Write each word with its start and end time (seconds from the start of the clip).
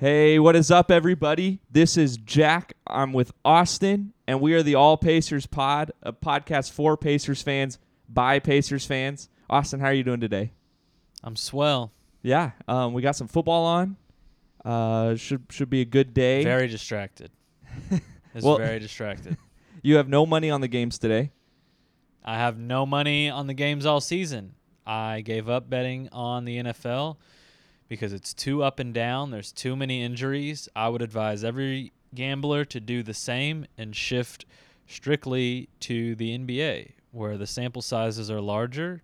Hey, 0.00 0.38
what 0.38 0.54
is 0.54 0.70
up, 0.70 0.92
everybody? 0.92 1.58
This 1.72 1.96
is 1.96 2.18
Jack. 2.18 2.74
I'm 2.86 3.12
with 3.12 3.32
Austin, 3.44 4.12
and 4.28 4.40
we 4.40 4.54
are 4.54 4.62
the 4.62 4.76
All 4.76 4.96
Pacers 4.96 5.46
Pod, 5.46 5.90
a 6.04 6.12
podcast 6.12 6.70
for 6.70 6.96
Pacers 6.96 7.42
fans 7.42 7.80
by 8.08 8.38
Pacers 8.38 8.86
fans. 8.86 9.28
Austin, 9.50 9.80
how 9.80 9.86
are 9.86 9.92
you 9.92 10.04
doing 10.04 10.20
today? 10.20 10.52
I'm 11.24 11.34
swell. 11.34 11.90
Yeah, 12.22 12.52
um, 12.68 12.92
we 12.92 13.02
got 13.02 13.16
some 13.16 13.26
football 13.26 13.64
on. 13.64 13.96
Uh, 14.64 15.16
should 15.16 15.42
should 15.50 15.68
be 15.68 15.80
a 15.80 15.84
good 15.84 16.14
day. 16.14 16.44
Very 16.44 16.68
distracted. 16.68 17.30
It's 18.34 18.44
Well- 18.44 18.58
very 18.58 18.78
distracted. 18.78 19.36
you 19.82 19.96
have 19.96 20.08
no 20.08 20.26
money 20.26 20.48
on 20.50 20.60
the 20.60 20.68
games 20.68 20.98
today. 20.98 21.32
I 22.24 22.36
have 22.36 22.56
no 22.56 22.86
money 22.86 23.30
on 23.30 23.48
the 23.48 23.54
games 23.54 23.84
all 23.84 24.00
season. 24.00 24.54
I 24.86 25.22
gave 25.22 25.48
up 25.48 25.68
betting 25.68 26.08
on 26.12 26.44
the 26.44 26.58
NFL 26.58 27.16
because 27.88 28.12
it's 28.12 28.34
too 28.34 28.62
up 28.62 28.78
and 28.78 28.92
down. 28.92 29.30
There's 29.30 29.52
too 29.52 29.76
many 29.76 30.02
injuries. 30.02 30.68
I 30.76 30.88
would 30.88 31.02
advise 31.02 31.44
every 31.44 31.92
gambler 32.14 32.64
to 32.66 32.80
do 32.80 33.02
the 33.02 33.14
same 33.14 33.66
and 33.76 33.94
shift 33.94 34.44
strictly 34.86 35.68
to 35.80 36.14
the 36.14 36.36
NBA, 36.38 36.92
where 37.12 37.36
the 37.36 37.46
sample 37.46 37.82
sizes 37.82 38.30
are 38.30 38.40
larger 38.40 39.02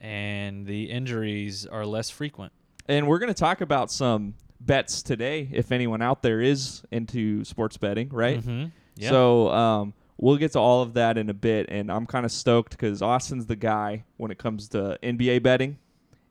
and 0.00 0.66
the 0.66 0.84
injuries 0.90 1.66
are 1.66 1.84
less 1.84 2.10
frequent. 2.10 2.52
And 2.88 3.06
we're 3.06 3.18
going 3.18 3.32
to 3.32 3.38
talk 3.38 3.60
about 3.60 3.90
some 3.90 4.34
bets 4.60 5.02
today, 5.02 5.48
if 5.52 5.72
anyone 5.72 6.02
out 6.02 6.22
there 6.22 6.40
is 6.40 6.82
into 6.90 7.44
sports 7.44 7.76
betting, 7.76 8.08
right? 8.08 8.40
Mm-hmm. 8.40 8.66
Yeah. 8.96 9.10
So 9.10 9.48
um, 9.50 9.94
we'll 10.18 10.36
get 10.36 10.52
to 10.52 10.58
all 10.58 10.82
of 10.82 10.94
that 10.94 11.18
in 11.18 11.30
a 11.30 11.34
bit, 11.34 11.66
and 11.68 11.90
I'm 11.90 12.06
kind 12.06 12.24
of 12.24 12.32
stoked 12.32 12.72
because 12.72 13.02
Austin's 13.02 13.46
the 13.46 13.56
guy 13.56 14.04
when 14.16 14.30
it 14.30 14.38
comes 14.38 14.68
to 14.70 14.98
NBA 15.02 15.42
betting. 15.42 15.78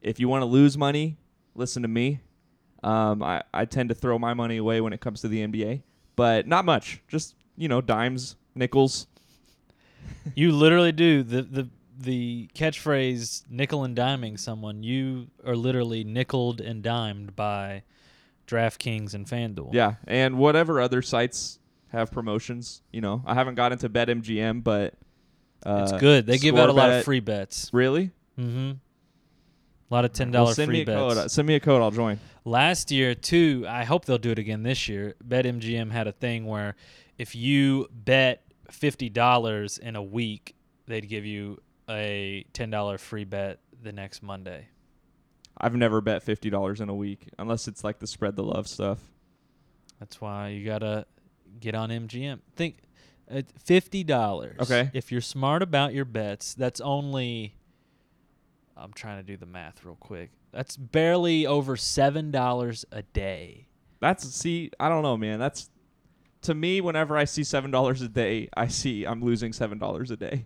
If 0.02 0.20
you 0.20 0.28
want 0.28 0.42
to 0.42 0.46
lose 0.46 0.78
money, 0.78 1.18
listen 1.56 1.82
to 1.82 1.88
me. 1.88 2.22
Um, 2.84 3.22
I, 3.22 3.44
I 3.54 3.66
tend 3.66 3.90
to 3.90 3.96
throw 3.96 4.18
my 4.18 4.34
money 4.34 4.58
away 4.58 4.80
when 4.82 4.94
it 4.94 5.02
comes 5.02 5.22
to 5.22 5.28
the 5.28 5.46
NBA, 5.46 5.84
but 6.16 6.48
not 6.48 6.66
much. 6.66 7.02
Just 7.08 7.36
you 7.58 7.68
know, 7.68 7.82
dimes, 7.82 8.36
nickels. 8.56 9.08
You 10.36 10.52
literally 10.52 10.92
do 10.92 11.24
the 11.24 11.42
the 11.42 11.70
the 11.98 12.50
catchphrase 12.56 13.44
"nickel 13.50 13.84
and 13.84 13.96
diming" 13.96 14.40
someone. 14.40 14.84
You 14.84 15.28
are 15.46 15.56
literally 15.56 16.04
nickeled 16.04 16.62
and 16.62 16.82
dimed 16.82 17.36
by 17.36 17.84
DraftKings 18.48 19.14
and 19.14 19.26
FanDuel. 19.26 19.74
Yeah, 19.74 19.96
and 20.08 20.38
whatever 20.38 20.80
other 20.80 21.02
sites 21.02 21.60
have 21.90 22.12
promotions. 22.12 22.82
You 22.92 23.02
know, 23.02 23.22
I 23.26 23.34
haven't 23.34 23.56
got 23.56 23.72
into 23.72 23.90
BetMGM, 23.90 24.64
but 24.64 24.94
uh, 25.66 25.88
it's 25.90 26.00
good. 26.00 26.26
They 26.26 26.38
give 26.38 26.58
out 26.58 26.70
a 26.70 26.74
lot 26.74 26.92
of 26.92 27.04
free 27.04 27.20
bets. 27.20 27.70
Really? 27.74 28.12
Mm-hmm. 28.40 28.72
A 29.90 29.94
lot 29.94 30.06
of 30.06 30.14
ten 30.14 30.32
Well, 30.32 30.54
free 30.54 30.78
me 30.78 30.82
a 30.82 30.86
bets. 30.86 31.16
code. 31.16 31.32
Send 31.32 31.48
me 31.48 31.56
a 31.56 31.60
code. 31.60 31.82
I'll 31.82 31.90
join. 31.92 32.20
Last 32.46 32.92
year 32.92 33.16
too, 33.16 33.66
I 33.68 33.84
hope 33.86 34.06
they'll 34.06 34.18
do 34.20 34.32
it 34.32 34.40
again 34.40 34.64
this 34.64 34.88
year. 34.88 35.16
BetMGM 35.28 35.92
had 35.92 36.08
a 36.08 36.12
thing 36.12 36.46
where 36.46 36.76
if 37.18 37.36
you 37.36 37.88
bet 37.92 38.44
fifty 38.70 39.10
dollars 39.10 39.78
in 39.78 39.96
a 39.96 40.04
week, 40.04 40.56
they'd 40.86 41.08
give 41.10 41.26
you 41.26 41.60
a 41.90 42.46
ten 42.54 42.70
dollar 42.70 42.98
free 43.00 43.24
bet 43.24 43.60
the 43.82 43.92
next 43.92 44.22
Monday. 44.22 44.68
I've 45.58 45.76
never 45.76 46.02
bet 46.02 46.22
fifty 46.24 46.50
dollars 46.50 46.82
in 46.82 46.90
a 46.90 46.96
week 46.96 47.28
unless 47.40 47.68
it's 47.68 47.84
like 47.84 48.00
the 48.00 48.08
spread 48.08 48.36
the 48.36 48.44
love 48.44 48.68
stuff. 48.68 49.00
That's 50.00 50.22
why 50.22 50.50
you 50.50 50.66
gotta 50.66 51.06
get 51.60 51.74
on 51.76 51.90
MGM. 51.90 52.40
Think 52.56 52.78
uh, 53.30 53.42
fifty 53.66 54.04
dollars. 54.04 54.58
Okay. 54.62 54.92
If 54.94 55.12
you're 55.12 55.20
smart 55.22 55.62
about 55.64 55.94
your 55.94 56.06
bets, 56.06 56.54
that's 56.54 56.80
only. 56.80 57.56
I'm 58.80 58.94
trying 58.94 59.18
to 59.18 59.24
do 59.24 59.38
the 59.38 59.46
math 59.46 59.84
real 59.84 59.98
quick. 60.00 60.32
That's 60.52 60.78
barely 60.78 61.46
over 61.46 61.76
seven 61.78 62.32
dollars 62.32 62.86
a 62.92 63.02
day. 63.04 63.68
That's 64.00 64.24
see, 64.34 64.72
I 64.80 64.90
don't 64.90 65.04
know, 65.04 65.18
man. 65.18 65.40
That's 65.40 65.70
to 66.44 66.54
me. 66.54 66.82
Whenever 66.82 67.18
I 67.18 67.26
see 67.26 67.44
seven 67.44 67.72
dollars 67.72 68.02
a 68.02 68.08
day, 68.08 68.50
I 68.56 68.68
see 68.68 69.06
I'm 69.06 69.22
losing 69.24 69.54
seven 69.54 69.78
dollars 69.78 70.12
a 70.12 70.18
day. 70.18 70.46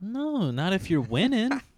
No, 0.00 0.50
not 0.50 0.72
if 0.72 0.90
you're 0.90 1.00
winning. 1.00 1.50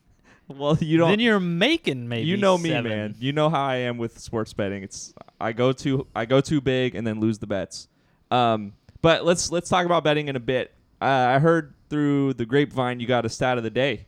Well, 0.48 0.76
you 0.81 0.98
don't. 0.98 1.10
then 1.10 1.20
you're 1.20 1.38
making 1.38 2.08
maybe. 2.08 2.26
you 2.26 2.37
know 2.37 2.58
me, 2.58 2.70
seven. 2.70 2.91
man. 2.91 3.14
You 3.20 3.32
know 3.32 3.48
how 3.50 3.64
I 3.64 3.76
am 3.76 3.98
with 3.98 4.19
sports 4.19 4.52
betting. 4.52 4.82
It's 4.82 5.14
I 5.41 5.52
go 5.52 5.70
too 5.70 6.08
I 6.12 6.25
go 6.25 6.41
too 6.41 6.60
big 6.60 6.97
and 6.97 7.06
then 7.06 7.20
lose 7.20 7.38
the 7.38 7.47
bets. 7.47 7.87
Um, 8.32 8.72
but 9.00 9.25
let's 9.25 9.52
let's 9.52 9.69
talk 9.69 9.87
about 9.87 10.02
betting 10.02 10.26
in 10.26 10.34
a 10.34 10.41
bit. 10.41 10.75
Uh, 11.00 11.04
I 11.04 11.38
heard 11.38 11.75
through 11.88 12.34
the 12.34 12.44
grapevine 12.47 12.98
you 12.98 13.06
got 13.06 13.25
a 13.25 13.28
stat 13.28 13.58
of 13.58 13.62
the 13.62 13.70
day. 13.70 14.06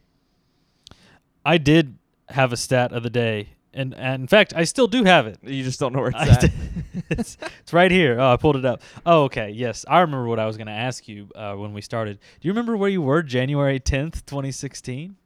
I 1.44 1.58
did 1.58 1.96
have 2.28 2.52
a 2.52 2.56
stat 2.56 2.92
of 2.92 3.02
the 3.02 3.10
day, 3.10 3.50
and, 3.74 3.94
and 3.94 4.22
in 4.22 4.26
fact, 4.28 4.52
I 4.56 4.64
still 4.64 4.86
do 4.86 5.04
have 5.04 5.26
it. 5.26 5.38
You 5.42 5.62
just 5.64 5.80
don't 5.80 5.92
know 5.92 6.00
where 6.00 6.10
it's 6.10 6.18
I 6.18 6.28
at. 6.28 6.40
did- 6.40 6.52
it's, 7.10 7.36
it's 7.60 7.72
right 7.72 7.90
here. 7.90 8.20
Oh, 8.20 8.32
I 8.32 8.36
pulled 8.36 8.56
it 8.56 8.64
up. 8.64 8.82
Oh, 9.04 9.24
okay. 9.24 9.50
Yes, 9.50 9.84
I 9.88 10.00
remember 10.00 10.26
what 10.26 10.38
I 10.38 10.46
was 10.46 10.56
going 10.56 10.66
to 10.68 10.72
ask 10.72 11.08
you 11.08 11.28
uh, 11.34 11.54
when 11.54 11.72
we 11.74 11.80
started. 11.80 12.18
Do 12.40 12.48
you 12.48 12.52
remember 12.52 12.76
where 12.76 12.90
you 12.90 13.02
were 13.02 13.22
January 13.22 13.80
tenth, 13.80 14.24
twenty 14.26 14.52
sixteen? 14.52 15.16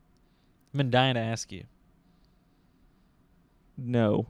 I've 0.72 0.78
been 0.78 0.90
dying 0.90 1.14
to 1.14 1.20
ask 1.20 1.52
you. 1.52 1.64
no. 3.76 4.26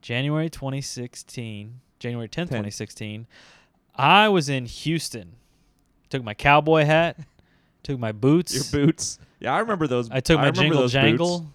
January 0.00 0.48
twenty 0.48 0.80
sixteen, 0.80 1.80
January 1.98 2.28
tenth, 2.28 2.50
Ten. 2.50 2.58
twenty 2.58 2.70
sixteen. 2.70 3.26
I 3.96 4.28
was 4.28 4.48
in 4.48 4.64
Houston. 4.66 5.32
Took 6.08 6.22
my 6.22 6.34
cowboy 6.34 6.84
hat. 6.84 7.18
Took 7.88 7.98
my 7.98 8.12
boots. 8.12 8.54
Your 8.54 8.86
boots. 8.86 9.18
Yeah, 9.40 9.54
I 9.54 9.60
remember 9.60 9.86
those. 9.86 10.10
I 10.10 10.20
took 10.20 10.36
my 10.36 10.48
remember 10.48 10.62
jingle 10.62 10.88
jangle. 10.88 11.38
boots. 11.40 11.50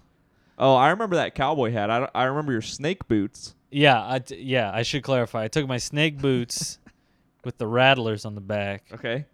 Oh, 0.58 0.74
I 0.74 0.90
remember 0.90 1.16
that 1.16 1.34
cowboy 1.34 1.70
hat. 1.72 1.90
I, 1.90 2.08
I 2.14 2.24
remember 2.24 2.52
your 2.52 2.62
snake 2.62 3.06
boots. 3.08 3.54
Yeah, 3.70 4.02
I 4.04 4.20
t- 4.20 4.40
yeah. 4.40 4.70
I 4.72 4.82
should 4.82 5.02
clarify. 5.02 5.44
I 5.44 5.48
took 5.48 5.66
my 5.66 5.78
snake 5.78 6.18
boots 6.18 6.78
with 7.44 7.58
the 7.58 7.66
rattlers 7.66 8.24
on 8.24 8.34
the 8.34 8.40
back. 8.40 8.84
Okay. 8.92 9.26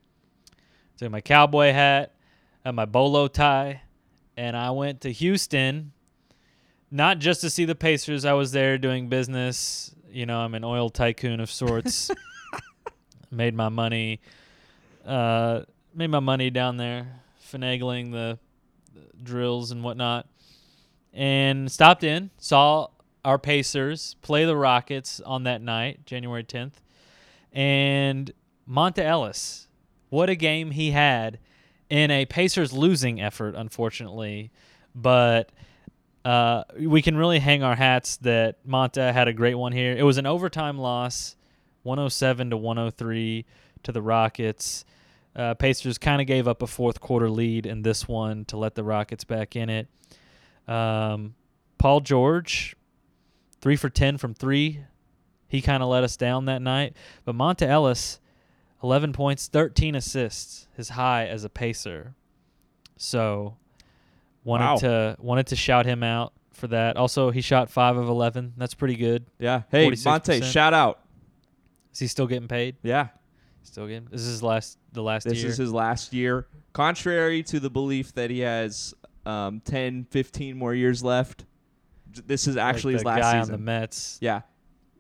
Took 0.99 1.11
my 1.11 1.21
cowboy 1.21 1.73
hat 1.73 2.15
and 2.65 2.77
my 2.77 2.85
bolo 2.85 3.29
tie, 3.29 3.83
and 4.37 4.57
I 4.57 4.71
went 4.71 5.03
to 5.03 5.13
Houston, 5.13 5.93
not 6.91 7.19
just 7.19 7.41
to 7.43 7.51
see 7.51 7.65
the 7.65 7.75
Pacers. 7.75 8.25
I 8.25 8.35
was 8.35 8.53
there 8.53 8.79
doing 8.79 9.09
business. 9.09 9.95
You 10.11 10.27
know, 10.27 10.41
I'm 10.41 10.55
an 10.55 10.65
oil 10.65 10.91
tycoon 10.91 11.41
of 11.41 11.51
sorts. 11.51 12.11
made 13.31 13.55
my 13.55 13.69
money, 13.69 14.21
uh, 15.07 15.63
made 15.95 16.11
my 16.11 16.21
money 16.21 16.51
down 16.51 16.77
there, 16.77 17.21
finagling 17.53 18.13
the, 18.13 18.39
the 18.95 19.23
drills 19.23 19.71
and 19.71 19.83
whatnot, 19.83 20.27
and 21.13 21.71
stopped 21.71 22.05
in, 22.05 22.31
saw 22.39 22.89
our 23.25 23.39
Pacers 23.39 24.17
play 24.23 24.45
the 24.45 24.57
Rockets 24.57 25.21
on 25.21 25.45
that 25.45 25.61
night, 25.61 26.07
January 26.07 26.45
10th, 26.45 26.75
and 27.53 28.33
Monta 28.69 29.03
Ellis. 29.03 29.69
What 30.09 30.31
a 30.31 30.35
game 30.35 30.71
he 30.71 30.93
had 30.93 31.39
in 31.89 32.11
a 32.11 32.25
Pacers 32.27 32.73
losing 32.73 33.21
effort, 33.21 33.55
unfortunately. 33.55 34.51
But 34.95 35.51
uh, 36.25 36.65
we 36.79 37.03
can 37.03 37.17
really 37.17 37.39
hang 37.39 37.63
our 37.63 37.75
hats 37.75 38.17
that 38.19 38.65
Monta 38.67 39.13
had 39.13 39.29
a 39.29 39.33
great 39.33 39.55
one 39.55 39.73
here. 39.73 39.95
It 39.97 40.03
was 40.03 40.19
an 40.19 40.27
overtime 40.27 40.79
loss, 40.79 41.37
107 41.83 42.51
to 42.51 42.57
103 42.57 43.45
to 43.83 43.93
the 43.93 44.03
Rockets. 44.03 44.85
Uh, 45.37 45.55
Pacers 45.55 45.97
kind 45.99 46.21
of 46.21 46.27
gave 46.27 46.49
up 46.49 46.61
a 46.63 46.67
fourth 46.67 47.01
quarter 47.01 47.31
lead 47.31 47.65
in 47.67 47.83
this 47.83 48.09
one 48.09 48.45
to 48.47 48.57
let 48.57 48.75
the 48.75 48.83
Rockets 48.85 49.25
back 49.25 49.55
in 49.57 49.71
it. 49.71 49.89
Um, 50.67 51.35
Paul 51.79 52.01
George, 52.01 52.77
three 53.61 53.77
for 53.77 53.89
10 53.89 54.19
from 54.19 54.35
three. 54.35 54.81
He 55.49 55.63
kind 55.63 55.83
of 55.83 55.89
let 55.89 56.05
us 56.05 56.17
down 56.17 56.45
that 56.47 56.63
night. 56.63 56.95
But 57.25 57.35
Monta 57.35 57.67
Ellis, 57.67 58.21
11 58.83 59.13
points, 59.13 59.49
13 59.49 59.95
assists, 59.95 60.69
his 60.77 60.91
high 60.91 61.27
as 61.27 61.45
a 61.45 61.49
Pacer. 61.49 62.15
So 62.97 63.57
wanted 64.45 64.65
Wow. 64.65 64.77
to 64.77 65.17
wanted 65.21 65.47
to 65.49 65.57
shout 65.57 65.87
him 65.87 66.03
out 66.03 66.33
for 66.53 66.67
that. 66.69 66.97
Also, 66.97 67.31
he 67.31 67.41
shot 67.41 67.71
5 67.71 67.97
of 67.97 68.09
11. 68.09 68.55
That's 68.57 68.75
pretty 68.75 68.97
good. 68.97 69.27
Yeah. 69.39 69.63
Hey, 69.71 69.87
46%. 69.89 70.05
Monta, 70.41 70.45
shout 70.45 70.75
out. 70.75 71.01
Is 71.93 71.99
he 72.01 72.07
still 72.07 72.27
getting 72.27 72.49
paid? 72.49 72.77
Yeah. 72.83 73.09
Still 73.63 73.87
getting. 73.87 74.09
This 74.11 74.21
is 74.23 74.29
his 74.29 74.43
last 74.43 74.79
the 74.93 75.03
last 75.03 75.25
This 75.25 75.39
year. 75.43 75.49
is 75.51 75.57
his 75.57 75.73
last 75.73 76.13
year. 76.13 76.47
Contrary 76.73 77.43
to 77.45 77.61
the 77.61 77.71
belief 77.71 78.13
that 78.15 78.31
he 78.31 78.41
has 78.41 78.95
um, 79.27 79.61
10, 79.65 80.07
15 80.11 80.57
more 80.57 80.75
years 80.75 81.03
left, 81.05 81.45
this 82.27 82.47
is 82.47 82.57
Like 82.57 82.65
actually 82.65 82.93
his 82.95 83.03
the 83.03 83.09
last 83.09 83.21
guy 83.21 83.41
season. 83.41 83.55
on 83.55 83.61
the 83.61 83.65
Mets, 83.65 84.19
yeah. 84.21 84.43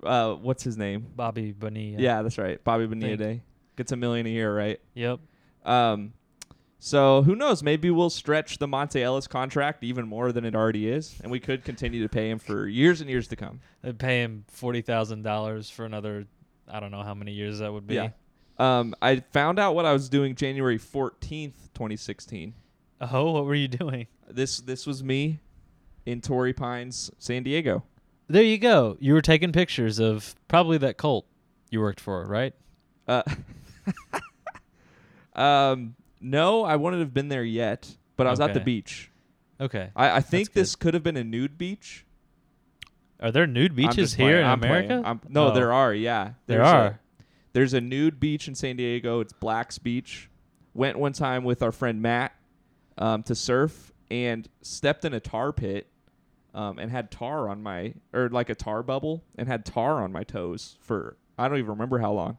Uh, 0.02 0.34
what's 0.34 0.62
his 0.62 0.76
name? 0.76 1.06
Bobby 1.14 1.52
Bonilla. 1.52 2.00
Yeah, 2.00 2.22
that's 2.22 2.38
right. 2.38 2.62
Bobby 2.64 2.86
Bonilla 2.86 3.16
Day. 3.16 3.42
Gets 3.76 3.92
a 3.92 3.96
million 3.96 4.26
a 4.26 4.30
year, 4.30 4.54
right? 4.56 4.80
Yep. 4.94 5.20
Um, 5.64 6.12
so 6.78 7.22
who 7.22 7.36
knows? 7.36 7.62
Maybe 7.62 7.90
we'll 7.90 8.08
stretch 8.10 8.58
the 8.58 8.66
Monta 8.66 9.00
Ellis 9.02 9.26
contract 9.26 9.84
even 9.84 10.08
more 10.08 10.32
than 10.32 10.44
it 10.46 10.54
already 10.54 10.88
is, 10.88 11.18
and 11.22 11.30
we 11.30 11.38
could 11.40 11.64
continue 11.64 12.02
to 12.02 12.08
pay 12.08 12.30
him 12.30 12.38
for 12.38 12.66
years 12.66 13.00
and 13.02 13.10
years 13.10 13.28
to 13.28 13.36
come. 13.36 13.60
They'd 13.82 13.98
pay 13.98 14.22
him 14.22 14.44
forty 14.48 14.80
thousand 14.80 15.22
dollars 15.22 15.68
for 15.68 15.84
another. 15.84 16.26
I 16.66 16.80
don't 16.80 16.90
know 16.90 17.02
how 17.02 17.12
many 17.14 17.32
years 17.32 17.58
that 17.58 17.70
would 17.72 17.86
be. 17.86 17.96
Yeah. 17.96 18.10
Um, 18.60 18.94
I 19.00 19.20
found 19.32 19.58
out 19.58 19.74
what 19.74 19.86
I 19.86 19.92
was 19.92 20.08
doing 20.10 20.34
January 20.34 20.76
fourteenth, 20.76 21.70
twenty 21.72 21.96
sixteen. 21.96 22.52
Oh, 23.00 23.30
what 23.32 23.46
were 23.46 23.54
you 23.54 23.68
doing? 23.68 24.06
This 24.28 24.58
this 24.58 24.86
was 24.86 25.02
me 25.02 25.40
in 26.04 26.20
Torrey 26.20 26.52
Pines, 26.52 27.10
San 27.18 27.42
Diego. 27.42 27.84
There 28.28 28.42
you 28.42 28.58
go. 28.58 28.96
You 29.00 29.14
were 29.14 29.22
taking 29.22 29.50
pictures 29.50 29.98
of 29.98 30.34
probably 30.46 30.76
that 30.78 30.98
cult 30.98 31.26
you 31.70 31.80
worked 31.80 32.00
for, 32.00 32.24
right? 32.26 32.54
Uh, 33.08 33.22
um, 35.34 35.94
no, 36.20 36.62
I 36.64 36.76
wouldn't 36.76 37.00
have 37.00 37.14
been 37.14 37.28
there 37.28 37.42
yet, 37.44 37.96
but 38.16 38.26
I 38.26 38.30
was 38.30 38.40
at 38.40 38.54
the 38.54 38.60
beach. 38.60 39.10
Okay. 39.60 39.90
I, 39.96 40.16
I 40.16 40.20
think 40.20 40.52
this 40.52 40.76
could 40.76 40.94
have 40.94 41.02
been 41.02 41.16
a 41.16 41.24
nude 41.24 41.58
beach. 41.58 42.04
Are 43.20 43.30
there 43.30 43.46
nude 43.46 43.74
beaches 43.74 44.14
here 44.14 44.26
playing. 44.28 44.40
in 44.40 44.46
I'm. 44.46 44.62
America? 44.62 45.20
No, 45.28 45.48
Oh. 45.48 45.54
there 45.54 45.72
are. 45.72 45.92
Yeah, 45.92 46.32
There 46.46 46.58
There's 46.58 46.68
are. 46.68 47.00
There's 47.52 47.74
a 47.74 47.80
nude 47.80 48.20
beach 48.20 48.48
in 48.48 48.54
San 48.54 48.76
Diego. 48.76 49.20
It's 49.20 49.32
Black's 49.32 49.78
Beach. 49.78 50.28
Went 50.74 50.98
one 50.98 51.12
time 51.12 51.44
with 51.44 51.62
our 51.62 51.72
friend 51.72 52.00
Matt 52.00 52.32
um, 52.98 53.22
to 53.24 53.34
surf 53.34 53.92
and 54.10 54.48
stepped 54.62 55.04
in 55.04 55.14
a 55.14 55.20
tar 55.20 55.52
pit 55.52 55.88
um, 56.54 56.78
and 56.78 56.90
had 56.90 57.10
tar 57.10 57.48
on 57.48 57.62
my 57.62 57.94
or 58.12 58.28
like 58.28 58.50
a 58.50 58.54
tar 58.54 58.82
bubble 58.82 59.24
and 59.36 59.48
had 59.48 59.64
tar 59.64 60.02
on 60.02 60.12
my 60.12 60.24
toes 60.24 60.76
for 60.80 61.16
I 61.38 61.48
don't 61.48 61.58
even 61.58 61.70
remember 61.70 61.98
how 61.98 62.12
long. 62.12 62.38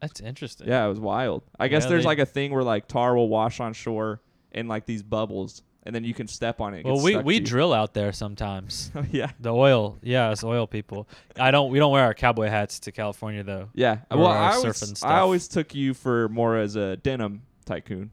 That's 0.00 0.20
interesting. 0.20 0.68
Yeah, 0.68 0.86
it 0.86 0.88
was 0.88 1.00
wild. 1.00 1.42
I 1.58 1.68
guess 1.68 1.84
there's 1.86 2.06
like 2.06 2.18
a 2.18 2.26
thing 2.26 2.52
where 2.52 2.62
like 2.62 2.88
tar 2.88 3.14
will 3.14 3.28
wash 3.28 3.60
on 3.60 3.74
shore 3.74 4.22
in 4.52 4.66
like 4.66 4.86
these 4.86 5.02
bubbles, 5.02 5.62
and 5.84 5.94
then 5.94 6.04
you 6.04 6.12
can 6.14 6.28
step 6.28 6.60
on 6.60 6.74
it. 6.74 6.80
it 6.80 6.84
Well, 6.86 7.02
we 7.02 7.16
we 7.16 7.38
to 7.38 7.44
drill 7.44 7.72
out 7.72 7.94
there 7.94 8.12
sometimes. 8.24 8.90
yeah, 9.10 9.30
The 9.40 9.52
oil, 9.52 9.98
yeah, 10.02 10.30
it's 10.30 10.44
oil 10.44 10.66
people. 10.66 11.08
I 11.38 11.50
don't. 11.50 11.70
We 11.70 11.78
don't 11.78 11.92
wear 11.92 12.04
our 12.04 12.14
cowboy 12.14 12.48
hats 12.48 12.80
to 12.80 12.92
California 12.92 13.42
though. 13.42 13.68
yeah. 13.74 13.98
Well, 14.10 14.26
I 14.26 14.54
always. 14.54 15.02
I 15.02 15.18
always 15.18 15.48
took 15.48 15.74
you 15.74 15.94
for 15.94 16.28
more 16.28 16.56
as 16.56 16.76
a 16.76 16.96
denim 16.96 17.42
tycoon. 17.64 18.10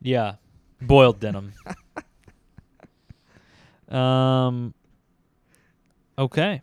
Yeah, 0.00 0.36
boiled 0.80 1.20
denim. 1.20 1.52
um. 3.88 4.74
Okay. 6.18 6.62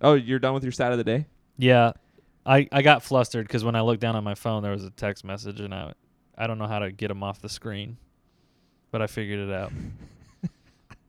Oh, 0.00 0.14
you're 0.14 0.38
done 0.38 0.54
with 0.54 0.62
your 0.62 0.72
stat 0.72 0.92
of 0.92 0.98
the 0.98 1.04
day. 1.04 1.26
Yeah, 1.58 1.92
I 2.44 2.68
I 2.70 2.82
got 2.82 3.02
flustered 3.02 3.46
because 3.46 3.64
when 3.64 3.74
I 3.74 3.80
looked 3.80 4.00
down 4.00 4.16
on 4.16 4.24
my 4.24 4.34
phone, 4.34 4.62
there 4.62 4.72
was 4.72 4.84
a 4.84 4.90
text 4.90 5.24
message, 5.24 5.60
and 5.60 5.74
I 5.74 5.92
I 6.36 6.46
don't 6.46 6.58
know 6.58 6.66
how 6.66 6.78
to 6.78 6.92
get 6.92 7.08
them 7.08 7.22
off 7.22 7.40
the 7.40 7.48
screen, 7.48 7.96
but 8.96 9.02
I 9.02 9.08
figured 9.08 9.46
it 9.50 9.52
out. 9.52 9.72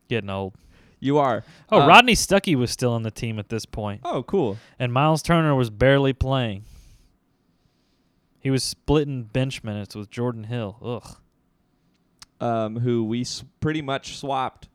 Getting 0.09 0.29
old. 0.29 0.55
You 0.99 1.19
are. 1.19 1.45
Oh, 1.71 1.83
Uh, 1.83 1.87
Rodney 1.87 2.15
Stuckey 2.15 2.53
was 2.55 2.69
still 2.69 2.91
on 2.91 3.03
the 3.03 3.11
team 3.11 3.39
at 3.39 3.47
this 3.47 3.65
point, 3.65 4.01
Oh, 4.03 4.23
cool. 4.23 4.57
and 4.77 4.91
Miles 4.91 5.21
Turner 5.21 5.55
was 5.55 5.69
barely 5.69 6.11
playing. 6.11 6.65
He 8.41 8.51
was 8.51 8.61
splitting 8.61 9.23
bench 9.23 9.63
minutes 9.63 9.95
with 9.95 10.09
Jordan 10.09 10.43
Hill. 10.43 10.77
Ugh. 10.81 11.15
Um, 12.45 12.79
who 12.79 13.05
we 13.05 13.21
s- 13.21 13.45
pretty 13.61 13.81
much 13.81 14.17
swapped 14.17 14.67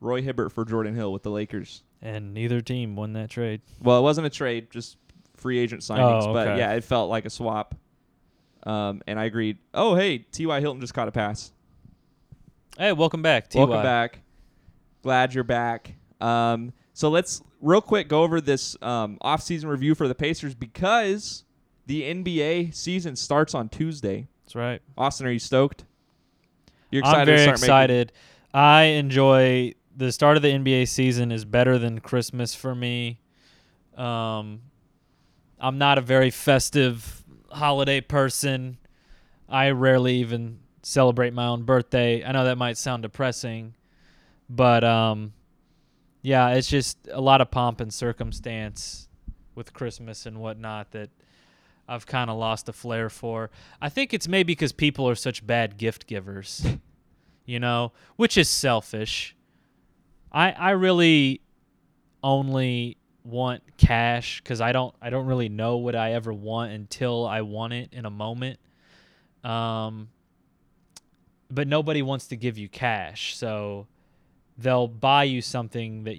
Roy 0.00 0.22
Hibbert 0.22 0.52
for 0.52 0.64
Jordan 0.64 0.94
Hill 0.94 1.12
with 1.12 1.24
the 1.24 1.30
Lakers. 1.30 1.82
And 2.00 2.32
neither 2.32 2.60
team 2.60 2.94
won 2.94 3.14
that 3.14 3.30
trade. 3.30 3.62
Well, 3.82 3.98
it 3.98 4.02
wasn't 4.02 4.28
a 4.28 4.30
trade, 4.30 4.70
just 4.70 4.96
free 5.34 5.58
agent 5.58 5.82
signings. 5.82 6.22
Oh, 6.22 6.30
okay. 6.30 6.50
But 6.50 6.58
yeah, 6.58 6.72
it 6.74 6.84
felt 6.84 7.10
like 7.10 7.24
a 7.24 7.30
swap. 7.30 7.74
Um, 8.62 9.02
and 9.08 9.18
I 9.18 9.24
agreed. 9.24 9.58
Oh, 9.74 9.96
hey, 9.96 10.18
T.Y. 10.18 10.60
Hilton 10.60 10.80
just 10.80 10.94
caught 10.94 11.08
a 11.08 11.12
pass. 11.12 11.52
Hey, 12.80 12.92
welcome 12.92 13.20
back, 13.20 13.50
Ty. 13.50 13.58
Welcome 13.58 13.82
back. 13.82 14.20
Glad 15.02 15.34
you're 15.34 15.44
back. 15.44 15.96
Um, 16.18 16.72
so 16.94 17.10
let's 17.10 17.42
real 17.60 17.82
quick 17.82 18.08
go 18.08 18.22
over 18.22 18.40
this 18.40 18.74
um, 18.80 19.18
off-season 19.20 19.68
review 19.68 19.94
for 19.94 20.08
the 20.08 20.14
Pacers 20.14 20.54
because 20.54 21.44
the 21.84 22.04
NBA 22.04 22.74
season 22.74 23.16
starts 23.16 23.54
on 23.54 23.68
Tuesday. 23.68 24.28
That's 24.44 24.54
right. 24.54 24.80
Austin, 24.96 25.26
are 25.26 25.30
you 25.30 25.38
stoked? 25.38 25.84
You're 26.90 27.00
excited 27.00 27.20
I'm 27.20 27.26
very 27.26 27.36
to 27.36 27.42
start 27.42 27.60
making- 27.60 27.64
excited. 27.66 28.12
I 28.54 28.82
enjoy 28.84 29.74
the 29.94 30.10
start 30.10 30.38
of 30.38 30.42
the 30.42 30.48
NBA 30.48 30.88
season 30.88 31.32
is 31.32 31.44
better 31.44 31.76
than 31.76 32.00
Christmas 32.00 32.54
for 32.54 32.74
me. 32.74 33.20
Um, 33.94 34.62
I'm 35.60 35.76
not 35.76 35.98
a 35.98 36.00
very 36.00 36.30
festive 36.30 37.24
holiday 37.50 38.00
person. 38.00 38.78
I 39.50 39.68
rarely 39.68 40.14
even 40.14 40.60
celebrate 40.82 41.32
my 41.32 41.46
own 41.46 41.62
birthday. 41.62 42.24
I 42.24 42.32
know 42.32 42.44
that 42.44 42.58
might 42.58 42.76
sound 42.76 43.02
depressing, 43.02 43.74
but 44.48 44.84
um, 44.84 45.32
yeah, 46.22 46.50
it's 46.50 46.68
just 46.68 46.98
a 47.10 47.20
lot 47.20 47.40
of 47.40 47.50
pomp 47.50 47.80
and 47.80 47.92
circumstance 47.92 49.08
with 49.54 49.72
Christmas 49.72 50.26
and 50.26 50.40
whatnot 50.40 50.92
that 50.92 51.10
I've 51.88 52.06
kind 52.06 52.30
of 52.30 52.36
lost 52.36 52.68
a 52.68 52.72
flair 52.72 53.10
for. 53.10 53.50
I 53.80 53.88
think 53.88 54.14
it's 54.14 54.28
maybe 54.28 54.52
because 54.52 54.72
people 54.72 55.08
are 55.08 55.14
such 55.14 55.46
bad 55.46 55.76
gift 55.76 56.06
givers, 56.06 56.64
you 57.44 57.58
know, 57.58 57.92
which 58.16 58.38
is 58.38 58.48
selfish. 58.48 59.36
I 60.32 60.52
I 60.52 60.70
really 60.70 61.40
only 62.22 62.96
want 63.24 63.62
cash 63.76 64.40
because 64.40 64.60
I 64.60 64.72
don't 64.72 64.94
I 65.02 65.10
don't 65.10 65.26
really 65.26 65.48
know 65.48 65.78
what 65.78 65.96
I 65.96 66.12
ever 66.12 66.32
want 66.32 66.72
until 66.72 67.26
I 67.26 67.40
want 67.42 67.72
it 67.72 67.90
in 67.92 68.06
a 68.06 68.10
moment. 68.10 68.58
Um, 69.42 70.10
but 71.50 71.66
nobody 71.68 72.02
wants 72.02 72.26
to 72.28 72.36
give 72.36 72.56
you 72.58 72.68
cash, 72.68 73.36
so 73.36 73.86
they'll 74.58 74.88
buy 74.88 75.24
you 75.24 75.40
something 75.42 76.04
that 76.04 76.16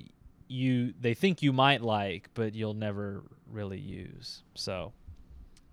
you 0.48 0.94
they 1.00 1.13
think 1.13 1.42
you 1.42 1.54
might 1.54 1.81
like, 1.81 2.30
but 2.33 2.54
you'll 2.54 2.74
never 2.74 3.24
really 3.50 3.80
use. 3.80 4.44
So 4.56 4.94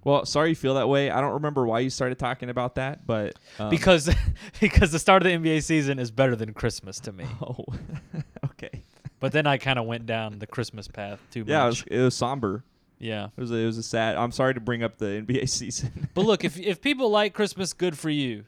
Well, 0.05 0.25
sorry 0.25 0.50
you 0.50 0.55
feel 0.55 0.75
that 0.75 0.88
way. 0.88 1.10
I 1.10 1.20
don't 1.20 1.32
remember 1.34 1.66
why 1.66 1.81
you 1.81 1.90
started 1.90 2.19
talking 2.19 2.50
about 2.50 2.76
that, 2.76 3.06
but 3.06 3.37
um, 3.58 3.70
because 3.70 4.08
because 4.60 4.93
the 4.93 4.99
start 4.99 5.25
of 5.25 5.43
the 5.43 5.50
NBA 5.50 5.62
season 5.64 5.99
is 5.99 6.11
better 6.11 6.37
than 6.37 6.54
Christmas 6.54 7.00
to 7.00 7.12
me. 7.12 7.25
oh, 7.43 7.64
okay, 8.44 8.82
But 9.20 9.32
then 9.32 9.46
I 9.46 9.58
kind 9.58 9.78
of 9.78 9.87
went 9.87 10.06
down 10.06 10.38
the 10.38 10.46
Christmas 10.46 10.87
path 10.88 11.21
too 11.33 11.44
yeah, 11.47 11.62
it 11.62 11.66
much. 11.66 11.85
was, 11.85 11.99
it 11.99 12.02
was 12.04 12.16
somber. 12.16 12.62
yeah. 13.00 13.26
It 13.37 13.40
was 13.40 13.50
a, 13.50 13.54
it 13.56 13.66
was 13.66 13.78
a 13.78 13.83
sad. 13.83 14.16
I'm 14.16 14.30
sorry 14.33 14.54
to 14.54 14.61
bring 14.61 14.83
up 14.85 14.99
the 14.99 15.06
NBA 15.06 15.49
season. 15.49 16.09
But 16.14 16.25
look, 16.25 16.44
if 16.44 16.56
if 16.59 16.80
people 16.80 17.11
like 17.11 17.35
Christmas, 17.35 17.73
good 17.73 17.99
for 17.99 18.11
you. 18.11 18.44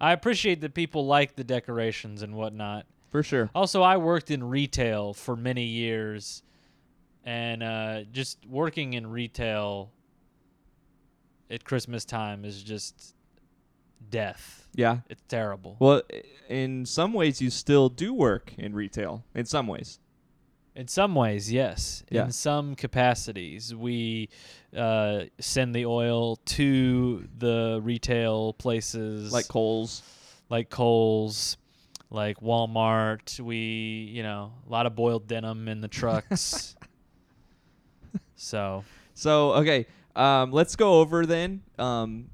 I 0.00 0.12
appreciate 0.12 0.60
that 0.60 0.74
people 0.74 1.06
like 1.06 1.36
the 1.36 1.44
decorations 1.44 2.22
and 2.22 2.34
whatnot. 2.34 2.86
For 3.10 3.22
sure. 3.22 3.50
Also, 3.54 3.82
I 3.82 3.96
worked 3.96 4.30
in 4.30 4.44
retail 4.44 5.14
for 5.14 5.36
many 5.36 5.64
years, 5.64 6.42
and 7.24 7.62
uh, 7.62 8.02
just 8.12 8.44
working 8.46 8.94
in 8.94 9.06
retail 9.06 9.90
at 11.50 11.64
Christmas 11.64 12.04
time 12.04 12.44
is 12.44 12.62
just 12.62 13.14
death. 14.10 14.68
Yeah. 14.74 14.98
It's 15.08 15.22
terrible. 15.28 15.76
Well, 15.78 16.02
in 16.48 16.84
some 16.84 17.12
ways, 17.12 17.40
you 17.40 17.50
still 17.50 17.88
do 17.88 18.12
work 18.12 18.52
in 18.58 18.74
retail. 18.74 19.24
In 19.34 19.46
some 19.46 19.66
ways. 19.66 19.98
In 20.76 20.88
some 20.88 21.14
ways, 21.14 21.50
yes. 21.50 22.04
Yeah. 22.10 22.24
In 22.24 22.30
some 22.30 22.74
capacities, 22.74 23.74
we 23.74 24.28
uh, 24.76 25.22
send 25.40 25.74
the 25.74 25.86
oil 25.86 26.36
to 26.36 27.26
the 27.38 27.80
retail 27.82 28.52
places 28.52 29.32
Like 29.32 29.48
Kohl's. 29.48 30.02
like 30.50 30.68
Kohl's, 30.68 31.56
like 32.10 32.40
Walmart. 32.40 33.40
We, 33.40 33.56
you 33.56 34.22
know, 34.22 34.52
a 34.66 34.70
lot 34.70 34.84
of 34.84 34.94
boiled 34.94 35.26
denim 35.26 35.66
in 35.66 35.80
the 35.80 35.88
trucks. 35.88 36.76
so, 38.36 38.84
So 39.14 39.54
okay, 39.54 39.86
um, 40.14 40.52
let's 40.52 40.76
go 40.76 41.00
over 41.00 41.24
then. 41.24 41.62
Um, 41.78 42.26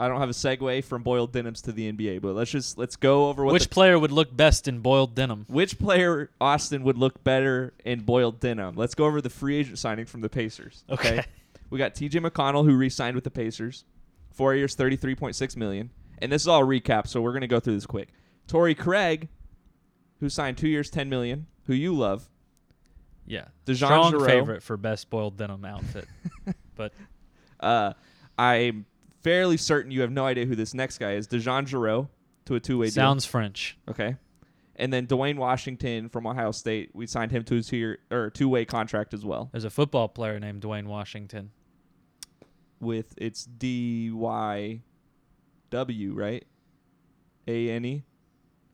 I 0.00 0.06
don't 0.08 0.20
have 0.20 0.28
a 0.30 0.32
segue 0.32 0.84
from 0.84 1.02
boiled 1.02 1.32
denims 1.32 1.60
to 1.62 1.72
the 1.72 1.90
NBA, 1.92 2.22
but 2.22 2.34
let's 2.34 2.50
just 2.50 2.78
let's 2.78 2.94
go 2.96 3.28
over 3.28 3.44
what 3.44 3.52
which 3.52 3.68
player 3.68 3.98
would 3.98 4.12
look 4.12 4.34
best 4.36 4.68
in 4.68 4.78
boiled 4.80 5.14
denim? 5.14 5.44
which 5.48 5.78
player 5.78 6.30
Austin 6.40 6.84
would 6.84 6.96
look 6.98 7.24
better 7.24 7.74
in 7.84 8.00
boiled 8.00 8.38
denim. 8.40 8.76
Let's 8.76 8.94
go 8.94 9.06
over 9.06 9.20
the 9.20 9.30
free 9.30 9.56
agent 9.56 9.78
signing 9.78 10.06
from 10.06 10.20
the 10.20 10.28
Pacers. 10.28 10.84
Okay, 10.88 11.18
Okay. 11.18 11.24
we 11.70 11.78
got 11.78 11.94
T.J. 11.96 12.20
McConnell 12.20 12.64
who 12.64 12.76
re-signed 12.76 13.14
with 13.16 13.24
the 13.24 13.30
Pacers, 13.30 13.84
four 14.30 14.54
years, 14.54 14.74
thirty-three 14.76 15.16
point 15.16 15.34
six 15.34 15.56
million, 15.56 15.90
and 16.22 16.30
this 16.30 16.42
is 16.42 16.48
all 16.48 16.62
recap, 16.64 17.08
so 17.08 17.20
we're 17.20 17.32
gonna 17.32 17.46
go 17.48 17.58
through 17.58 17.74
this 17.74 17.86
quick. 17.86 18.08
Torrey 18.46 18.74
Craig, 18.76 19.28
who 20.20 20.28
signed 20.28 20.58
two 20.58 20.68
years, 20.68 20.90
ten 20.90 21.08
million, 21.08 21.46
who 21.66 21.74
you 21.74 21.92
love. 21.96 22.28
Yeah, 23.26 23.46
DeJon 23.66 23.76
strong 23.76 24.12
Jarreau. 24.12 24.26
favorite 24.26 24.62
for 24.62 24.76
best 24.76 25.10
boiled 25.10 25.36
denim 25.36 25.64
outfit. 25.64 26.06
but 26.76 26.92
Uh, 27.60 27.92
I'm 28.38 28.86
fairly 29.22 29.56
certain 29.56 29.90
you 29.90 30.00
have 30.02 30.10
no 30.10 30.26
idea 30.26 30.46
who 30.46 30.54
this 30.54 30.74
next 30.74 30.98
guy 30.98 31.12
is. 31.12 31.26
DeJon 31.28 31.66
Jarreau 31.66 32.08
to 32.46 32.54
a 32.54 32.60
two-way 32.60 32.90
sounds 32.90 33.24
French. 33.24 33.78
Okay. 33.88 34.16
And 34.76 34.92
then 34.92 35.06
Duane 35.06 35.36
Washington 35.36 36.08
from 36.08 36.26
Ohio 36.26 36.52
State, 36.52 36.90
we 36.94 37.06
signed 37.06 37.32
him 37.32 37.42
to 37.44 37.56
a 37.56 37.62
two-year 37.62 37.98
or 38.10 38.30
two-way 38.30 38.64
contract 38.64 39.12
as 39.12 39.24
well. 39.24 39.48
There's 39.52 39.64
a 39.64 39.70
football 39.70 40.08
player 40.08 40.38
named 40.38 40.62
Dwayne 40.62 40.86
Washington. 40.86 41.50
With 42.80 43.12
it's 43.16 43.44
D 43.44 44.12
Y 44.12 44.82
W 45.70 46.14
right? 46.14 46.44
A 47.48 47.70
N 47.70 47.84
E. 47.84 48.04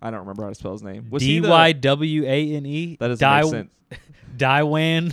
I 0.03 0.11
don't 0.11 0.21
remember 0.21 0.43
how 0.43 0.51
to 0.51 0.55
spell 0.55 0.73
his 0.73 0.83
name. 0.83 1.09
D 1.17 1.41
Y 1.41 1.73
W 1.73 2.25
A 2.27 2.53
N 2.57 2.67
E. 2.67 2.97
That 3.01 3.09
doesn't 3.09 3.31
make 3.31 3.51
sense. 3.51 3.75
Daiwan. 4.37 5.13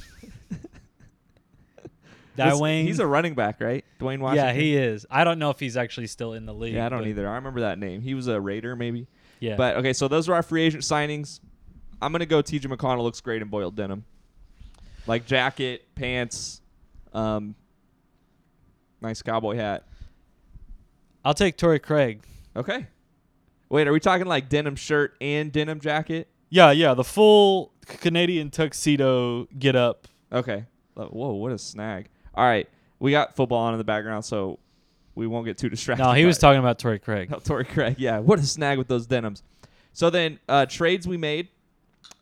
Dwayne. 2.38 2.84
He's 2.84 3.00
a 3.00 3.06
running 3.08 3.34
back, 3.36 3.60
right? 3.62 3.84
Dwayne 4.00 4.20
Washington. 4.20 4.48
yeah, 4.48 4.54
he 4.54 4.76
is. 4.76 5.06
I 5.10 5.24
don't 5.24 5.40
know 5.40 5.50
if 5.50 5.60
he's 5.60 5.76
actually 5.78 6.08
still 6.08 6.34
in 6.34 6.46
the 6.46 6.54
league. 6.54 6.74
Yeah, 6.76 6.86
I 6.86 6.90
don't 6.90 7.06
either. 7.08 7.28
I 7.28 7.36
remember 7.36 7.62
that 7.62 7.78
name. 7.80 8.02
He 8.02 8.14
was 8.14 8.28
a 8.28 8.40
Raider, 8.40 8.76
maybe. 8.76 9.08
Yeah, 9.40 9.56
But 9.56 9.78
okay, 9.78 9.92
so 9.94 10.08
those 10.08 10.30
are 10.30 10.34
our 10.36 10.44
free 10.44 10.62
agent 10.62 10.84
signings. 10.84 11.40
I'm 12.02 12.12
gonna 12.12 12.26
go. 12.26 12.42
T.J. 12.42 12.68
McConnell 12.70 13.04
looks 13.04 13.22
great 13.22 13.42
in 13.42 13.48
boiled 13.48 13.76
denim, 13.76 14.06
like 15.08 15.26
jacket, 15.26 15.84
pants, 15.96 16.62
um, 17.14 17.56
nice 19.02 19.22
cowboy 19.22 19.56
hat. 19.56 19.86
I'll 21.26 21.34
take 21.34 21.58
Torrey 21.58 21.80
Craig. 21.80 22.24
Okay. 22.56 22.88
Wait, 23.70 23.88
are 23.88 23.94
we 23.94 24.00
talking 24.00 24.26
like 24.28 24.50
denim 24.50 24.76
shirt 24.76 25.16
and 25.22 25.52
denim 25.52 25.80
jacket? 25.80 26.28
Yeah, 26.50 26.72
yeah, 26.72 26.94
the 26.94 27.04
full 27.04 27.72
Canadian 27.86 28.50
tuxedo 28.50 29.46
get 29.58 29.76
up. 29.76 30.08
Okay. 30.32 30.66
Whoa, 30.96 31.34
what 31.34 31.52
a 31.52 31.58
snag. 31.58 32.10
All 32.34 32.46
right, 32.46 32.68
we 33.00 33.12
got 33.12 33.36
football 33.36 33.60
on 33.60 33.74
in 33.74 33.78
the 33.78 33.84
background, 33.84 34.24
so 34.26 34.60
we 35.16 35.28
won't 35.28 35.46
get 35.46 35.58
too 35.58 35.70
distracted. 35.70 36.04
No, 36.04 36.14
he 36.14 36.26
was 36.26 36.38
it. 36.38 36.42
talking 36.42 36.60
about 36.60 36.80
Torrey 36.80 37.00
Craig. 37.00 37.34
Torrey 37.44 37.66
Craig. 37.66 37.96
Yeah, 37.98 38.20
what 38.20 38.40
a 38.40 38.44
snag 38.44 38.78
with 38.78 38.88
those 38.88 39.06
denims. 39.06 39.44
So 39.94 40.10
then 40.10 40.40
uh, 40.48 40.66
trades 40.66 41.08
we 41.08 41.18
made 41.18 41.50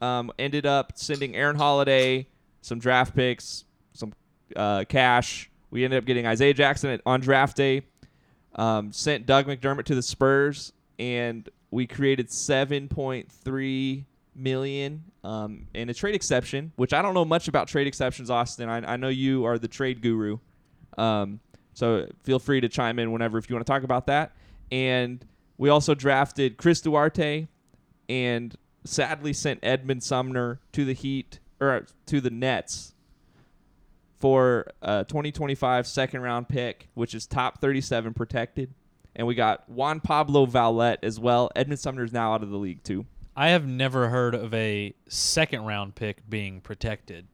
um, 0.02 0.32
ended 0.40 0.66
up 0.66 0.94
sending 0.96 1.36
Aaron 1.36 1.56
Holiday 1.56 2.28
some 2.62 2.80
draft 2.80 3.16
picks, 3.16 3.66
some 3.94 4.14
uh, 4.56 4.86
cash. 4.88 5.50
We 5.72 5.84
ended 5.84 6.00
up 6.00 6.06
getting 6.06 6.26
Isaiah 6.26 6.54
Jackson 6.54 6.90
at, 6.90 7.02
on 7.06 7.22
draft 7.22 7.56
day. 7.56 7.84
Um, 8.56 8.92
sent 8.92 9.26
Doug 9.26 9.46
McDermott 9.46 9.86
to 9.86 9.96
the 9.96 10.02
Spurs, 10.02 10.74
and 10.98 11.48
we 11.72 11.86
created 11.86 12.32
seven 12.32 12.88
point 12.88 13.32
three 13.32 14.06
million 14.40 15.04
um, 15.24 15.68
in 15.74 15.90
a 15.90 15.94
trade 15.94 16.16
exception, 16.16 16.72
which 16.76 16.94
I 16.94 17.02
don't 17.02 17.14
know 17.14 17.26
much 17.26 17.48
about 17.48 17.68
trade 17.68 17.88
exceptions, 17.88 18.30
Austin. 18.30 18.70
I, 18.70 18.94
I 18.94 18.98
know 18.98 19.10
you 19.10 19.46
are 19.46 19.58
the 19.58 19.68
trade 19.68 20.02
guru. 20.02 20.40
Um, 20.98 21.40
so 21.74 22.08
feel 22.24 22.40
free 22.40 22.62
to 22.62 22.70
chime 22.70 23.00
in 23.00 23.12
whenever 23.12 23.38
if 23.38 23.50
you 23.50 23.56
want 23.56 23.66
to 23.66 23.72
talk 23.72 23.84
about 23.84 24.08
that. 24.08 24.34
And 24.72 25.26
we 25.58 25.70
also 25.70 25.96
drafted 25.96 26.58
Chris 26.58 26.82
Duarte 26.82 27.48
and 28.08 28.56
sadly 28.84 29.34
sent 29.34 29.60
Edmond 29.64 30.04
Sumner 30.04 30.60
to 30.74 30.86
the 30.86 30.94
Heat 30.94 31.40
or 31.60 31.86
to 32.08 32.22
the 32.22 32.30
Nets 32.30 32.94
for 34.20 34.68
a 34.82 35.06
2025 35.08 35.88
second 35.88 36.22
round 36.22 36.50
pick, 36.50 36.90
which 36.94 37.14
is 37.14 37.26
top 37.26 37.62
37 37.62 38.14
protected. 38.14 38.74
And 39.16 39.28
we 39.28 39.36
got 39.36 39.68
Juan 39.70 40.00
Pablo 40.00 40.46
Vaulet 40.46 41.00
as 41.04 41.20
well. 41.20 41.50
Edmond 41.56 41.80
Sumner 41.80 42.04
is 42.04 42.14
now 42.14 42.34
out 42.34 42.44
of 42.44 42.50
the 42.50 42.58
league 42.58 42.84
too. 42.84 43.06
I 43.40 43.52
have 43.52 43.66
never 43.66 44.10
heard 44.10 44.36
of 44.36 44.54
a 44.54 44.94
second 45.08 45.64
round 45.64 45.96
pick 45.96 46.30
being 46.30 46.60
protected. 46.60 47.26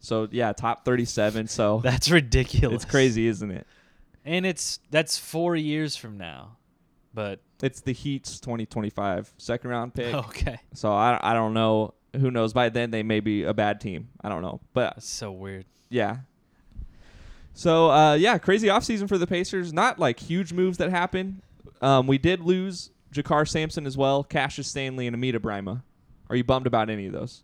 So 0.00 0.26
yeah, 0.32 0.52
top 0.52 0.84
37. 0.84 1.46
So 1.46 1.78
That's 1.84 2.10
ridiculous. 2.10 2.82
it's 2.82 2.84
crazy, 2.90 3.28
isn't 3.28 3.48
it? 3.48 3.64
And 4.24 4.44
it's 4.44 4.80
that's 4.90 5.18
four 5.18 5.54
years 5.54 5.94
from 5.94 6.18
now. 6.18 6.56
But 7.14 7.38
It's 7.62 7.80
the 7.80 7.92
Heat's 7.92 8.40
2025 8.40 9.32
second 9.38 9.70
round 9.70 9.94
pick. 9.94 10.12
okay, 10.26 10.58
So 10.74 10.92
I, 10.92 11.20
I 11.22 11.32
don't 11.32 11.54
know. 11.54 11.94
Who 12.16 12.32
knows? 12.32 12.52
By 12.52 12.68
then 12.68 12.90
they 12.90 13.04
may 13.04 13.20
be 13.20 13.44
a 13.44 13.54
bad 13.54 13.80
team. 13.80 14.08
I 14.20 14.28
don't 14.28 14.42
know. 14.42 14.60
But 14.74 14.94
that's 14.94 15.08
so 15.08 15.30
weird. 15.30 15.64
yeah. 15.90 16.16
So 17.54 17.88
uh, 17.92 18.14
yeah, 18.14 18.36
crazy 18.38 18.66
offseason 18.66 19.08
for 19.08 19.16
the 19.16 19.28
Pacers. 19.28 19.72
Not 19.72 20.00
like 20.00 20.18
huge 20.18 20.52
moves 20.52 20.78
that 20.78 20.90
happen. 20.90 21.40
Um, 21.80 22.08
we 22.08 22.18
did 22.18 22.40
lose 22.40 22.90
JaKarr 23.12 23.48
Sampson 23.48 23.86
as 23.86 23.96
well, 23.96 24.22
Cassius 24.24 24.68
Stanley, 24.68 25.06
and 25.06 25.14
Amida 25.14 25.38
Brimah. 25.38 25.82
Are 26.28 26.36
you 26.36 26.44
bummed 26.44 26.66
about 26.66 26.90
any 26.90 27.06
of 27.06 27.12
those? 27.12 27.42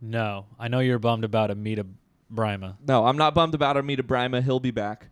No, 0.00 0.46
I 0.58 0.68
know 0.68 0.80
you're 0.80 0.98
bummed 0.98 1.24
about 1.24 1.50
Amida 1.50 1.84
Brimah. 2.32 2.76
No, 2.86 3.06
I'm 3.06 3.16
not 3.16 3.34
bummed 3.34 3.54
about 3.54 3.76
Amida 3.76 4.02
Brimah. 4.02 4.42
He'll 4.42 4.60
be 4.60 4.70
back. 4.70 5.08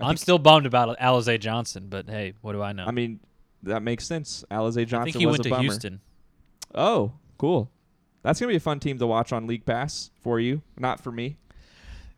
I 0.00 0.08
I'm 0.08 0.16
still 0.16 0.38
bummed 0.38 0.66
about 0.66 0.98
Alize 0.98 1.38
Johnson, 1.40 1.86
but 1.88 2.08
hey, 2.08 2.34
what 2.42 2.52
do 2.52 2.62
I 2.62 2.72
know? 2.72 2.84
I 2.86 2.90
mean, 2.90 3.20
that 3.62 3.82
makes 3.82 4.06
sense. 4.06 4.44
Alize 4.50 4.86
Johnson 4.86 5.00
I 5.00 5.04
think 5.04 5.16
he 5.16 5.26
was 5.26 5.34
went 5.34 5.44
to 5.44 5.50
bummer. 5.50 5.62
Houston. 5.62 6.00
Oh, 6.74 7.12
cool. 7.38 7.70
That's 8.22 8.40
gonna 8.40 8.50
be 8.50 8.56
a 8.56 8.60
fun 8.60 8.80
team 8.80 8.98
to 8.98 9.06
watch 9.06 9.32
on 9.32 9.46
League 9.46 9.64
Pass 9.64 10.10
for 10.20 10.40
you, 10.40 10.62
not 10.78 11.00
for 11.00 11.12
me. 11.12 11.36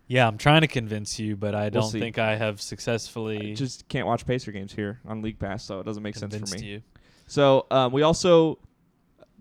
Yeah, 0.07 0.27
I'm 0.27 0.39
trying 0.39 0.63
to 0.63 0.67
convince 0.69 1.19
you, 1.19 1.37
but 1.37 1.55
I 1.55 1.65
We'll 1.65 1.83
don't 1.83 1.91
see. 1.91 2.01
think 2.01 2.19
I 2.19 2.35
have 2.35 2.55
I 2.55 2.61
successfully 2.61 3.53
just 3.55 3.87
can't 3.89 4.07
watch 4.07 4.27
Pacer 4.27 4.51
games 4.53 4.73
here 4.73 5.01
on 5.07 5.21
League 5.21 5.39
Pass, 5.39 5.65
so 5.65 5.81
it 5.81 5.85
doesn't 5.85 6.03
make 6.03 6.17
sense 6.17 6.35
for 6.35 6.57
me. 6.59 6.67
you. 6.67 6.83
So 7.29 7.67
um, 7.71 7.93
we 7.93 8.03
also 8.03 8.59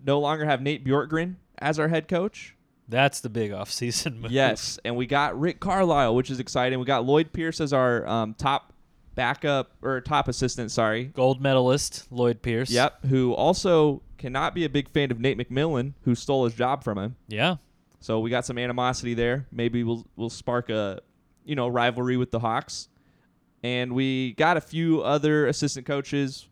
no 0.04 0.20
longer 0.20 0.44
have 0.44 0.62
Nate 0.62 0.84
Bjorkgren 0.84 1.34
as 1.58 1.80
our 1.80 1.88
head 1.88 2.06
coach. 2.06 2.54
That's 2.88 3.20
the 3.20 3.28
big 3.28 3.52
off-season 3.52 4.20
move. 4.20 4.30
Yes, 4.30 4.78
and 4.84 4.96
we 4.96 5.06
got 5.06 5.38
Rick 5.38 5.60
Carlisle, 5.60 6.14
which 6.14 6.30
is 6.30 6.40
exciting. 6.40 6.78
We 6.78 6.86
got 6.86 7.04
Lloyd 7.04 7.32
Pierce 7.32 7.60
as 7.60 7.72
our 7.72 8.06
um, 8.06 8.34
top 8.34 8.72
backup 9.14 9.72
or 9.82 10.00
top 10.00 10.28
assistant. 10.28 10.70
Sorry. 10.70 11.06
Gold 11.06 11.42
medalist 11.42 12.06
Lloyd 12.10 12.40
Pierce. 12.40 12.70
Yep. 12.70 13.06
Who 13.06 13.34
also 13.34 14.00
cannot 14.16 14.54
be 14.54 14.64
a 14.64 14.68
big 14.68 14.88
fan 14.90 15.10
of 15.10 15.18
Nate 15.18 15.36
McMillan, 15.36 15.94
who 16.04 16.14
stole 16.14 16.44
his 16.44 16.54
job 16.54 16.84
from 16.84 16.98
him. 16.98 17.16
Yeah. 17.26 17.56
So 18.00 18.20
we 18.20 18.30
got 18.30 18.46
some 18.46 18.58
animosity 18.58 19.14
there. 19.14 19.46
Maybe 19.50 19.82
we'll 19.82 20.06
we'll 20.16 20.30
spark 20.30 20.70
a 20.70 21.00
you 21.44 21.56
know 21.56 21.68
rivalry 21.68 22.16
with 22.16 22.30
the 22.30 22.38
Hawks, 22.38 22.88
and 23.62 23.92
we 23.92 24.34
got 24.34 24.56
a 24.56 24.60
few 24.60 25.02
other 25.02 25.46
assistant 25.46 25.84
coaches. 25.84 26.48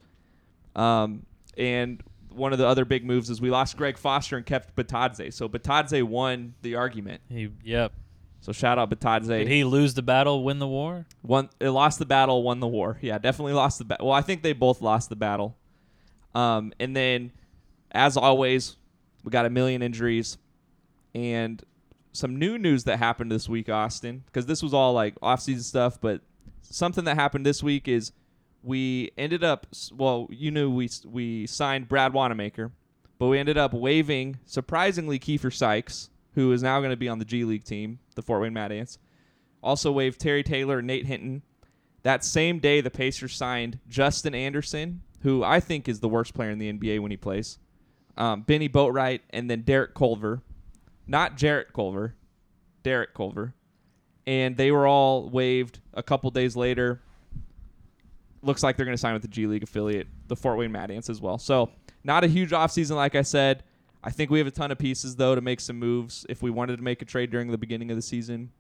Um, 0.76 1.26
and 1.56 2.02
one 2.30 2.52
of 2.52 2.58
the 2.58 2.66
other 2.66 2.84
big 2.84 3.04
moves 3.04 3.30
is 3.30 3.40
we 3.40 3.50
lost 3.50 3.76
Greg 3.76 3.98
Foster 3.98 4.36
and 4.36 4.46
kept 4.46 4.76
Batadze. 4.76 5.32
So 5.32 5.48
Batadze 5.48 6.02
won 6.04 6.54
the 6.62 6.76
argument. 6.76 7.22
He. 7.28 7.48
Yep. 7.64 7.92
So 8.40 8.52
shout 8.52 8.78
out 8.78 8.90
Batadze. 8.90 9.26
Did 9.26 9.48
he 9.48 9.64
lose 9.64 9.94
the 9.94 10.02
battle, 10.02 10.44
win 10.44 10.60
the 10.60 10.68
war? 10.68 11.06
Won, 11.24 11.48
it 11.58 11.70
lost 11.70 11.98
the 11.98 12.06
battle, 12.06 12.42
won 12.44 12.60
the 12.60 12.68
war. 12.68 12.98
Yeah, 13.00 13.18
definitely 13.18 13.54
lost 13.54 13.78
the 13.78 13.84
battle. 13.84 14.06
Well, 14.06 14.16
I 14.16 14.20
think 14.20 14.42
they 14.42 14.52
both 14.52 14.80
lost 14.80 15.08
the 15.08 15.16
battle. 15.16 15.56
Um, 16.34 16.72
and 16.78 16.94
then, 16.94 17.32
as 17.90 18.16
always, 18.16 18.76
we 19.24 19.30
got 19.30 19.46
a 19.46 19.50
million 19.50 19.82
injuries 19.82 20.38
and 21.14 21.60
some 22.12 22.38
new 22.38 22.58
news 22.58 22.84
that 22.84 22.98
happened 22.98 23.32
this 23.32 23.48
week, 23.48 23.68
Austin, 23.68 24.22
because 24.26 24.46
this 24.46 24.62
was 24.62 24.72
all 24.72 24.92
like 24.92 25.14
off-season 25.22 25.64
stuff. 25.64 26.00
But 26.00 26.20
something 26.62 27.04
that 27.04 27.16
happened 27.16 27.44
this 27.44 27.62
week 27.62 27.88
is 27.88 28.12
we 28.62 29.10
ended 29.16 29.44
up. 29.44 29.66
Well, 29.92 30.28
you 30.30 30.50
knew 30.50 30.70
we 30.70 30.90
we 31.04 31.46
signed 31.46 31.88
Brad 31.88 32.12
Wanamaker, 32.12 32.72
but 33.18 33.28
we 33.28 33.38
ended 33.38 33.56
up 33.56 33.72
waiving 33.72 34.38
surprisingly 34.44 35.18
Keifer 35.18 35.52
Sykes, 35.52 36.10
who 36.34 36.52
is 36.52 36.62
now 36.62 36.80
going 36.80 36.90
to 36.90 36.96
be 36.96 37.08
on 37.08 37.18
the 37.18 37.24
G 37.24 37.44
League 37.44 37.64
team, 37.64 37.98
the 38.14 38.22
Fort 38.22 38.42
Wayne 38.42 38.52
Mad 38.52 38.72
Ants. 38.72 38.98
Also 39.62 39.90
waived 39.90 40.20
Terry 40.20 40.42
Taylor 40.42 40.78
and 40.78 40.86
Nate 40.86 41.06
Hinton. 41.06 41.42
That 42.02 42.24
same 42.24 42.60
day, 42.60 42.80
the 42.80 42.90
Pacers 42.90 43.34
signed 43.34 43.80
Justin 43.88 44.34
Anderson, 44.34 45.02
who 45.22 45.42
I 45.42 45.58
think 45.58 45.88
is 45.88 46.00
the 46.00 46.08
worst 46.08 46.34
player 46.34 46.50
in 46.50 46.58
the 46.58 46.72
NBA 46.72 47.00
when 47.00 47.10
he 47.10 47.16
plays. 47.16 47.58
Um, 48.16 48.42
Bennie 48.42 48.68
Boatwright, 48.68 49.20
and 49.30 49.50
then 49.50 49.62
Derek 49.62 49.94
Culver. 49.94 50.42
Not 51.06 51.36
Jarrett 51.36 51.72
Culver, 51.72 52.14
Derek 52.82 53.14
Culver. 53.14 53.54
And 54.26 54.56
they 54.56 54.70
were 54.72 54.86
all 54.86 55.28
waived 55.28 55.80
a 55.94 56.02
couple 56.02 56.30
days 56.30 56.56
later. 56.56 57.00
Looks 58.46 58.62
like 58.62 58.76
they're 58.76 58.86
going 58.86 58.94
to 58.96 59.00
sign 59.00 59.12
with 59.12 59.22
the 59.22 59.28
G 59.28 59.46
League 59.46 59.62
affiliate, 59.64 60.06
the 60.28 60.36
Fort 60.36 60.56
Wayne 60.56 60.72
Mad 60.72 60.90
Ants 60.90 61.10
as 61.10 61.20
well. 61.20 61.36
So, 61.36 61.70
not 62.04 62.24
a 62.24 62.28
huge 62.28 62.50
offseason, 62.50 62.96
like 62.96 63.14
I 63.14 63.22
said. 63.22 63.64
I 64.04 64.10
think 64.10 64.30
we 64.30 64.38
have 64.38 64.46
a 64.46 64.52
ton 64.52 64.70
of 64.70 64.78
pieces, 64.78 65.16
though, 65.16 65.34
to 65.34 65.40
make 65.40 65.58
some 65.60 65.78
moves 65.78 66.24
if 66.28 66.42
we 66.42 66.50
wanted 66.50 66.76
to 66.76 66.82
make 66.82 67.02
a 67.02 67.04
trade 67.04 67.30
during 67.30 67.50
the 67.50 67.58
beginning 67.58 67.90
of 67.90 67.96
the 67.96 68.02
season. 68.02 68.50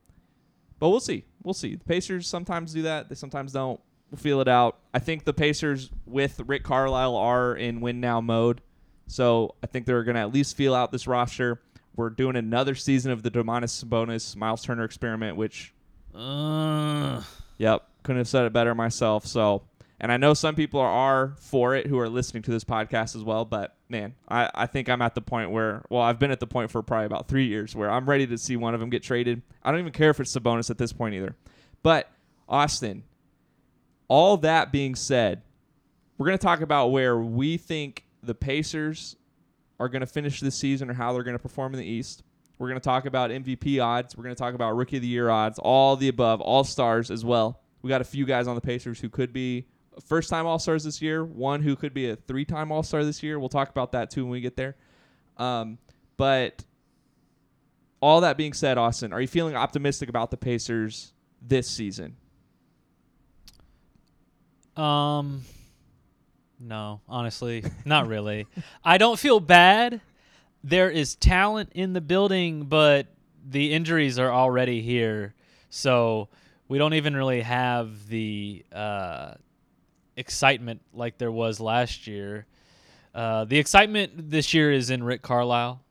But 0.78 0.88
we'll 0.90 1.00
see. 1.00 1.24
We'll 1.44 1.54
see. 1.54 1.76
The 1.76 1.84
Pacers 1.84 2.26
sometimes 2.26 2.72
do 2.74 2.82
that. 2.82 3.08
They 3.08 3.14
sometimes 3.14 3.52
don't. 3.52 3.80
We'll 4.10 4.18
feel 4.18 4.40
it 4.40 4.48
out. 4.48 4.78
I 4.92 4.98
think 4.98 5.24
the 5.24 5.32
Pacers 5.32 5.90
with 6.04 6.40
Rick 6.46 6.64
Carlisle 6.64 7.16
are 7.16 7.54
in 7.56 7.80
win 7.80 8.00
now 8.00 8.20
mode. 8.20 8.60
So 9.06 9.54
I 9.62 9.68
think 9.68 9.86
they're 9.86 10.02
going 10.02 10.16
to 10.16 10.20
at 10.20 10.32
least 10.34 10.56
feel 10.56 10.74
out 10.74 10.90
this 10.90 11.06
roster. 11.06 11.60
We're 11.94 12.10
doing 12.10 12.36
another 12.36 12.74
season 12.74 13.12
of 13.12 13.22
the 13.22 13.30
Domantas 13.30 13.84
Sabonis 13.84 14.34
Miles 14.36 14.64
Turner 14.64 14.84
experiment, 14.84 15.36
which, 15.36 15.72
Uh, 16.14 17.22
yep, 17.56 17.88
couldn't 18.02 18.18
have 18.18 18.28
said 18.28 18.44
it 18.46 18.52
better 18.52 18.74
myself. 18.74 19.26
So, 19.26 19.62
and 19.98 20.12
I 20.12 20.18
know 20.18 20.34
some 20.34 20.54
people 20.54 20.80
are, 20.80 21.34
for 21.38 21.74
it 21.74 21.86
who 21.86 21.98
are 21.98 22.08
listening 22.08 22.42
to 22.44 22.50
this 22.50 22.64
podcast 22.64 23.16
as 23.16 23.24
well. 23.24 23.44
But 23.44 23.76
man, 23.88 24.14
I, 24.28 24.50
I 24.54 24.66
think 24.66 24.88
I'm 24.88 25.00
at 25.00 25.14
the 25.14 25.22
point 25.22 25.50
where, 25.50 25.84
well, 25.88 26.02
I've 26.02 26.18
been 26.18 26.30
at 26.30 26.40
the 26.40 26.46
point 26.46 26.70
for 26.70 26.82
probably 26.82 27.06
about 27.06 27.28
three 27.28 27.46
years 27.46 27.74
where 27.74 27.90
I'm 27.90 28.08
ready 28.08 28.26
to 28.26 28.36
see 28.36 28.56
one 28.56 28.74
of 28.74 28.80
them 28.80 28.90
get 28.90 29.02
traded. 29.02 29.42
I 29.62 29.70
don't 29.70 29.80
even 29.80 29.92
care 29.92 30.10
if 30.10 30.20
it's 30.20 30.36
Sabonis 30.36 30.70
at 30.70 30.76
this 30.76 30.92
point 30.92 31.14
either. 31.14 31.34
But 31.82 32.10
Austin, 32.48 33.04
all 34.08 34.36
that 34.38 34.70
being 34.70 34.94
said, 34.94 35.42
we're 36.18 36.26
going 36.26 36.38
to 36.38 36.44
talk 36.44 36.60
about 36.60 36.88
where 36.88 37.18
we 37.18 37.56
think 37.56 38.04
the 38.22 38.34
Pacers 38.34 39.16
are 39.80 39.88
going 39.88 40.00
to 40.00 40.06
finish 40.06 40.40
this 40.40 40.56
season 40.56 40.90
or 40.90 40.94
how 40.94 41.12
they're 41.12 41.22
going 41.22 41.36
to 41.36 41.42
perform 41.42 41.74
in 41.74 41.80
the 41.80 41.86
East. 41.86 42.22
We're 42.58 42.68
going 42.68 42.80
to 42.80 42.84
talk 42.84 43.06
about 43.06 43.30
MVP 43.30 43.82
odds. 43.82 44.16
We're 44.16 44.24
going 44.24 44.34
to 44.34 44.38
talk 44.38 44.54
about 44.54 44.76
Rookie 44.76 44.96
of 44.96 45.02
the 45.02 45.08
Year 45.08 45.28
odds, 45.28 45.58
all 45.58 45.96
the 45.96 46.08
above, 46.08 46.40
all 46.40 46.64
stars 46.64 47.10
as 47.10 47.24
well. 47.24 47.60
We 47.82 47.88
got 47.88 48.00
a 48.00 48.04
few 48.04 48.24
guys 48.24 48.46
on 48.46 48.54
the 48.54 48.60
Pacers 48.60 49.00
who 49.00 49.08
could 49.08 49.32
be 49.32 49.66
first 50.04 50.30
time 50.30 50.46
All 50.46 50.58
Stars 50.58 50.84
this 50.84 51.00
year, 51.00 51.24
one 51.24 51.62
who 51.62 51.76
could 51.76 51.94
be 51.94 52.10
a 52.10 52.16
three 52.16 52.44
time 52.44 52.70
All 52.72 52.82
Star 52.82 53.04
this 53.04 53.22
year. 53.22 53.38
We'll 53.38 53.48
talk 53.48 53.70
about 53.70 53.92
that 53.92 54.10
too 54.10 54.24
when 54.24 54.32
we 54.32 54.40
get 54.40 54.56
there. 54.56 54.76
Um, 55.36 55.78
but 56.16 56.64
all 58.00 58.20
that 58.22 58.36
being 58.36 58.52
said, 58.52 58.78
Austin, 58.78 59.12
are 59.12 59.20
you 59.20 59.26
feeling 59.26 59.56
optimistic 59.56 60.08
about 60.08 60.30
the 60.30 60.36
Pacers 60.36 61.12
this 61.42 61.68
season? 61.68 62.16
Um, 64.76 65.42
no, 66.60 67.00
honestly, 67.08 67.64
not 67.84 68.06
really. 68.06 68.46
I 68.84 68.98
don't 68.98 69.18
feel 69.18 69.40
bad. 69.40 70.00
There 70.62 70.90
is 70.90 71.16
talent 71.16 71.70
in 71.74 71.92
the 71.92 72.00
building, 72.00 72.64
but 72.64 73.06
the 73.48 73.72
injuries 73.72 74.18
are 74.18 74.32
already 74.32 74.82
here, 74.82 75.34
so 75.70 76.28
we 76.68 76.78
don't 76.78 76.94
even 76.94 77.16
really 77.16 77.42
have 77.42 78.08
the 78.08 78.64
uh, 78.72 79.34
excitement 80.16 80.80
like 80.92 81.18
there 81.18 81.32
was 81.32 81.60
last 81.60 82.06
year. 82.06 82.46
Uh, 83.14 83.44
the 83.44 83.58
excitement 83.58 84.30
this 84.30 84.52
year 84.52 84.72
is 84.72 84.90
in 84.90 85.02
Rick 85.02 85.22
Carlisle, 85.22 85.82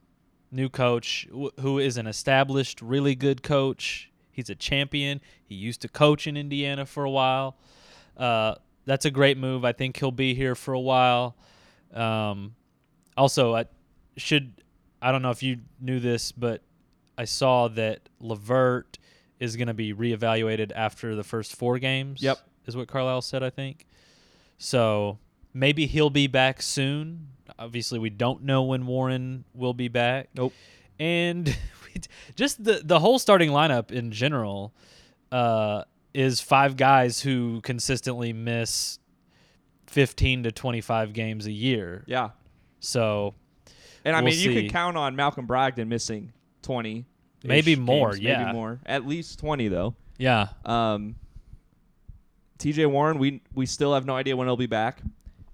new 0.51 0.69
coach, 0.69 1.27
wh- 1.35 1.59
who 1.59 1.79
is 1.79 1.97
an 1.97 2.07
established, 2.07 2.81
really 2.81 3.15
good 3.15 3.41
coach. 3.43 4.11
He's 4.31 4.49
a 4.49 4.55
champion. 4.55 5.21
He 5.45 5.55
used 5.55 5.81
to 5.81 5.87
coach 5.87 6.27
in 6.27 6.37
Indiana 6.37 6.85
for 6.85 7.03
a 7.03 7.09
while. 7.09 7.57
Uh, 8.17 8.55
that's 8.85 9.05
a 9.05 9.11
great 9.11 9.37
move. 9.37 9.65
I 9.65 9.71
think 9.71 9.97
he'll 9.97 10.11
be 10.11 10.35
here 10.35 10.55
for 10.55 10.73
a 10.73 10.79
while. 10.79 11.35
Um, 11.93 12.55
also, 13.17 13.55
I 13.55 13.65
should 14.17 14.61
I 15.01 15.11
don't 15.11 15.21
know 15.21 15.31
if 15.31 15.43
you 15.43 15.59
knew 15.79 15.99
this, 15.99 16.31
but 16.31 16.61
I 17.17 17.25
saw 17.25 17.67
that 17.69 18.09
Levert 18.19 18.97
is 19.39 19.55
going 19.55 19.67
to 19.67 19.73
be 19.73 19.93
reevaluated 19.93 20.71
after 20.75 21.15
the 21.15 21.23
first 21.23 21.55
four 21.55 21.79
games. 21.79 22.21
Yep. 22.21 22.39
is 22.65 22.75
what 22.75 22.87
Carlisle 22.87 23.21
said. 23.21 23.43
I 23.43 23.49
think. 23.49 23.85
So 24.57 25.19
maybe 25.53 25.85
he'll 25.85 26.09
be 26.09 26.27
back 26.27 26.61
soon. 26.61 27.27
Obviously, 27.59 27.99
we 27.99 28.09
don't 28.09 28.43
know 28.43 28.63
when 28.63 28.85
Warren 28.87 29.45
will 29.53 29.73
be 29.73 29.87
back. 29.87 30.29
Nope. 30.35 30.53
And 30.99 31.55
just 32.35 32.63
the 32.63 32.81
the 32.83 32.99
whole 32.99 33.19
starting 33.19 33.49
lineup 33.51 33.91
in 33.91 34.11
general 34.11 34.73
uh, 35.31 35.83
is 36.13 36.39
five 36.41 36.77
guys 36.77 37.21
who 37.21 37.61
consistently 37.61 38.33
miss 38.33 38.99
fifteen 39.87 40.43
to 40.43 40.51
twenty 40.51 40.81
five 40.81 41.13
games 41.13 41.45
a 41.45 41.51
year. 41.51 42.03
Yeah. 42.07 42.29
So 42.79 43.35
And 44.03 44.15
I 44.15 44.19
We'll 44.21 44.31
mean, 44.31 44.39
you 44.39 44.53
see. 44.53 44.61
could 44.63 44.71
count 44.71 44.97
on 44.97 45.15
Malcolm 45.15 45.47
Brogdon 45.47 45.87
missing 45.87 46.31
20. 46.61 47.05
Maybe 47.43 47.75
more, 47.75 48.11
games, 48.11 48.19
yeah. 48.21 48.39
Maybe 48.43 48.53
more. 48.53 48.79
At 48.85 49.05
least 49.07 49.39
20, 49.39 49.67
though. 49.69 49.95
yeah, 50.17 50.47
Um, 50.65 51.15
TJ 52.59 52.89
Warren, 52.89 53.17
we 53.19 53.41
we 53.53 53.65
still 53.65 53.93
have 53.93 54.05
no 54.05 54.15
idea 54.15 54.35
when 54.35 54.47
he'll 54.47 54.57
be 54.57 54.65
back. 54.67 55.01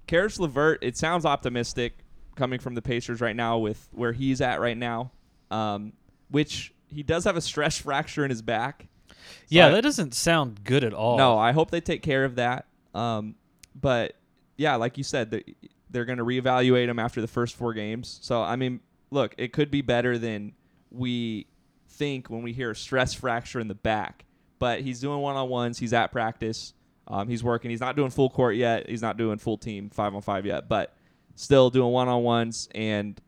Caris 0.07 0.39
Levert, 0.39 0.79
it 0.83 0.97
sounds 0.97 1.25
optimistic 1.25 1.97
coming 2.35 2.59
from 2.59 2.75
the 2.75 2.81
Pacers 2.81 3.21
right 3.21 3.35
now 3.35 3.57
with 3.57 3.87
where 3.91 4.11
he's 4.13 4.41
at 4.41 4.59
right 4.59 4.77
now, 4.77 5.11
um, 5.51 5.93
which 6.29 6.73
he 6.87 7.03
does 7.03 7.23
have 7.23 7.37
a 7.37 7.41
stress 7.41 7.77
fracture 7.81 8.23
in 8.23 8.29
his 8.29 8.41
back. 8.41 8.87
So 9.09 9.15
yeah, 9.49 9.67
I- 9.67 9.71
that 9.71 9.81
doesn't 9.83 10.13
sound 10.13 10.63
good 10.63 10.83
at 10.83 10.93
all. 10.93 11.17
No, 11.17 11.37
I 11.37 11.51
hope 11.51 11.71
they 11.71 11.81
take 11.81 12.01
care 12.01 12.25
of 12.25 12.35
that. 12.35 12.65
Um, 12.93 13.35
but 13.79 14.15
yeah, 14.57 14.75
like 14.75 14.97
you 14.97 15.03
said, 15.03 15.31
they're, 15.31 15.43
they're 15.89 16.05
going 16.05 16.17
to 16.17 16.25
reevaluate 16.25 16.87
him 16.87 16.99
after 16.99 17.21
the 17.21 17.27
first 17.27 17.55
four 17.55 17.73
games. 17.73 18.19
So 18.21 18.41
I 18.41 18.55
mean, 18.55 18.79
look, 19.11 19.33
it 19.37 19.53
could 19.53 19.71
be 19.71 19.81
better 19.81 20.17
than 20.17 20.53
we 20.91 21.47
think 21.87 22.29
when 22.29 22.41
we 22.43 22.51
hear 22.53 22.71
a 22.71 22.75
stress 22.75 23.13
fracture 23.13 23.59
in 23.59 23.67
the 23.67 23.75
back. 23.75 24.25
But 24.59 24.81
he's 24.81 24.99
doing 24.99 25.19
one 25.19 25.35
on 25.35 25.49
ones. 25.49 25.79
He's 25.79 25.93
at 25.93 26.11
practice. 26.11 26.73
Um, 27.11 27.27
he's 27.27 27.43
working. 27.43 27.69
He's 27.69 27.81
not 27.81 27.95
doing 27.95 28.09
full 28.09 28.29
court 28.29 28.55
yet. 28.55 28.89
He's 28.89 29.01
not 29.01 29.17
doing 29.17 29.37
full 29.37 29.57
team 29.57 29.89
five 29.89 30.15
on 30.15 30.21
five 30.21 30.45
yet. 30.45 30.69
But 30.69 30.95
still 31.35 31.69
doing 31.69 31.91
one 31.91 32.07
on 32.07 32.23
ones. 32.23 32.69
And 32.73 33.19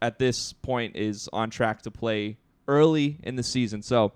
at 0.00 0.18
this 0.18 0.52
point 0.54 0.96
is 0.96 1.28
on 1.32 1.50
track 1.50 1.82
to 1.82 1.90
play 1.90 2.38
early 2.66 3.18
in 3.22 3.36
the 3.36 3.42
season. 3.42 3.82
So 3.82 4.12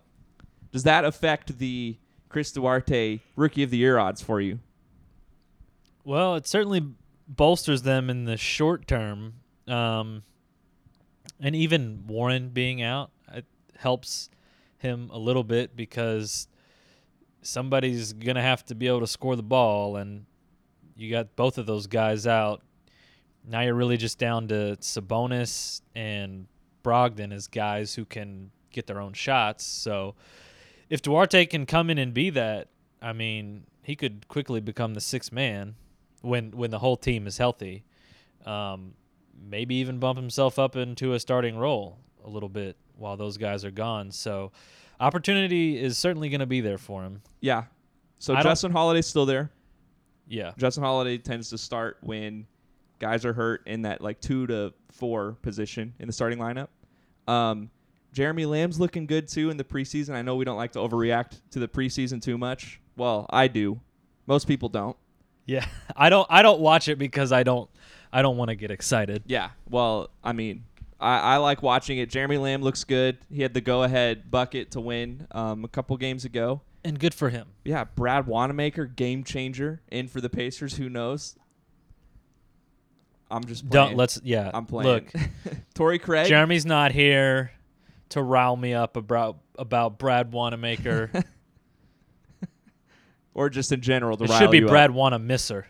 does 0.72 0.84
that 0.84 1.04
affect 1.04 1.58
the 1.58 1.96
Chris 2.28 2.52
Duarte 2.52 3.20
Rookie 3.36 3.62
of 3.62 3.70
the 3.70 3.76
Year 3.76 3.98
odds 3.98 4.22
for 4.22 4.40
you? 4.40 4.60
Well, 6.04 6.36
it 6.36 6.46
certainly 6.46 6.82
bolsters 7.28 7.82
them 7.82 8.08
in 8.08 8.24
the 8.24 8.36
short 8.36 8.86
term, 8.86 9.34
um, 9.68 10.22
and 11.38 11.54
even 11.54 12.04
Warren 12.06 12.48
being 12.48 12.82
out 12.82 13.10
it 13.32 13.44
helps 13.76 14.30
him 14.78 15.10
a 15.12 15.18
little 15.18 15.44
bit 15.44 15.76
because 15.76 16.48
somebody's 17.42 18.12
gonna 18.12 18.42
have 18.42 18.64
to 18.66 18.74
be 18.74 18.86
able 18.86 19.00
to 19.00 19.06
score 19.06 19.36
the 19.36 19.42
ball, 19.42 19.96
and 19.96 20.26
you 20.96 21.10
got 21.10 21.36
both 21.36 21.58
of 21.58 21.66
those 21.66 21.86
guys 21.86 22.26
out. 22.26 22.62
Now 23.46 23.62
you're 23.62 23.74
really 23.74 23.96
just 23.96 24.18
down 24.18 24.48
to 24.48 24.76
Sabonis 24.80 25.80
and 25.94 26.46
Brogdon 26.82 27.32
as 27.32 27.46
guys 27.46 27.94
who 27.94 28.04
can 28.04 28.50
get 28.70 28.86
their 28.86 29.00
own 29.00 29.12
shots. 29.12 29.64
So 29.64 30.14
if 30.88 31.02
Duarte 31.02 31.46
can 31.46 31.66
come 31.66 31.90
in 31.90 31.98
and 31.98 32.12
be 32.12 32.30
that, 32.30 32.68
I 33.00 33.12
mean, 33.12 33.64
he 33.82 33.96
could 33.96 34.28
quickly 34.28 34.60
become 34.60 34.94
the 34.94 35.00
sixth 35.00 35.32
man 35.32 35.74
when 36.22 36.50
when 36.50 36.70
the 36.70 36.78
whole 36.78 36.96
team 36.96 37.26
is 37.26 37.38
healthy. 37.38 37.84
Um, 38.44 38.94
maybe 39.48 39.76
even 39.76 39.98
bump 39.98 40.18
himself 40.18 40.58
up 40.58 40.76
into 40.76 41.14
a 41.14 41.20
starting 41.20 41.56
role 41.56 41.98
a 42.24 42.28
little 42.28 42.48
bit 42.48 42.76
while 42.96 43.16
those 43.16 43.38
guys 43.38 43.64
are 43.64 43.70
gone. 43.70 44.10
So 44.10 44.52
opportunity 45.00 45.80
is 45.80 45.98
certainly 45.98 46.28
going 46.28 46.40
to 46.40 46.46
be 46.46 46.60
there 46.60 46.78
for 46.78 47.02
him. 47.02 47.22
Yeah. 47.40 47.64
So 48.18 48.34
I 48.34 48.42
Justin 48.42 48.70
Holiday's 48.70 49.06
still 49.06 49.26
there. 49.26 49.50
Yeah. 50.28 50.52
Justin 50.56 50.84
Holiday 50.84 51.18
tends 51.18 51.50
to 51.50 51.58
start 51.58 51.98
when 52.02 52.46
guys 53.00 53.24
are 53.24 53.32
hurt 53.32 53.66
in 53.66 53.82
that 53.82 54.00
like 54.00 54.20
two 54.20 54.46
to 54.46 54.72
four 54.92 55.32
position 55.42 55.94
in 55.98 56.06
the 56.06 56.12
starting 56.12 56.38
lineup. 56.38 56.68
Um, 57.26 57.70
Jeremy 58.12 58.44
Lamb's 58.44 58.78
looking 58.78 59.06
good 59.06 59.26
too 59.26 59.50
in 59.50 59.56
the 59.56 59.64
preseason. 59.64 60.14
I 60.14 60.22
know 60.22 60.36
we 60.36 60.44
don't 60.44 60.56
like 60.56 60.72
to 60.72 60.78
overreact 60.78 61.40
to 61.52 61.58
the 61.58 61.68
preseason 61.68 62.22
too 62.22 62.36
much. 62.38 62.80
Well, 62.96 63.26
I 63.30 63.48
do. 63.48 63.80
Most 64.26 64.46
people 64.46 64.68
don't. 64.68 64.96
Yeah. 65.46 65.66
I 65.96 66.10
don't 66.10 66.26
I 66.30 66.42
don't 66.42 66.60
watch 66.60 66.88
it 66.88 66.98
because 66.98 67.32
I 67.32 67.42
don't 67.42 67.70
I 68.12 68.22
don't 68.22 68.36
want 68.36 68.50
to 68.50 68.54
get 68.54 68.70
excited. 68.70 69.22
Yeah. 69.26 69.50
Well, 69.68 70.10
I 70.22 70.32
mean, 70.32 70.64
I, 71.00 71.18
I 71.18 71.36
like 71.38 71.62
watching 71.62 71.98
it. 71.98 72.10
Jeremy 72.10 72.36
Lamb 72.36 72.62
looks 72.62 72.84
good. 72.84 73.18
He 73.32 73.42
had 73.42 73.54
the 73.54 73.60
go-ahead 73.60 74.30
bucket 74.30 74.72
to 74.72 74.80
win 74.80 75.26
um, 75.30 75.64
a 75.64 75.68
couple 75.68 75.96
games 75.96 76.24
ago. 76.24 76.60
And 76.84 76.98
good 76.98 77.14
for 77.14 77.30
him. 77.30 77.48
Yeah, 77.64 77.84
Brad 77.84 78.26
Wanamaker, 78.26 78.86
game 78.86 79.24
changer, 79.24 79.82
in 79.90 80.08
for 80.08 80.20
the 80.20 80.30
Pacers. 80.30 80.76
Who 80.76 80.88
knows? 80.88 81.36
I'm 83.30 83.44
just 83.44 83.68
playing. 83.68 83.88
Don't 83.88 83.96
let's 83.96 84.20
yeah. 84.24 84.50
I'm 84.52 84.66
playing. 84.66 84.88
Look, 84.88 85.12
Torrey 85.74 85.98
Craig. 85.98 86.26
Jeremy's 86.28 86.66
not 86.66 86.92
here 86.92 87.52
to 88.10 88.22
rile 88.22 88.56
me 88.56 88.74
up 88.74 88.96
about 88.96 89.38
about 89.58 89.98
Brad 89.98 90.32
Wanamaker. 90.32 91.10
or 93.34 93.50
just 93.50 93.72
in 93.72 93.80
general 93.80 94.16
to 94.16 94.24
it 94.24 94.32
should 94.32 94.50
be 94.50 94.64
up. 94.64 94.68
Brad 94.68 94.90
Wanamisser. 94.90 95.64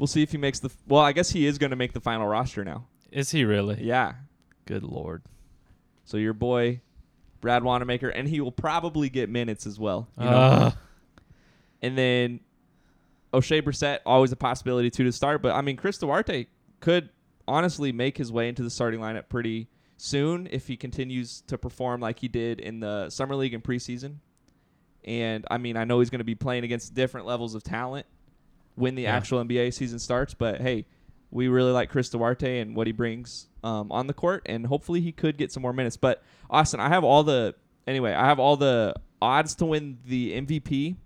We'll 0.00 0.06
see 0.06 0.22
if 0.22 0.32
he 0.32 0.38
makes 0.38 0.60
the. 0.60 0.70
Well, 0.88 1.02
I 1.02 1.12
guess 1.12 1.28
he 1.28 1.44
is 1.44 1.58
going 1.58 1.72
to 1.72 1.76
make 1.76 1.92
the 1.92 2.00
final 2.00 2.26
roster 2.26 2.64
now. 2.64 2.86
Is 3.12 3.32
he 3.32 3.44
really? 3.44 3.84
Yeah. 3.84 4.14
Good 4.64 4.82
lord. 4.82 5.22
So 6.06 6.16
your 6.16 6.32
boy, 6.32 6.80
Brad 7.42 7.62
Wanamaker, 7.62 8.08
and 8.08 8.26
he 8.26 8.40
will 8.40 8.50
probably 8.50 9.10
get 9.10 9.28
minutes 9.28 9.66
as 9.66 9.78
well. 9.78 10.08
you 10.18 10.24
know? 10.24 10.72
And 11.82 11.98
then 11.98 12.40
Oshae 13.34 13.60
Brissett, 13.60 13.98
always 14.06 14.32
a 14.32 14.36
possibility 14.36 14.90
too 14.90 15.04
to 15.04 15.12
start. 15.12 15.42
But 15.42 15.52
I 15.52 15.60
mean, 15.60 15.76
Chris 15.76 15.98
Duarte 15.98 16.46
could 16.80 17.10
honestly 17.46 17.92
make 17.92 18.16
his 18.16 18.32
way 18.32 18.48
into 18.48 18.62
the 18.62 18.70
starting 18.70 19.00
lineup 19.00 19.28
pretty 19.28 19.68
soon 19.98 20.48
if 20.50 20.66
he 20.66 20.78
continues 20.78 21.42
to 21.42 21.58
perform 21.58 22.00
like 22.00 22.20
he 22.20 22.28
did 22.28 22.58
in 22.58 22.80
the 22.80 23.10
summer 23.10 23.36
league 23.36 23.52
and 23.52 23.62
preseason. 23.62 24.14
And 25.04 25.44
I 25.50 25.58
mean, 25.58 25.76
I 25.76 25.84
know 25.84 25.98
he's 26.00 26.08
going 26.08 26.20
to 26.20 26.24
be 26.24 26.34
playing 26.34 26.64
against 26.64 26.94
different 26.94 27.26
levels 27.26 27.54
of 27.54 27.62
talent 27.62 28.06
when 28.80 28.94
the 28.96 29.02
Yeah. 29.02 29.16
actual 29.16 29.38
NBA 29.44 29.72
season 29.72 29.98
starts. 29.98 30.34
But 30.34 30.60
hey, 30.60 30.86
we 31.30 31.46
really 31.48 31.70
like 31.72 31.90
Chris 31.90 32.08
Duarte 32.08 32.58
and 32.60 32.74
what 32.74 32.86
he 32.88 32.92
brings 32.92 33.46
um, 33.62 33.92
on 33.92 34.06
the 34.08 34.14
court, 34.14 34.42
and 34.46 34.66
hopefully 34.66 35.00
he 35.00 35.12
could 35.12 35.36
get 35.36 35.52
some 35.52 35.62
more 35.62 35.72
minutes. 35.72 35.96
But 35.96 36.22
Austin, 36.48 36.80
I 36.80 36.88
have 36.88 37.04
all 37.04 37.22
the 37.22 37.54
anyway. 37.86 38.12
I 38.12 38.26
have 38.26 38.40
all 38.40 38.56
the 38.56 38.94
odds 39.22 39.54
to 39.56 39.66
win 39.66 39.98
the 40.06 40.32
MVP 40.40 40.96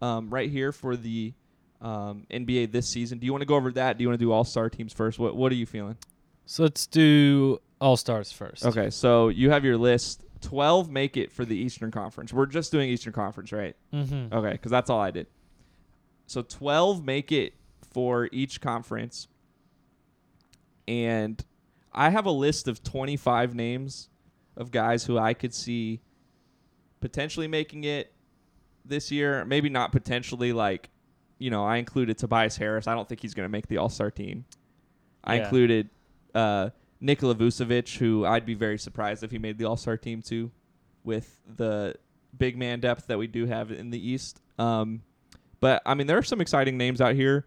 um, 0.00 0.30
right 0.30 0.48
here 0.50 0.72
for 0.72 0.96
the 0.96 1.34
um, 1.82 2.26
NBA 2.30 2.72
this 2.72 2.88
season. 2.88 3.18
Do 3.18 3.26
you 3.26 3.32
want 3.32 3.42
to 3.42 3.46
go 3.46 3.56
over 3.56 3.70
that? 3.72 3.98
Do 3.98 4.02
you 4.02 4.08
want 4.08 4.18
to 4.18 4.24
do 4.24 4.32
All 4.32 4.44
Star 4.44 4.70
teams 4.70 4.92
first? 4.92 5.18
What 5.18 5.36
What 5.36 5.50
are 5.52 5.56
you 5.56 5.66
feeling? 5.66 5.96
So 6.46 6.62
let's 6.62 6.86
do 6.86 7.60
All 7.80 7.96
Stars 7.96 8.32
first. 8.32 8.64
Okay, 8.64 8.90
so 8.90 9.28
you 9.28 9.50
have 9.50 9.64
your 9.64 9.76
list. 9.76 10.24
Twelve 10.40 10.90
make 10.90 11.18
it 11.18 11.30
for 11.32 11.44
the 11.44 11.56
Eastern 11.56 11.90
Conference. 11.90 12.32
We're 12.32 12.46
just 12.46 12.72
doing 12.72 12.88
Eastern 12.88 13.12
Conference, 13.12 13.52
right? 13.52 13.76
Mm-hmm. 13.92 14.32
Okay, 14.34 14.52
because 14.52 14.70
that's 14.70 14.88
all 14.88 15.00
I 15.00 15.10
did. 15.10 15.26
So 16.30 16.42
12 16.42 17.04
make 17.04 17.32
it 17.32 17.54
for 17.92 18.28
each 18.30 18.60
conference. 18.60 19.26
And 20.86 21.44
I 21.92 22.10
have 22.10 22.24
a 22.24 22.30
list 22.30 22.68
of 22.68 22.84
25 22.84 23.52
names 23.56 24.08
of 24.56 24.70
guys 24.70 25.04
who 25.04 25.18
I 25.18 25.34
could 25.34 25.52
see 25.52 26.02
potentially 27.00 27.48
making 27.48 27.82
it 27.82 28.12
this 28.84 29.10
year. 29.10 29.44
Maybe 29.44 29.68
not 29.70 29.90
potentially, 29.90 30.52
like, 30.52 30.90
you 31.38 31.50
know, 31.50 31.64
I 31.64 31.78
included 31.78 32.16
Tobias 32.16 32.56
Harris. 32.56 32.86
I 32.86 32.94
don't 32.94 33.08
think 33.08 33.20
he's 33.22 33.34
going 33.34 33.46
to 33.46 33.50
make 33.50 33.66
the 33.66 33.78
All 33.78 33.88
Star 33.88 34.12
team. 34.12 34.44
I 35.24 35.34
Yeah. 35.34 35.42
included 35.42 35.90
uh, 36.32 36.70
Nikola 37.00 37.34
Vucevic, 37.34 37.98
who 37.98 38.24
I'd 38.24 38.46
be 38.46 38.54
very 38.54 38.78
surprised 38.78 39.24
if 39.24 39.32
he 39.32 39.38
made 39.38 39.58
the 39.58 39.64
All 39.64 39.76
Star 39.76 39.96
team 39.96 40.22
too. 40.22 40.52
with 41.02 41.40
the 41.56 41.96
big 42.38 42.56
man 42.56 42.78
depth 42.78 43.08
that 43.08 43.18
we 43.18 43.26
do 43.26 43.46
have 43.46 43.72
in 43.72 43.90
the 43.90 43.98
East. 44.10 44.40
Um, 44.58 45.02
but 45.60 45.82
I 45.86 45.94
mean, 45.94 46.06
there 46.06 46.18
are 46.18 46.22
some 46.22 46.40
exciting 46.40 46.76
names 46.76 47.00
out 47.00 47.14
here, 47.14 47.46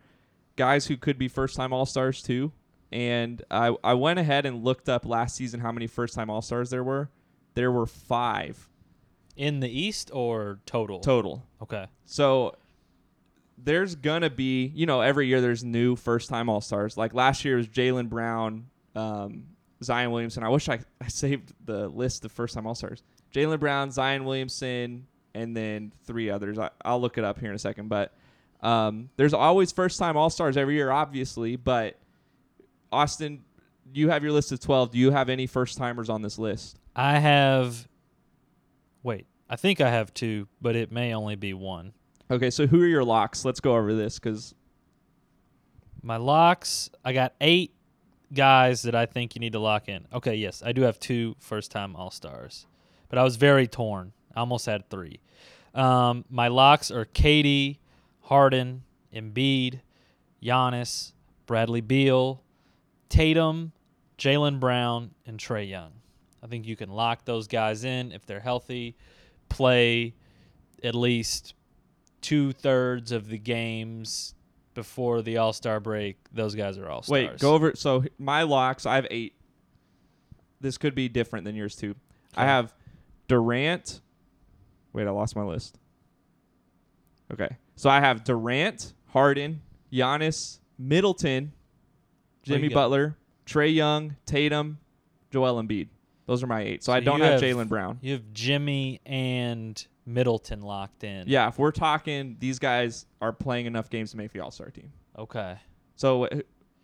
guys 0.55 0.87
who 0.87 0.97
could 0.97 1.17
be 1.17 1.27
first 1.27 1.55
time 1.55 1.73
All 1.73 1.85
Stars 1.85 2.21
too. 2.21 2.51
And 2.91 3.41
I 3.49 3.75
I 3.83 3.95
went 3.95 4.19
ahead 4.19 4.45
and 4.45 4.63
looked 4.63 4.87
up 4.87 5.05
last 5.05 5.35
season 5.35 5.59
how 5.59 5.71
many 5.71 5.87
first 5.87 6.13
time 6.13 6.29
All 6.29 6.41
Stars 6.41 6.69
there 6.69 6.83
were. 6.83 7.09
There 7.55 7.71
were 7.71 7.85
five 7.85 8.69
In 9.35 9.59
the 9.59 9.69
East 9.69 10.09
or 10.13 10.59
total? 10.65 10.99
total. 10.99 11.43
Okay. 11.61 11.87
So 12.05 12.55
there's 13.57 13.95
gonna 13.95 14.29
be, 14.29 14.71
you 14.75 14.85
know, 14.85 15.01
every 15.01 15.27
year 15.27 15.41
there's 15.41 15.63
new 15.63 15.95
first 15.95 16.29
time 16.29 16.49
all 16.49 16.61
stars. 16.61 16.97
Like 16.97 17.13
last 17.13 17.45
year 17.45 17.57
was 17.57 17.67
Jaylen 17.67 18.09
Brown, 18.09 18.67
um, 18.95 19.45
Zion 19.83 20.11
Williamson. 20.11 20.43
I 20.43 20.49
wish 20.49 20.69
I, 20.69 20.79
I 21.01 21.07
saved 21.07 21.53
the 21.65 21.87
list 21.87 22.25
of 22.25 22.31
first 22.31 22.55
time 22.55 22.67
all 22.67 22.75
stars. 22.75 23.03
Jaylen 23.33 23.59
Brown, 23.59 23.89
Zion 23.91 24.25
Williamson, 24.25 25.07
and 25.33 25.55
then 25.55 25.91
three 26.05 26.29
others. 26.29 26.59
I, 26.59 26.69
I'll 26.83 27.01
look 27.01 27.17
it 27.17 27.23
up 27.23 27.39
here 27.39 27.49
in 27.49 27.55
a 27.55 27.59
second. 27.59 27.89
But 27.89 28.13
um, 28.61 29.09
there's 29.17 29.33
always 29.33 29.71
first 29.71 29.99
time 29.99 30.15
all 30.17 30.29
stars 30.29 30.57
every 30.57 30.75
year, 30.75 30.91
obviously. 30.91 31.55
But 31.55 31.97
Austin, 32.91 33.43
you 33.93 34.09
have 34.09 34.23
your 34.23 34.31
list 34.31 34.51
of 34.51 34.59
twelve. 34.59 34.91
Do 34.91 34.97
you 34.97 35.11
have 35.11 35.29
any 35.29 35.47
first 35.47 35.77
timers 35.77 36.09
on 36.09 36.21
this 36.21 36.37
list? 36.39 36.79
I 36.95 37.19
have. 37.19 37.87
Wait, 39.01 39.25
I 39.49 39.55
think 39.55 39.81
I 39.81 39.89
have 39.89 40.13
two, 40.13 40.47
but 40.61 40.75
it 40.75 40.91
may 40.91 41.13
only 41.13 41.35
be 41.35 41.53
one. 41.53 41.93
Okay, 42.31 42.49
so 42.49 42.65
who 42.67 42.81
are 42.81 42.87
your 42.87 43.03
locks? 43.03 43.43
Let's 43.43 43.59
go 43.59 43.75
over 43.75 43.93
this 43.93 44.17
because 44.17 44.55
My 46.03 46.17
locks, 46.17 46.89
I 47.03 47.13
got 47.13 47.33
eight 47.39 47.73
guys 48.33 48.81
that 48.83 48.93
I 48.93 49.05
think 49.05 49.35
you 49.35 49.39
need 49.39 49.53
to 49.53 49.59
lock 49.59 49.87
in. 49.87 50.05
Okay, 50.13 50.35
yes, 50.35 50.61
I 50.65 50.73
do 50.73 50.81
have 50.81 50.99
two 50.99 51.35
first 51.39 51.71
time 51.71 51.95
All 51.95 52.11
Stars, 52.11 52.65
but 53.09 53.17
I 53.17 53.23
was 53.23 53.37
very 53.37 53.67
torn. 53.67 54.11
I 54.35 54.39
almost 54.39 54.65
had 54.65 54.89
three. 54.89 55.19
Um, 55.73 56.25
my 56.29 56.47
locks 56.47 56.91
are 56.91 57.05
Katie, 57.05 57.79
Harden, 58.21 58.83
Embiid, 59.13 59.79
Giannis, 60.41 61.13
Bradley 61.45 61.81
Beal, 61.81 62.43
Tatum, 63.09 63.71
Jaylen 64.17 64.59
Brown, 64.59 65.11
and 65.25 65.39
Trae 65.39 65.67
Young. 65.67 65.91
I 66.43 66.47
think 66.47 66.67
you 66.67 66.75
can 66.75 66.89
lock 66.89 67.25
those 67.25 67.47
guys 67.47 67.83
in 67.83 68.11
if 68.11 68.25
they're 68.25 68.39
healthy, 68.39 68.95
play 69.49 70.13
at 70.83 70.93
least 70.95 71.53
two 72.21 72.51
thirds 72.51 73.11
of 73.11 73.27
the 73.27 73.37
games 73.37 74.35
before 74.73 75.21
the 75.21 75.37
All 75.37 75.53
Star 75.53 75.79
break. 75.79 76.17
Those 76.33 76.55
guys 76.55 76.77
are 76.77 76.89
all 76.89 77.03
stars. 77.03 77.29
Wait, 77.29 77.39
go 77.39 77.53
over. 77.53 77.73
So 77.75 78.03
my 78.17 78.43
locks, 78.43 78.85
I 78.85 78.95
have 78.95 79.07
eight. 79.09 79.35
This 80.59 80.77
could 80.77 80.95
be 80.95 81.07
different 81.09 81.45
than 81.45 81.55
yours 81.55 81.75
too. 81.75 81.95
I 82.35 82.45
have 82.45 82.73
Durant. 83.27 84.01
Wait, 84.93 85.07
I 85.07 85.11
lost 85.11 85.35
my 85.35 85.43
list. 85.43 85.79
Okay, 87.31 87.49
so 87.75 87.89
I 87.89 87.99
have 87.99 88.23
Durant, 88.23 88.93
Harden, 89.07 89.61
Giannis, 89.91 90.59
Middleton, 90.77 91.53
you 92.43 92.55
Jimmy? 92.55 92.69
Butler, 92.69 93.17
Trae 93.45 93.73
Young, 93.73 94.15
Tatum, 94.25 94.77
Joel 95.31 95.61
Embiid. 95.63 95.87
Those 96.27 96.43
are 96.43 96.47
my 96.47 96.61
eight. 96.61 96.83
So, 96.83 96.91
So 96.91 96.95
I 96.95 96.99
don't 96.99 97.21
have, 97.21 97.33
have- 97.33 97.41
Jaylen 97.41 97.67
Brown. 97.67 97.97
You 98.01 98.13
have 98.13 98.33
Jimmy 98.33 99.01
and 99.05 99.83
Middleton 100.05 100.61
locked 100.61 101.03
in. 101.03 101.27
Yeah, 101.27 101.47
if 101.47 101.57
we're 101.57 101.71
talking, 101.71 102.37
these 102.39 102.59
guys 102.59 103.05
are 103.21 103.33
playing 103.33 103.65
enough 103.65 103.89
games 103.89 104.11
to 104.11 104.17
make 104.17 104.31
the 104.31 104.39
All 104.41 104.51
Star 104.51 104.69
team. 104.69 104.91
Okay. 105.17 105.57
So, 105.95 106.29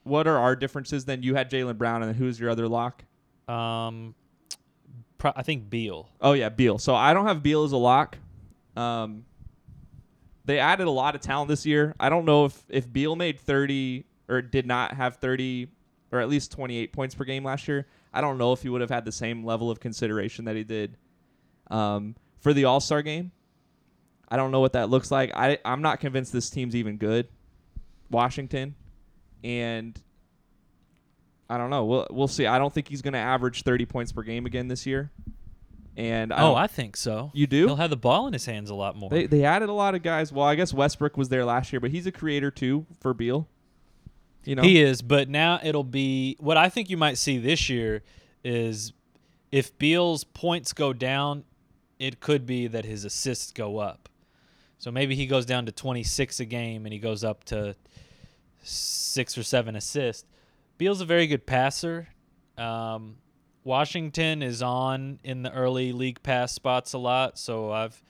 what 0.04 0.28
are 0.28 0.38
our 0.38 0.56
differences 0.56 1.06
then? 1.06 1.22
You 1.24 1.36
had 1.36 1.50
Jaylen 1.52 1.78
Brown, 1.78 2.04
and 2.04 2.16
who's 2.16 2.40
your 2.40 2.50
other 2.50 2.68
lock? 2.68 3.04
Um, 3.48 4.16
I 5.24 5.42
think 5.44 5.70
Beal. 5.70 6.10
Oh 6.22 6.34
yeah, 6.34 6.50
Beal. 6.50 6.78
So 6.78 6.96
I 6.96 7.14
don't 7.14 7.26
have 7.28 7.44
Beal 7.44 7.64
as 7.64 7.72
a 7.72 7.78
lock. 7.78 8.18
Um, 8.76 9.26
they 10.46 10.60
added 10.60 10.88
a 10.88 10.92
lot 10.92 11.16
of 11.16 11.22
talent 11.22 11.50
this 11.50 11.66
year. 11.66 11.96
I 12.00 12.10
don't 12.10 12.26
know 12.26 12.46
if 12.46 12.64
if 12.70 12.92
Beal 12.92 13.16
made 13.16 13.40
thirty 13.40 14.06
or 14.28 14.42
did 14.42 14.66
not 14.66 14.94
have 14.94 15.18
thirty 15.18 15.70
or 16.12 16.20
at 16.20 16.30
least 16.30 16.52
twenty 16.52 16.78
eight 16.78 16.94
points 16.94 17.16
per 17.16 17.24
game 17.24 17.44
last 17.44 17.68
year. 17.68 17.88
I 18.14 18.22
don't 18.22 18.38
know 18.38 18.54
if 18.54 18.62
he 18.62 18.70
would 18.70 18.82
have 18.82 18.90
had 18.90 19.06
the 19.06 19.12
same 19.12 19.44
level 19.44 19.70
of 19.70 19.80
consideration 19.80 20.46
that 20.46 20.56
he 20.56 20.64
did 20.64 20.98
um, 21.70 22.16
for 22.40 22.54
the 22.54 22.66
All 22.66 22.80
Star 22.80 23.02
game. 23.02 23.32
I 24.30 24.38
don't 24.38 24.52
know 24.52 24.60
what 24.60 24.74
that 24.74 24.90
looks 24.90 25.12
like. 25.12 25.32
I 25.36 25.60
I'm 25.66 25.82
not 25.82 26.00
convinced 26.00 26.32
this 26.34 26.50
team's 26.50 26.76
even 26.76 26.98
good. 26.98 27.28
Washington, 28.10 28.76
and 29.44 30.00
I 31.50 31.58
don't 31.58 31.70
know. 31.70 31.86
We'll 31.86 32.08
we'll 32.12 32.28
see. 32.28 32.46
I 32.46 32.60
don't 32.60 32.74
think 32.74 32.88
he's 32.88 33.02
going 33.02 33.14
to 33.14 33.20
average 33.20 33.64
30 33.64 33.86
points 33.86 34.12
per 34.12 34.22
game 34.22 34.46
again 34.46 34.68
this 34.68 34.86
year. 34.86 35.12
And 35.98 36.32
I 36.32 36.44
oh, 36.44 36.56
I 36.56 36.68
think 36.68 36.96
so. 36.96 37.32
you 37.34 37.46
do. 37.48 37.66
He'll 37.66 37.76
have 37.76 37.90
the 37.90 37.98
ball 37.98 38.28
in 38.28 38.34
his 38.34 38.46
hands 38.46 38.70
a 38.70 38.76
lot 38.76 38.96
more. 38.96 39.10
They 39.10 39.26
they 39.26 39.44
added 39.44 39.68
a 39.70 39.74
lot 39.74 39.96
of 39.96 40.04
guys. 40.04 40.32
Well, 40.32 40.46
I 40.46 40.56
guess 40.56 40.74
Westbrook 40.74 41.18
was 41.18 41.30
there 41.30 41.44
last 41.44 41.74
year, 41.74 41.80
but 41.80 41.92
he's 41.92 42.08
a 42.08 42.12
creator 42.12 42.52
too 42.52 42.86
for 43.02 43.14
Beal. 43.14 43.48
You 44.46 44.56
know, 44.56 44.64
He 44.64 44.80
is, 44.80 45.02
but 45.02 45.28
now 45.28 45.60
it'll 45.62 45.84
be 45.84 46.38
what 46.40 46.56
I 46.56 46.70
think 46.70 46.90
you 46.90 46.96
might 46.96 47.18
see 47.18 47.38
this 47.38 47.70
year 47.70 48.04
is 48.44 48.94
if 49.52 49.78
Beal's 49.78 50.24
points 50.24 50.72
go 50.72 50.94
down, 50.94 51.44
it 51.98 52.22
could 52.22 52.46
be 52.46 52.68
that 52.68 52.86
his 52.86 53.04
assists 53.04 53.52
go 53.52 53.80
up. 53.80 54.08
So 54.78 54.92
maybe 54.92 55.16
he 55.16 55.28
goes 55.28 55.46
down 55.46 55.66
to 55.66 55.74
26 55.74 56.40
a 56.40 56.46
game 56.46 56.86
and 56.86 56.94
he 56.94 57.00
goes 57.00 57.24
up 57.24 57.44
to 57.46 57.76
six 58.64 59.38
or 59.38 59.44
seven 59.44 59.76
assists. 59.76 60.26
Beal's 60.80 61.02
a 61.02 61.06
very 61.06 61.28
good 61.28 61.46
passer. 61.46 62.08
Um, 62.58 63.18
Washington 63.66 64.42
is 64.42 64.62
on 64.62 65.20
in 65.26 65.44
the 65.44 65.52
early 65.54 65.92
league 65.92 66.24
pass 66.24 66.54
spots 66.54 66.94
a 66.94 66.98
lot, 66.98 67.38
so 67.38 67.70
I've 67.70 68.02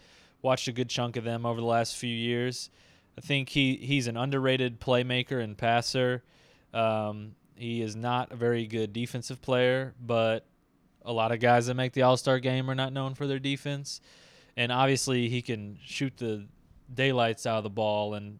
watched 0.43 0.67
a 0.67 0.71
good 0.71 0.87
chunk 0.87 1.17
of 1.17 1.23
them 1.23 1.47
over 1.47 1.59
the 1.59 1.65
last 1.65 1.97
few 1.97 2.13
years. 2.13 2.69
I 3.17 3.21
think 3.21 3.49
he, 3.49 3.75
he's 3.75 4.05
an 4.05 4.17
underrated 4.17 4.79
playmaker 4.79 5.43
and 5.43 5.57
passer. 5.57 6.23
Um, 6.71 7.33
he 7.55 7.81
is 7.81 7.95
not 7.95 8.31
a 8.31 8.35
very 8.35 8.67
good 8.67 8.93
defensive 8.93 9.41
player, 9.41 9.95
but 9.99 10.45
a 11.03 11.11
lot 11.11 11.31
of 11.31 11.39
guys 11.39 11.65
that 11.65 11.73
make 11.73 11.93
the 11.93 12.03
All 12.03 12.17
Star 12.17 12.37
game 12.37 12.69
are 12.69 12.75
not 12.75 12.93
known 12.93 13.15
for 13.15 13.25
their 13.25 13.39
defense. 13.39 13.99
And 14.55 14.71
obviously, 14.71 15.27
he 15.27 15.41
can 15.41 15.79
shoot 15.83 16.17
the 16.17 16.45
daylights 16.93 17.47
out 17.47 17.57
of 17.57 17.63
the 17.63 17.71
ball 17.71 18.13
and 18.13 18.37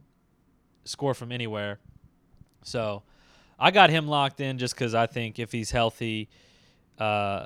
score 0.84 1.16
from 1.16 1.32
anywhere. 1.32 1.80
So 2.62 3.02
I 3.60 3.72
got 3.72 3.90
him 3.90 4.08
locked 4.08 4.40
in 4.40 4.58
just 4.58 4.74
because 4.74 4.96
I 4.96 5.06
think 5.06 5.38
if 5.38 5.52
he's 5.52 5.72
healthy, 5.72 6.30
uh, 6.98 7.46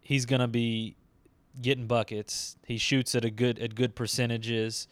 he's 0.00 0.24
gonna 0.26 0.48
be 0.48 0.96
getting 1.60 1.86
buckets. 1.86 2.56
He 2.66 2.78
shoots 2.78 3.14
at 3.14 3.24
a 3.24 3.30
good 3.30 3.58
at 3.58 3.74
good 3.74 3.94
percentages. 3.94 4.88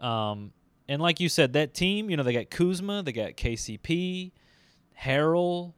Um, 0.00 0.52
and 0.88 1.00
like 1.00 1.20
you 1.20 1.28
said, 1.28 1.54
that 1.54 1.72
team, 1.72 2.10
you 2.10 2.16
know, 2.16 2.22
they 2.22 2.34
got 2.34 2.50
Kuzma, 2.50 3.02
they 3.02 3.12
got 3.12 3.32
KCP, 3.32 4.32
Harrell, 5.00 5.72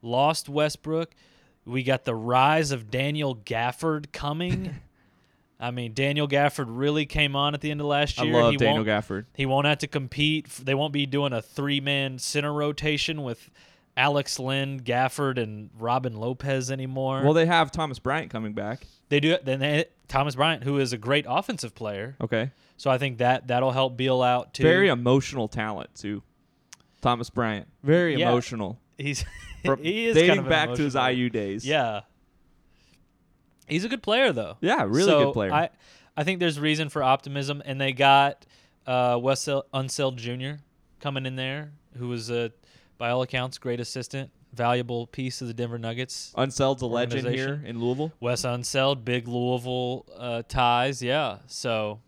lost 0.00 0.48
Westbrook. 0.48 1.14
We 1.64 1.82
got 1.82 2.04
the 2.04 2.14
rise 2.14 2.70
of 2.70 2.90
Daniel 2.90 3.36
Gafford 3.36 4.12
coming. 4.12 4.76
I 5.60 5.70
mean, 5.72 5.92
Daniel 5.92 6.28
Gafford 6.28 6.66
really 6.68 7.04
came 7.04 7.34
on 7.34 7.52
at 7.54 7.60
the 7.60 7.70
end 7.70 7.80
of 7.80 7.86
last 7.88 8.20
year. 8.22 8.36
I 8.36 8.40
love 8.42 8.50
he 8.52 8.56
Daniel 8.58 8.84
Gafford. 8.84 9.24
he 9.34 9.44
won't 9.46 9.66
have 9.66 9.78
to 9.78 9.86
compete. 9.88 10.48
They 10.48 10.74
won't 10.74 10.92
be 10.92 11.04
doing 11.06 11.32
a 11.32 11.42
three-man 11.42 12.18
center 12.18 12.52
rotation 12.52 13.24
with 13.24 13.50
Alex 13.96 14.38
Len, 14.38 14.78
Gafford, 14.80 15.36
and 15.36 15.70
Robin 15.76 16.14
Lopez 16.16 16.70
anymore. 16.70 17.22
Well, 17.24 17.32
they 17.32 17.46
have 17.46 17.72
Thomas 17.72 17.98
Bryant 17.98 18.30
coming 18.30 18.52
back. 18.52 18.86
they 19.08 19.18
do. 19.18 19.36
Then 19.42 19.58
they 19.58 19.86
Thomas 20.06 20.36
Bryant, 20.36 20.62
who 20.62 20.78
is 20.78 20.92
a 20.92 20.98
great 20.98 21.24
offensive 21.28 21.74
player, 21.74 22.14
Okay, 22.20 22.52
so 22.76 22.90
I 22.90 22.98
think 22.98 23.18
that 23.18 23.48
that'll 23.48 23.72
help 23.72 23.96
Beal 23.96 24.22
out 24.22 24.54
too. 24.54 24.62
very 24.62 24.88
emotional 24.88 25.48
talent 25.48 25.92
too. 25.96 26.22
Thomas 27.00 27.30
Bryant, 27.30 27.66
very 27.82 28.16
Yeah. 28.16 28.28
emotional. 28.30 28.78
He's 28.96 29.24
From 29.64 29.82
he 29.82 30.06
is 30.06 30.14
dating 30.14 30.28
kind 30.28 30.40
of 30.40 30.48
back 30.48 30.72
to 30.74 30.82
his 30.82 30.94
emotional- 30.94 31.16
IU 31.18 31.30
days. 31.30 31.66
Yeah, 31.66 32.00
he's 33.68 33.84
a 33.84 33.88
good 33.88 34.02
player 34.02 34.32
though. 34.32 34.56
yeah, 34.60 34.82
really 34.82 35.04
So 35.04 35.26
good 35.26 35.32
player. 35.34 35.52
I 35.52 35.70
I 36.16 36.24
think 36.24 36.40
there's 36.40 36.58
reason 36.58 36.88
for 36.88 37.02
optimism, 37.02 37.62
and 37.64 37.80
they 37.80 37.92
got 37.92 38.44
uh, 38.86 39.18
Wes 39.22 39.46
Unseld 39.46 40.16
Jr. 40.16 40.60
coming 41.00 41.26
in 41.26 41.36
there, 41.36 41.72
who 41.96 42.08
was 42.08 42.30
a 42.30 42.52
by 42.96 43.10
all 43.10 43.22
accounts 43.22 43.58
great 43.58 43.78
assistant, 43.78 44.30
valuable 44.52 45.06
piece 45.06 45.40
of 45.40 45.46
the 45.46 45.54
Denver 45.54 45.78
Nuggets. 45.78 46.32
Unseld's 46.36 46.82
a 46.82 46.86
legend 46.86 47.28
here 47.28 47.62
in 47.64 47.80
Louisville. 47.80 48.12
Wes 48.18 48.42
Unseld, 48.42 49.04
big 49.04 49.28
Louisville 49.28 50.06
uh, 50.16 50.42
ties, 50.48 51.00
yeah. 51.02 51.38
So 51.46 52.00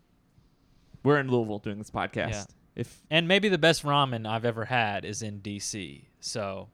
We're 1.03 1.19
in 1.19 1.29
Louisville 1.29 1.59
doing 1.59 1.77
this 1.77 1.89
podcast. 1.91 2.31
Yeah. 2.31 2.43
If 2.75 3.01
and 3.09 3.27
maybe 3.27 3.47
the 3.49 3.57
best 3.57 3.83
ramen 3.83 4.27
I've 4.27 4.45
ever 4.45 4.65
had 4.65 5.05
is 5.05 5.21
in 5.21 5.39
DC. 5.41 6.03
So 6.19 6.69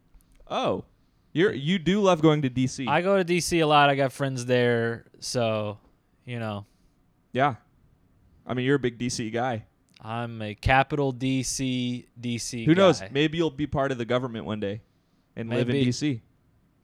oh, 0.49 0.85
you're 1.37 1.53
you 1.53 1.79
do 1.79 2.01
love 2.01 2.21
going 2.21 2.41
to 2.41 2.49
DC. 2.49 2.87
I 2.87 3.01
go 3.01 3.21
to 3.21 3.25
DC 3.25 3.61
a 3.61 3.65
lot. 3.65 3.89
I 3.89 3.95
got 3.95 4.11
friends 4.11 4.45
there, 4.45 5.05
so 5.19 5.77
you 6.25 6.39
know 6.39 6.65
yeah, 7.37 7.55
I 8.45 8.53
mean 8.53 8.65
you're 8.65 8.75
a 8.75 8.79
big 8.79 8.97
DC 8.97 9.31
guy. 9.31 9.65
I'm 10.01 10.41
a 10.41 10.55
capital 10.55 11.13
DC 11.13 12.07
DC. 12.19 12.65
Who 12.65 12.75
knows? 12.75 13.01
Maybe 13.11 13.37
you'll 13.37 13.51
be 13.51 13.67
part 13.67 13.91
of 13.91 13.97
the 13.97 14.05
government 14.05 14.45
one 14.45 14.59
day 14.59 14.81
and 15.35 15.49
live 15.49 15.69
in 15.69 15.75
DC. 15.75 16.21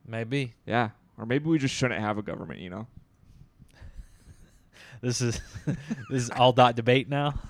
Maybe. 0.05 0.53
Yeah, 0.65 0.89
or 1.17 1.25
maybe 1.25 1.49
we 1.49 1.57
just 1.57 1.73
shouldn't 1.73 1.99
have 1.99 2.17
a 2.17 2.21
government. 2.21 2.59
You 2.59 2.69
know. 2.69 2.87
this 5.01 5.21
is 5.21 5.39
this 5.65 6.23
is 6.23 6.29
all 6.29 6.53
dot 6.53 6.75
debate 6.75 7.09
now. 7.09 7.35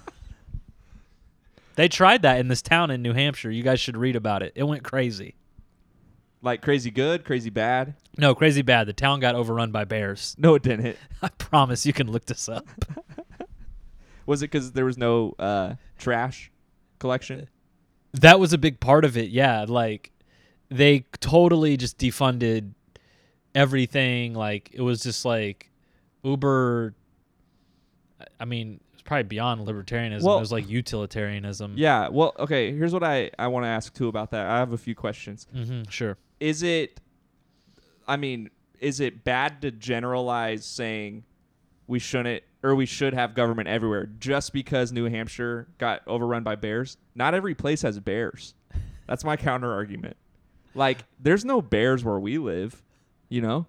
They 1.75 1.87
tried 1.87 2.21
that 2.21 2.39
in 2.39 2.49
this 2.49 2.61
town 2.61 2.91
in 2.91 3.01
New 3.01 3.13
Hampshire. 3.13 3.49
You 3.49 3.63
guys 3.63 3.79
should 3.79 3.97
read 3.97 4.15
about 4.15 4.43
it. 4.43 4.53
It 4.53 4.61
went 4.61 4.83
crazy. 4.83 5.33
Like 6.43 6.61
crazy 6.61 6.91
good, 6.91 7.23
crazy 7.23 7.49
bad. 7.49 7.95
No, 8.17 8.35
crazy 8.35 8.61
bad. 8.61 8.85
The 8.85 8.93
town 8.93 9.19
got 9.21 9.33
overrun 9.33 9.71
by 9.71 9.85
bears. 9.85 10.35
No, 10.37 10.53
it 10.55 10.61
didn't. 10.61 10.97
I 11.21 11.29
promise 11.29 11.85
you 11.85 11.93
can 11.93 12.11
look 12.11 12.25
this 12.25 12.47
up. 12.49 12.67
Was 14.25 14.41
it 14.43 14.51
because 14.51 14.71
there 14.73 14.85
was 14.85 14.97
no 14.97 15.35
uh, 15.39 15.73
trash 15.97 16.51
collection? 16.99 17.49
That 18.13 18.39
was 18.39 18.53
a 18.53 18.57
big 18.57 18.79
part 18.79 19.03
of 19.03 19.17
it. 19.17 19.29
Yeah, 19.29 19.65
like 19.67 20.11
they 20.69 21.05
totally 21.19 21.75
just 21.77 21.97
defunded 21.97 22.71
everything. 23.55 24.33
Like 24.33 24.69
it 24.73 24.81
was 24.81 25.01
just 25.01 25.25
like 25.25 25.69
Uber. 26.23 26.93
I 28.39 28.45
mean, 28.45 28.79
it's 28.93 29.01
probably 29.01 29.23
beyond 29.23 29.67
libertarianism. 29.67 30.23
Well- 30.23 30.37
it 30.37 30.41
was 30.41 30.51
like 30.53 30.69
utilitarianism. 30.69 31.73
Yeah. 31.75 32.07
Well, 32.09 32.33
okay. 32.39 32.71
Here's 32.73 32.93
what 32.93 33.03
I 33.03 33.29
I 33.37 33.47
want 33.47 33.65
to 33.65 33.69
ask 33.69 33.93
too 33.93 34.07
about 34.07 34.31
that. 34.31 34.45
I 34.47 34.57
have 34.59 34.71
a 34.73 34.77
few 34.77 34.95
questions. 34.95 35.47
hmm 35.53 35.83
sure. 35.89 36.17
Is 36.43 36.61
it? 36.61 36.99
I 38.05 38.17
mean, 38.17 38.49
is 38.81 38.99
it 38.99 39.23
bad 39.23 39.61
to 39.61 39.71
generalize 39.71 40.65
saying 40.65 41.23
we 41.87 41.99
shouldn't 41.99 42.43
or 42.61 42.75
we 42.75 42.85
should 42.85 43.13
have 43.13 43.33
government 43.33 43.69
everywhere 43.69 44.07
just 44.19 44.51
because 44.51 44.91
New 44.91 45.05
Hampshire 45.05 45.69
got 45.77 46.01
overrun 46.05 46.43
by 46.43 46.55
bears? 46.55 46.97
Not 47.15 47.33
every 47.33 47.55
place 47.55 47.83
has 47.83 47.97
bears. 48.01 48.55
That's 49.07 49.23
my 49.23 49.37
counter 49.37 49.71
argument. 49.71 50.17
Like, 50.75 51.05
there's 51.17 51.45
no 51.45 51.61
bears 51.61 52.03
where 52.03 52.19
we 52.19 52.37
live. 52.37 52.83
You 53.29 53.39
know, 53.39 53.65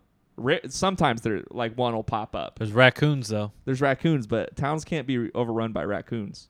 sometimes 0.68 1.20
there 1.20 1.44
like 1.52 1.78
one 1.78 1.94
will 1.94 2.02
pop 2.02 2.34
up. 2.34 2.58
There's 2.58 2.72
raccoons 2.72 3.28
though. 3.28 3.52
There's 3.66 3.80
raccoons, 3.80 4.26
but 4.26 4.56
towns 4.56 4.84
can't 4.84 5.06
be 5.06 5.30
overrun 5.32 5.70
by 5.70 5.84
raccoons. 5.84 6.48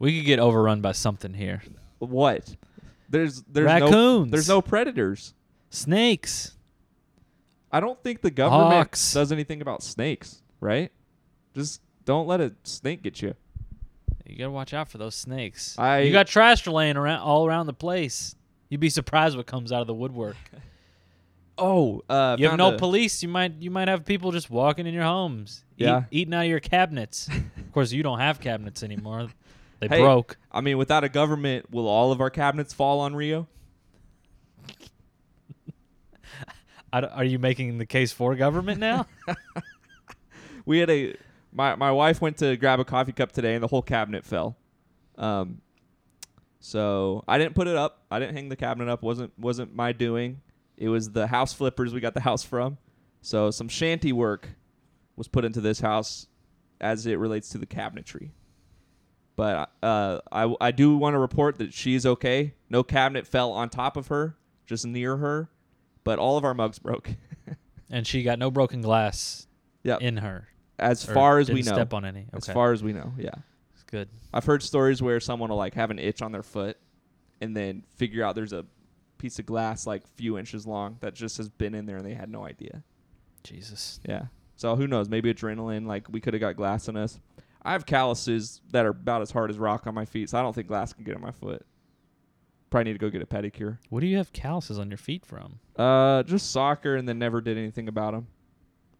We 0.00 0.18
could 0.18 0.26
get 0.26 0.40
overrun 0.40 0.80
by 0.80 0.90
something 0.90 1.34
here. 1.34 1.62
What? 2.00 2.56
There's 3.12 3.42
there's 3.42 3.66
no 3.66 3.86
Raccoons. 3.86 4.30
there's 4.32 4.48
no 4.48 4.60
predators. 4.60 5.34
Snakes. 5.70 6.56
I 7.70 7.78
don't 7.80 8.02
think 8.02 8.20
the 8.22 8.30
government 8.32 8.72
Hawks. 8.72 9.14
does 9.14 9.30
anything 9.32 9.62
about 9.62 9.82
snakes, 9.82 10.42
right? 10.60 10.90
Just 11.54 11.80
don't 12.04 12.26
let 12.26 12.40
a 12.40 12.52
snake 12.64 13.02
get 13.02 13.22
you. 13.22 13.34
You 14.26 14.36
gotta 14.38 14.50
watch 14.50 14.74
out 14.74 14.88
for 14.88 14.98
those 14.98 15.14
snakes. 15.14 15.78
I- 15.78 16.00
you 16.00 16.12
got 16.12 16.26
trash 16.26 16.66
laying 16.66 16.96
around 16.96 17.20
all 17.20 17.46
around 17.46 17.66
the 17.66 17.72
place. 17.74 18.34
You'd 18.68 18.80
be 18.80 18.90
surprised 18.90 19.36
what 19.36 19.46
comes 19.46 19.70
out 19.72 19.82
of 19.82 19.86
the 19.86 19.94
woodwork. 19.94 20.36
Oh, 21.58 22.02
uh, 22.08 22.34
you 22.38 22.46
have 22.46 22.52
found 22.52 22.58
no 22.58 22.74
a- 22.74 22.78
police. 22.78 23.22
You 23.22 23.28
might 23.28 23.52
you 23.60 23.70
might 23.70 23.86
have 23.86 24.06
people 24.06 24.32
just 24.32 24.48
walking 24.50 24.86
in 24.86 24.94
your 24.94 25.04
homes, 25.04 25.64
eat- 25.76 25.84
Yeah. 25.84 26.04
eating 26.10 26.32
out 26.32 26.44
of 26.44 26.48
your 26.48 26.60
cabinets. 26.60 27.28
of 27.56 27.72
course, 27.72 27.92
you 27.92 28.02
don't 28.02 28.18
have 28.20 28.40
cabinets 28.40 28.82
anymore. 28.82 29.28
They 29.82 29.88
Hey. 29.96 30.02
broke. 30.02 30.36
I 30.50 30.60
mean, 30.60 30.78
without 30.78 31.02
a 31.02 31.08
government, 31.08 31.70
will 31.72 31.88
all 31.88 32.12
of 32.12 32.20
our 32.20 32.30
cabinets 32.30 32.72
fall 32.72 33.00
on 33.00 33.16
Rio? 33.16 33.48
Are 36.92 37.24
you 37.24 37.38
making 37.38 37.78
the 37.78 37.86
case 37.86 38.12
for 38.12 38.34
government 38.34 38.80
now? 38.80 39.06
We 40.64 40.78
had 40.78 40.90
a 40.90 41.16
my 41.52 41.74
my 41.74 41.90
wife 41.90 42.20
went 42.20 42.36
to 42.36 42.56
grab 42.56 42.78
a 42.78 42.84
coffee 42.84 43.10
cup 43.10 43.32
today, 43.32 43.54
and 43.54 43.62
the 43.64 43.66
whole 43.66 43.82
cabinet 43.82 44.24
fell. 44.24 44.56
Um, 45.18 45.60
so 46.60 47.24
I 47.26 47.36
didn't 47.36 47.56
put 47.56 47.66
it 47.66 47.74
up. 47.74 48.04
I 48.12 48.20
didn't 48.20 48.36
hang 48.36 48.48
the 48.48 48.54
cabinet 48.54 48.88
up. 48.88 49.02
wasn't 49.02 49.36
wasn't 49.36 49.74
my 49.74 49.90
doing. 49.90 50.40
It 50.76 50.88
was 50.88 51.10
the 51.10 51.26
house 51.26 51.52
flippers 51.52 51.92
we 51.92 51.98
got 51.98 52.14
the 52.14 52.20
house 52.20 52.44
from. 52.44 52.78
So 53.22 53.50
some 53.50 53.68
shanty 53.68 54.12
work 54.12 54.50
was 55.16 55.26
put 55.26 55.44
into 55.44 55.60
this 55.60 55.80
house 55.80 56.28
as 56.80 57.06
it 57.06 57.18
relates 57.18 57.48
to 57.48 57.58
the 57.58 57.66
cabinetry. 57.66 58.30
But 59.36 59.70
uh, 59.82 60.20
I 60.30 60.54
I 60.60 60.70
do 60.72 60.96
want 60.96 61.14
to 61.14 61.18
report 61.18 61.58
that 61.58 61.72
she's 61.72 62.04
okay. 62.04 62.54
No 62.68 62.82
cabinet 62.82 63.26
fell 63.26 63.52
on 63.52 63.70
top 63.70 63.96
of 63.96 64.08
her, 64.08 64.36
just 64.66 64.86
near 64.86 65.16
her. 65.16 65.48
But 66.04 66.18
all 66.18 66.36
of 66.36 66.44
our 66.44 66.54
mugs 66.54 66.78
broke. 66.78 67.10
and 67.90 68.06
she 68.06 68.22
got 68.22 68.38
no 68.38 68.50
broken 68.50 68.82
glass 68.82 69.46
Yep. 69.84 70.00
in 70.02 70.16
her. 70.18 70.48
as 70.78 71.04
far 71.04 71.38
as 71.38 71.48
we 71.48 71.56
didn't 71.62 71.66
know. 71.70 71.74
Step 71.74 71.94
on 71.94 72.04
any. 72.04 72.20
Okay. 72.20 72.36
As 72.36 72.46
far 72.48 72.72
as 72.72 72.82
we 72.82 72.92
know, 72.92 73.12
yeah. 73.18 73.30
It's 73.74 73.82
good. 73.84 74.08
I've 74.34 74.44
heard 74.44 74.62
stories 74.62 75.00
where 75.02 75.18
someone 75.20 75.50
will 75.50 75.56
like 75.56 75.74
have 75.74 75.90
an 75.90 75.98
itch 75.98 76.22
on 76.22 76.30
their 76.32 76.42
foot 76.42 76.76
and 77.40 77.56
then 77.56 77.84
figure 77.96 78.24
out 78.24 78.34
there's 78.34 78.52
a 78.52 78.64
piece 79.18 79.38
of 79.38 79.46
glass 79.46 79.86
like 79.86 80.02
few 80.16 80.38
inches 80.38 80.66
long 80.66 80.96
that 81.00 81.14
just 81.14 81.36
has 81.38 81.48
been 81.48 81.74
in 81.74 81.86
there 81.86 81.96
and 81.98 82.06
they 82.06 82.14
had 82.14 82.28
no 82.30 82.44
idea. 82.44 82.82
Jesus. 83.44 83.98
Yeah. 84.08 84.26
So 84.56 84.76
who 84.76 84.86
knows? 84.86 85.08
Maybe 85.08 85.32
adrenaline. 85.32 85.86
Like 85.86 86.08
we 86.10 86.20
could 86.20 86.34
have 86.34 86.40
got 86.40 86.56
glass 86.56 86.88
in 86.88 86.96
us. 86.96 87.18
I 87.64 87.72
have 87.72 87.86
calluses 87.86 88.60
that 88.72 88.84
are 88.86 88.90
about 88.90 89.22
as 89.22 89.30
hard 89.30 89.50
as 89.50 89.58
rock 89.58 89.86
on 89.86 89.94
my 89.94 90.04
feet, 90.04 90.30
so 90.30 90.38
I 90.38 90.42
don't 90.42 90.52
think 90.54 90.66
glass 90.68 90.92
can 90.92 91.04
get 91.04 91.14
in 91.14 91.20
my 91.22 91.30
foot. 91.30 91.64
Probably 92.70 92.90
need 92.92 92.98
to 92.98 92.98
go 92.98 93.10
get 93.10 93.22
a 93.22 93.26
pedicure. 93.26 93.78
What 93.90 94.00
do 94.00 94.06
you 94.06 94.16
have 94.16 94.32
calluses 94.32 94.78
on 94.78 94.90
your 94.90 94.96
feet 94.98 95.24
from? 95.26 95.58
Uh, 95.76 96.22
just 96.24 96.50
soccer, 96.50 96.96
and 96.96 97.08
then 97.08 97.18
never 97.18 97.40
did 97.40 97.58
anything 97.58 97.86
about 97.88 98.12
them. 98.14 98.26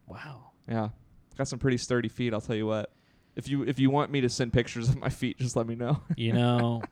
Wow. 0.07 0.51
Yeah, 0.69 0.89
got 1.37 1.47
some 1.47 1.59
pretty 1.59 1.77
sturdy 1.77 2.07
feet. 2.09 2.33
I'll 2.33 2.41
tell 2.41 2.55
you 2.55 2.65
what. 2.67 2.91
If 3.35 3.49
you 3.49 3.63
if 3.63 3.79
you 3.79 3.89
want 3.89 4.11
me 4.11 4.21
to 4.21 4.29
send 4.29 4.53
pictures 4.53 4.89
of 4.89 4.97
my 4.99 5.09
feet, 5.09 5.39
just 5.39 5.55
let 5.55 5.65
me 5.67 5.75
know. 5.75 6.01
You 6.15 6.33
know, 6.33 6.83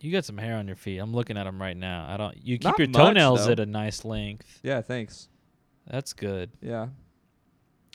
you 0.00 0.10
got 0.10 0.24
some 0.24 0.38
hair 0.38 0.56
on 0.56 0.66
your 0.66 0.74
feet. 0.76 0.98
I'm 0.98 1.12
looking 1.12 1.36
at 1.36 1.44
them 1.44 1.60
right 1.60 1.76
now. 1.76 2.06
I 2.08 2.16
don't. 2.16 2.34
You 2.42 2.56
keep 2.56 2.64
Not 2.64 2.78
your 2.78 2.88
much, 2.88 2.96
toenails 2.96 3.44
though. 3.46 3.52
at 3.52 3.60
a 3.60 3.66
nice 3.66 4.04
length. 4.04 4.58
yeah, 4.62 4.80
thanks. 4.80 5.28
That's 5.86 6.14
good. 6.14 6.50
Yeah. 6.62 6.88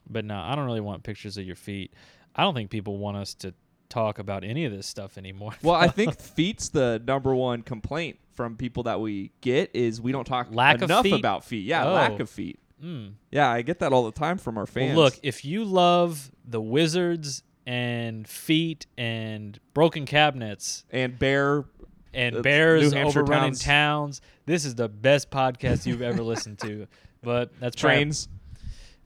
But 0.10 0.24
no, 0.26 0.38
I 0.38 0.56
don't 0.56 0.66
really 0.66 0.80
want 0.80 1.04
pictures 1.04 1.38
of 1.38 1.46
your 1.46 1.56
feet. 1.56 1.92
I 2.38 2.44
don't 2.44 2.54
think 2.54 2.70
people 2.70 2.98
want 2.98 3.18
us 3.18 3.34
to 3.36 3.54
talk 3.90 4.20
about 4.20 4.44
any 4.44 4.66
of 4.66 4.72
this 4.72 4.86
stuff 4.86 5.18
anymore. 5.18 5.54
Well, 5.64 5.76
I 5.76 5.88
think 5.88 6.20
feet's 6.20 6.70
the 6.70 7.02
number 7.06 7.34
one 7.34 7.62
complaint 7.64 8.20
from 8.34 8.56
people 8.58 8.84
that 8.84 9.00
we 9.00 9.32
get 9.42 9.72
is 9.74 10.00
we 10.00 10.12
don't 10.12 10.26
talk 10.26 10.48
Lack 10.54 10.76
of 10.78 10.84
enough 10.84 11.04
feet? 11.04 11.14
about 11.16 11.44
feet. 11.44 11.66
Yeah, 11.66 11.86
Oh. 11.88 11.94
lack 11.94 12.20
of 12.20 12.30
feet. 12.30 12.60
Mm. 12.84 13.14
Yeah, 13.32 13.50
I 13.50 13.64
get 13.64 13.80
that 13.80 13.92
all 13.94 14.04
the 14.06 14.12
time 14.12 14.38
from 14.38 14.58
our 14.58 14.66
Well, 14.66 14.74
fans. 14.74 14.96
look, 14.96 15.20
if 15.24 15.44
you 15.44 15.64
love 15.64 16.32
the 16.46 16.62
Wizards 16.62 17.42
and 17.66 18.28
feet 18.28 18.86
and 18.98 19.60
broken 19.74 20.06
cabinets 20.06 20.86
and 20.92 21.18
bear 21.18 21.66
and 22.14 22.36
It's 22.36 22.44
bears 22.44 22.94
overrunning 22.94 23.52
towns. 23.54 23.62
towns, 23.64 24.22
this 24.46 24.64
is 24.66 24.76
the 24.76 24.88
best 24.88 25.30
podcast 25.32 25.86
you've 25.86 26.02
ever 26.02 26.22
listened 26.24 26.60
to. 26.60 26.88
But 27.24 27.52
that's 27.60 27.76
trains. 27.76 28.30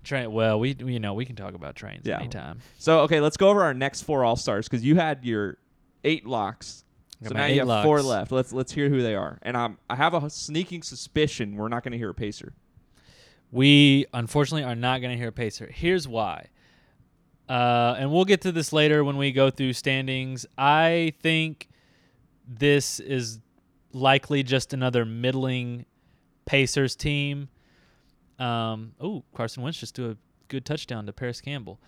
Train. 0.03 0.31
Well, 0.31 0.59
we 0.59 0.75
you 0.79 0.99
know 0.99 1.13
we 1.13 1.25
can 1.25 1.35
talk 1.35 1.53
about 1.53 1.75
trains 1.75 2.05
Yeah. 2.05 2.19
anytime. 2.19 2.59
So 2.77 3.01
okay, 3.01 3.19
let's 3.19 3.37
go 3.37 3.49
over 3.49 3.63
our 3.63 3.73
next 3.73 4.01
four 4.01 4.23
all 4.23 4.35
stars 4.35 4.67
because 4.67 4.83
you 4.83 4.95
had 4.95 5.23
your 5.25 5.57
eight 6.03 6.25
locks. 6.25 6.83
So 7.23 7.35
now 7.35 7.45
you 7.45 7.63
have 7.65 7.83
four 7.83 8.01
left. 8.01 8.31
Let's 8.31 8.51
let's 8.51 8.71
hear 8.71 8.89
who 8.89 9.03
they 9.03 9.13
are. 9.15 9.37
And 9.43 9.55
um, 9.55 9.77
I 9.89 9.95
have 9.95 10.13
a 10.15 10.29
sneaking 10.29 10.81
suspicion 10.81 11.55
we're 11.55 11.67
not 11.67 11.83
going 11.83 11.91
to 11.91 11.97
hear 11.97 12.09
a 12.09 12.15
pacer. 12.15 12.53
We 13.51 14.05
unfortunately 14.13 14.63
are 14.63 14.75
not 14.75 15.01
going 15.01 15.11
to 15.11 15.17
hear 15.17 15.27
a 15.27 15.33
pacer. 15.33 15.69
Here's 15.71 16.07
why. 16.07 16.47
Uh, 17.47 17.95
and 17.99 18.11
we'll 18.11 18.25
get 18.25 18.41
to 18.41 18.51
this 18.51 18.71
later 18.71 19.03
when 19.03 19.17
we 19.17 19.31
go 19.31 19.49
through 19.49 19.73
standings. 19.73 20.45
I 20.57 21.13
think 21.21 21.67
this 22.47 22.99
is 22.99 23.39
likely 23.93 24.41
just 24.41 24.73
another 24.73 25.05
middling 25.05 25.85
Pacers 26.45 26.95
team. 26.95 27.49
Um, 28.41 28.93
oh, 28.99 29.23
Carson 29.35 29.61
Wentz 29.61 29.79
just 29.79 29.95
threw 29.95 30.11
a 30.11 30.17
good 30.47 30.65
touchdown 30.65 31.05
to 31.05 31.13
Parris 31.13 31.41
Campbell. 31.41 31.79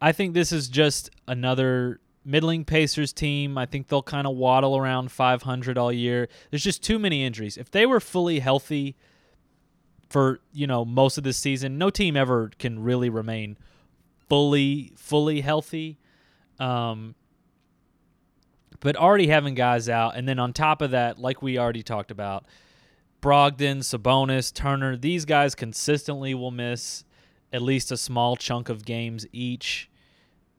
I 0.00 0.12
think 0.12 0.34
this 0.34 0.52
is 0.52 0.68
just 0.68 1.10
another 1.26 2.00
middling 2.24 2.64
Pacers 2.64 3.12
team. 3.12 3.56
I 3.56 3.66
think 3.66 3.88
they'll 3.88 4.02
kind 4.02 4.26
of 4.26 4.36
waddle 4.36 4.76
around 4.76 5.10
500 5.10 5.78
all 5.78 5.90
year. 5.90 6.28
There's 6.50 6.62
just 6.62 6.82
too 6.82 6.98
many 6.98 7.24
injuries. 7.24 7.56
If 7.56 7.70
they 7.70 7.86
were 7.86 7.98
fully 7.98 8.40
healthy 8.40 8.94
for, 10.10 10.40
you 10.52 10.66
know, 10.66 10.84
most 10.84 11.16
of 11.16 11.24
this 11.24 11.38
season, 11.38 11.78
no 11.78 11.88
team 11.88 12.16
ever 12.16 12.50
can 12.58 12.82
really 12.82 13.08
remain 13.08 13.56
fully 14.28 14.92
fully 14.96 15.40
healthy. 15.40 15.98
Um 16.58 17.14
but 18.80 18.96
already 18.96 19.28
having 19.28 19.54
guys 19.54 19.88
out 19.88 20.16
and 20.16 20.28
then 20.28 20.38
on 20.38 20.52
top 20.52 20.82
of 20.82 20.90
that, 20.90 21.18
like 21.18 21.40
we 21.40 21.58
already 21.58 21.82
talked 21.82 22.10
about, 22.10 22.44
Brogdon, 23.22 23.78
Sabonis, 23.78 24.52
Turner, 24.52 24.96
these 24.96 25.24
guys 25.24 25.54
consistently 25.54 26.34
will 26.34 26.50
miss 26.50 27.04
at 27.52 27.62
least 27.62 27.92
a 27.92 27.96
small 27.96 28.36
chunk 28.36 28.68
of 28.68 28.84
games 28.84 29.26
each 29.32 29.88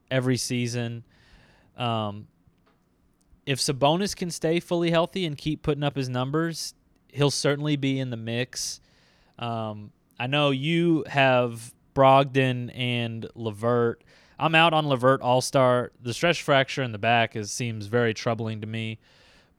every 0.10 0.38
season. 0.38 1.04
Um, 1.78 2.28
if 3.46 3.60
Sabonis 3.60 4.16
can 4.16 4.32
stay 4.32 4.62
fully 4.62 4.92
healthy 4.92 5.26
and 5.26 5.38
keep 5.38 5.62
putting 5.62 5.84
up 5.84 5.98
his 5.98 6.08
numbers, 6.08 6.74
he'll 7.10 7.32
certainly 7.32 7.76
be 7.76 8.00
in 8.00 8.10
the 8.10 8.18
mix. 8.18 8.80
Um, 9.38 9.92
I 10.18 10.28
know 10.28 10.52
you 10.52 11.04
have 11.08 11.74
Brogdon 11.94 12.72
and 12.74 13.28
Levert. 13.36 14.04
I'm 14.40 14.56
out 14.56 14.74
on 14.74 14.88
Levert 14.88 15.22
All 15.22 15.42
Star. 15.42 15.92
The 16.02 16.14
stretch 16.14 16.42
fracture 16.42 16.82
in 16.82 16.94
the 16.94 16.98
back 16.98 17.36
is 17.36 17.52
seems 17.52 17.88
very 17.88 18.14
troubling 18.14 18.62
to 18.62 18.68
me. 18.68 19.00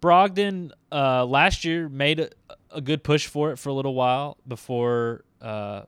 Brogdon 0.00 0.70
uh, 0.92 1.24
last 1.24 1.64
year 1.64 1.88
made 1.88 2.20
a, 2.20 2.30
a 2.74 2.80
good 2.80 3.02
push 3.04 3.26
for 3.26 3.52
it 3.52 3.58
for 3.58 3.68
a 3.70 3.72
little 3.72 3.94
while 3.94 4.36
before 4.46 5.24
uh, 5.40 5.82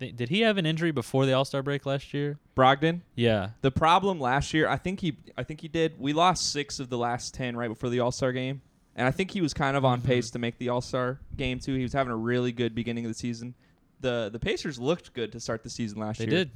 th- 0.00 0.14
did 0.16 0.28
he 0.28 0.40
have 0.40 0.58
an 0.58 0.66
injury 0.66 0.90
before 0.90 1.26
the 1.26 1.32
All 1.32 1.44
Star 1.44 1.62
break 1.62 1.86
last 1.86 2.12
year? 2.14 2.38
Brogdon. 2.56 3.00
Yeah. 3.14 3.50
The 3.62 3.70
problem 3.70 4.20
last 4.20 4.52
year, 4.54 4.68
I 4.68 4.76
think 4.76 5.00
he, 5.00 5.16
I 5.36 5.42
think 5.44 5.60
he 5.60 5.68
did. 5.68 5.94
We 5.98 6.12
lost 6.12 6.52
six 6.52 6.78
of 6.80 6.88
the 6.90 6.98
last 6.98 7.34
ten 7.34 7.56
right 7.56 7.68
before 7.68 7.88
the 7.90 8.00
All 8.00 8.10
Star 8.12 8.32
game, 8.32 8.60
and 8.96 9.06
I 9.06 9.10
think 9.10 9.30
he 9.30 9.40
was 9.40 9.54
kind 9.54 9.76
of 9.76 9.84
on 9.84 10.00
Mhm. 10.00 10.04
pace 10.06 10.30
to 10.32 10.38
make 10.38 10.58
the 10.58 10.68
All 10.68 10.80
Star 10.80 11.20
game 11.36 11.58
too. 11.60 11.74
He 11.74 11.82
was 11.82 11.92
having 11.92 12.12
a 12.12 12.16
really 12.16 12.52
good 12.52 12.74
beginning 12.74 13.04
of 13.04 13.10
the 13.10 13.18
season. 13.18 13.54
the 14.00 14.28
The 14.32 14.38
Pacers 14.38 14.78
looked 14.78 15.12
good 15.12 15.32
to 15.32 15.40
start 15.40 15.62
the 15.64 15.70
season 15.70 15.98
last 15.98 16.18
They 16.18 16.24
year. 16.26 16.30
They 16.30 16.36
did. 16.44 16.50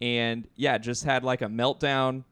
and 0.00 0.48
yeah, 0.56 0.78
just 0.78 1.04
had 1.04 1.24
like 1.24 1.42
a 1.42 1.46
meltdown. 1.46 2.24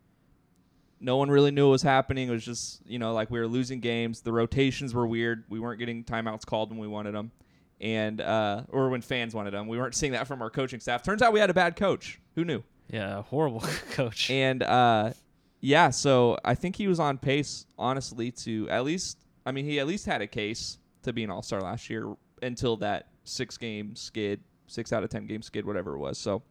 No 1.03 1.17
one 1.17 1.31
really 1.31 1.51
knew 1.51 1.67
what 1.67 1.73
was 1.73 1.83
happening. 1.83 2.29
It 2.29 2.33
was 2.33 2.45
just 2.45 2.81
you 2.87 2.99
know 2.99 3.13
like 3.13 3.31
we 3.31 3.39
were 3.39 3.49
losing 3.49 3.81
games. 3.81 4.21
The 4.21 4.33
rotations 4.33 4.95
were 4.95 5.07
weird. 5.07 5.45
We 5.49 5.61
weren't 5.61 5.79
getting 5.79 6.05
timeouts 6.05 6.47
called 6.47 6.71
when 6.71 6.79
we 6.79 6.87
wanted 6.87 7.15
them, 7.15 7.33
and 7.81 8.21
uh, 8.21 8.63
or 8.69 8.89
when 8.89 9.03
fans 9.03 9.35
wanted 9.35 9.53
them. 9.53 9.67
We 9.67 9.79
weren't 9.79 9.95
seeing 9.95 10.13
that 10.13 10.27
from 10.27 10.41
our 10.41 10.51
coaching 10.51 10.81
staff. 10.81 11.03
Turns 11.03 11.21
out 11.21 11.33
we 11.33 11.41
had 11.41 11.51
a 11.51 11.55
bad 11.55 11.77
coach. 11.77 12.21
Who 12.37 12.45
knew? 12.45 12.63
Yeah, 12.89 13.23
horrible 13.23 13.61
coach. 13.91 14.31
And 14.31 14.63
uh, 14.63 15.13
yeah, 15.61 15.91
so 15.91 16.39
I 16.45 16.55
think 16.55 16.77
he 16.77 16.87
was 16.89 17.01
on 17.01 17.19
pace, 17.19 17.67
honestly, 17.79 18.31
to 18.33 18.69
at 18.71 18.85
least. 18.85 19.19
I 19.45 19.51
mean, 19.51 19.65
he 19.65 19.81
at 19.81 19.89
least 19.89 20.07
had 20.07 20.23
a 20.23 20.27
case 20.29 20.79
to 21.03 21.13
be 21.13 21.25
an 21.25 21.31
All 21.31 21.43
Star 21.43 21.61
last 21.61 21.91
year 21.91 22.15
until 22.43 22.77
that 22.79 23.09
six 23.25 23.57
game 23.57 23.97
skid, 23.97 24.41
six 24.69 24.93
out 24.93 25.03
of 25.03 25.11
ten 25.11 25.27
game 25.27 25.43
skid, 25.43 25.65
whatever 25.67 25.95
it 25.95 25.99
was. 25.99 26.19
So 26.19 26.43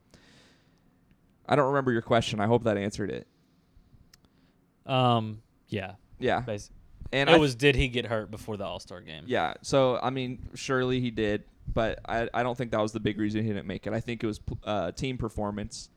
I 1.48 1.56
don't 1.56 1.68
remember 1.68 1.92
your 1.92 2.02
question. 2.02 2.40
I 2.40 2.48
hope 2.48 2.64
that 2.66 2.78
answered 2.78 3.10
it. 3.10 3.28
Um, 4.86 5.42
yeah. 5.70 5.94
Yeah, 6.20 6.44
Basi- 6.44 6.70
and 7.12 7.30
it 7.30 7.34
I 7.34 7.38
was 7.38 7.56
did 7.56 7.76
he 7.76 7.88
get 7.88 8.06
hurt 8.06 8.30
before 8.30 8.56
the 8.58 8.64
All 8.66 8.80
Star 8.80 9.02
game? 9.02 9.24
yeah. 9.26 9.56
So 9.64 10.00
I 10.02 10.12
mean, 10.12 10.50
surely 10.54 11.00
he 11.02 11.10
did, 11.10 11.44
but 11.74 12.00
I 12.08 12.30
I 12.34 12.44
don't 12.44 12.58
think 12.58 12.72
that 12.72 12.80
was 12.82 12.92
the 12.92 13.00
big 13.00 13.20
reason 13.20 13.42
he 13.42 13.48
didn't 13.48 13.66
make 13.68 13.88
it. 13.88 13.94
I 13.94 14.00
think 14.00 14.24
it 14.24 14.28
was 14.28 14.40
uh, 14.64 14.92
team 14.92 15.18
performance. 15.18 15.90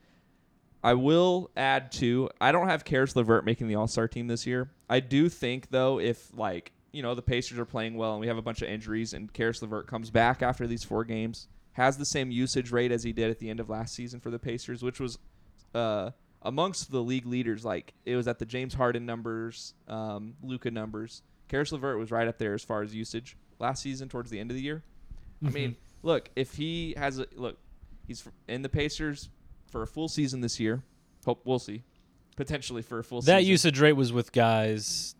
I 0.82 0.94
will 0.94 1.50
add 1.56 1.92
too. 1.92 2.30
I 2.40 2.52
don't 2.52 2.68
have 2.68 2.84
Caris 2.84 3.16
Levert 3.16 3.44
making 3.44 3.68
the 3.68 3.74
All 3.74 3.86
Star 3.86 4.08
team 4.08 4.28
this 4.28 4.46
year. 4.46 4.70
I 4.88 5.00
do 5.00 5.28
think 5.28 5.68
though, 5.70 5.98
if 6.00 6.30
like 6.34 6.72
you 6.92 7.02
know 7.02 7.14
the 7.14 7.22
Pacers 7.22 7.58
are 7.58 7.64
playing 7.66 7.96
well 7.96 8.12
and 8.12 8.20
we 8.20 8.26
have 8.28 8.38
a 8.38 8.42
bunch 8.42 8.62
of 8.62 8.68
injuries 8.68 9.12
and 9.12 9.30
Caris 9.32 9.60
Levert 9.60 9.86
comes 9.86 10.10
back 10.10 10.42
after 10.42 10.66
these 10.66 10.84
four 10.84 11.04
games, 11.04 11.48
has 11.72 11.98
the 11.98 12.04
same 12.06 12.30
usage 12.30 12.70
rate 12.72 12.92
as 12.92 13.02
he 13.02 13.12
did 13.12 13.30
at 13.30 13.38
the 13.40 13.50
end 13.50 13.60
of 13.60 13.68
last 13.68 13.94
season 13.94 14.20
for 14.20 14.30
the 14.30 14.38
Pacers, 14.38 14.82
which 14.82 15.00
was 15.00 15.18
uh, 15.74 16.10
amongst 16.44 16.90
the 16.90 17.00
league 17.02 17.26
leaders. 17.26 17.64
Like 17.64 17.94
it 18.04 18.16
was 18.16 18.28
at 18.28 18.38
the 18.38 18.46
James 18.46 18.74
Harden 18.74 19.04
numbers, 19.06 19.74
um, 19.88 20.34
Luka 20.42 20.70
numbers. 20.70 21.22
Caris 21.48 21.72
Levert 21.72 21.98
was 21.98 22.10
right 22.10 22.26
up 22.28 22.38
there 22.38 22.54
as 22.54 22.62
far 22.62 22.82
as 22.82 22.94
usage 22.94 23.36
last 23.58 23.82
season 23.82 24.08
towards 24.08 24.30
the 24.30 24.38
end 24.38 24.50
of 24.50 24.56
the 24.56 24.62
year. 24.62 24.82
I 25.42 25.46
Mm-hmm. 25.46 25.54
mean, 25.54 25.76
look, 26.02 26.30
if 26.36 26.54
he 26.54 26.94
has 26.96 27.18
a 27.18 27.26
look, 27.36 27.58
he's 28.06 28.24
in 28.48 28.62
the 28.62 28.68
Pacers 28.68 29.28
for 29.70 29.82
a 29.82 29.86
full 29.86 30.08
season 30.08 30.40
this 30.40 30.58
year. 30.60 30.82
Hope 31.26 31.42
we'll 31.44 31.58
see. 31.58 31.82
Potentially 32.36 32.82
for 32.82 32.98
a 32.98 33.04
full 33.04 33.20
season. 33.22 33.34
that 33.34 33.40
season. 33.40 33.50
usage 33.50 33.80
rate 33.80 33.92
was 33.92 34.12
with 34.12 34.32
guys. 34.32 35.14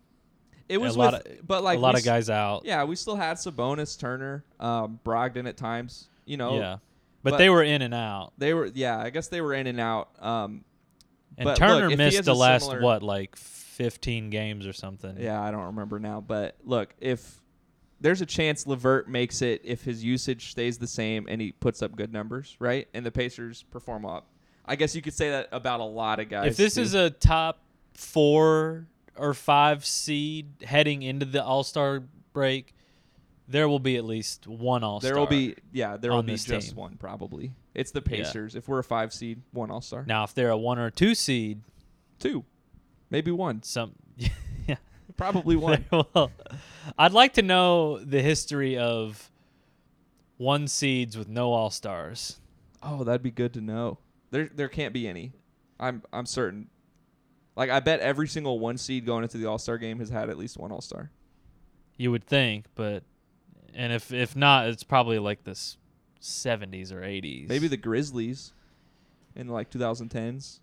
it 0.67 0.79
was 0.79 0.95
a 0.95 0.99
lot 0.99 1.13
with, 1.13 1.47
but 1.47 1.63
like 1.63 1.77
a 1.77 1.81
lot 1.81 1.97
of 1.97 2.03
guys 2.03 2.29
out. 2.29 2.63
Yeah, 2.65 2.83
we 2.85 2.95
still 2.95 3.15
had 3.15 3.37
Sabonis, 3.37 3.97
Turner, 3.99 4.43
um, 4.59 4.99
Brogdon 5.05 5.47
at 5.47 5.57
times. 5.57 6.09
You 6.25 6.37
know, 6.37 6.57
yeah. 6.57 6.77
But, 7.23 7.31
but- 7.31 7.37
they 7.37 7.49
were 7.49 7.63
in 7.63 7.81
and 7.81 7.93
out. 7.93 8.33
they 8.37 8.53
were. 8.53 8.65
Yeah, 8.73 8.97
I 8.99 9.09
guess 9.11 9.27
they 9.27 9.41
were 9.41 9.53
in 9.53 9.67
and 9.67 9.79
out. 9.79 10.09
Um, 10.19 10.63
And 11.37 11.45
but 11.45 11.57
Turner 11.57 11.89
look, 11.89 11.97
missed 11.97 12.23
the 12.23 12.35
last 12.35 12.63
similar- 12.63 12.81
what, 12.81 13.03
like 13.03 13.35
fifteen 13.35 14.29
games 14.29 14.65
or 14.65 14.73
something. 14.73 15.17
Yeah, 15.19 15.41
I 15.41 15.51
don't 15.51 15.65
remember 15.65 15.99
now, 15.99 16.21
but 16.21 16.55
look, 16.63 16.93
if 16.99 17.41
there's 17.99 18.21
a 18.21 18.25
chance 18.25 18.67
Levert 18.67 19.09
makes 19.09 19.41
it 19.41 19.61
if 19.63 19.83
his 19.83 20.03
usage 20.03 20.51
stays 20.51 20.77
the 20.77 20.87
same 20.87 21.25
and 21.27 21.41
he 21.41 21.51
puts 21.51 21.81
up 21.81 21.95
good 21.95 22.13
numbers, 22.13 22.55
right? 22.59 22.87
And 22.93 23.05
the 23.05 23.11
Pacers 23.11 23.63
perform 23.71 24.05
up. 24.05 24.27
I 24.65 24.75
guess 24.75 24.95
you 24.95 25.01
could 25.01 25.13
say 25.13 25.29
that 25.31 25.49
about 25.51 25.79
a 25.79 25.85
lot 25.85 26.19
of 26.19 26.29
guys. 26.29 26.51
If 26.51 26.57
this 26.57 26.75
too. 26.75 26.81
is 26.81 26.93
a 26.93 27.09
top 27.09 27.59
four 27.93 28.87
or 29.17 29.33
five 29.33 29.85
seed 29.85 30.63
heading 30.63 31.03
into 31.03 31.25
the 31.25 31.43
All 31.43 31.63
Star 31.63 32.03
break, 32.33 32.74
there 33.47 33.67
will 33.69 33.79
be 33.79 33.97
at 33.97 34.05
least 34.05 34.47
one 34.47 34.83
All 34.83 34.99
Star. 34.99 35.11
there 35.11 35.19
will 35.19 35.27
be 35.27 35.55
yeah, 35.71 35.97
there 35.97 36.11
will 36.11 36.19
on 36.19 36.25
be 36.25 36.33
this 36.33 36.45
just 36.45 36.69
team. 36.69 36.77
one 36.77 36.95
probably. 36.97 37.51
It's 37.73 37.91
the. 37.91 38.01
Pacers. 38.01 38.55
If 38.55 38.67
we're 38.67 38.79
a 38.79 38.83
five 38.83 39.13
seed, 39.13 39.41
one 39.51 39.69
All 39.71 39.81
Star, 39.81 40.03
now 40.07 40.23
if 40.23 40.33
they're 40.33 40.49
a 40.49 40.57
one 40.57 40.79
or 40.79 40.89
two 40.89 41.13
seed, 41.15 41.61
two, 42.19 42.43
maybe 43.09 43.31
one, 43.31 43.63
some 43.63 43.93
yeah. 44.67 44.75
probably 45.17 45.55
one. 45.55 45.85
well, 46.13 46.31
I'd 46.97 47.11
like 47.11 47.33
to 47.33 47.41
know 47.41 47.99
the 47.99 48.21
history 48.21 48.77
of 48.77 49.29
one 50.37 50.67
seeds 50.67 51.17
with 51.17 51.27
no 51.27 51.51
All 51.53 51.69
Stars. 51.69 52.39
oh, 52.81 53.03
that'd 53.03 53.23
be 53.23 53.31
good 53.31 53.53
to 53.53 53.61
know. 53.61 53.97
There 54.31 54.49
there 54.53 54.69
can't 54.69 54.93
be 54.93 55.07
any. 55.07 55.33
I'm 55.79 56.01
I'm 56.13 56.25
certain. 56.25 56.69
Like 57.55 57.69
I 57.69 57.79
bet 57.79 57.99
every 57.99 58.27
single 58.27 58.59
one 58.59 58.77
seed 58.77 59.05
going 59.05 59.23
into 59.23 59.37
the 59.37 59.45
All 59.45 59.57
Star 59.57 59.77
game 59.77 59.99
has 59.99 60.09
had 60.09 60.29
at 60.29 60.37
least 60.37 60.57
one 60.57 60.71
All 60.71 60.81
Star. 60.81 61.11
You 61.97 62.11
would 62.11 62.25
think, 62.25 62.65
but 62.75 63.03
and 63.75 63.93
if 63.93 64.11
if 64.13 64.35
not, 64.35 64.67
it's 64.67 64.83
probably 64.83 65.19
like 65.19 65.43
this. 65.43 65.77
70s 66.21 66.91
or 66.91 67.01
80s. 67.01 67.47
Maybe 67.47 67.67
the 67.67 67.77
Grizzlies 67.77 68.51
in 69.35 69.47
like 69.47 69.69
2010s, 69.69 70.59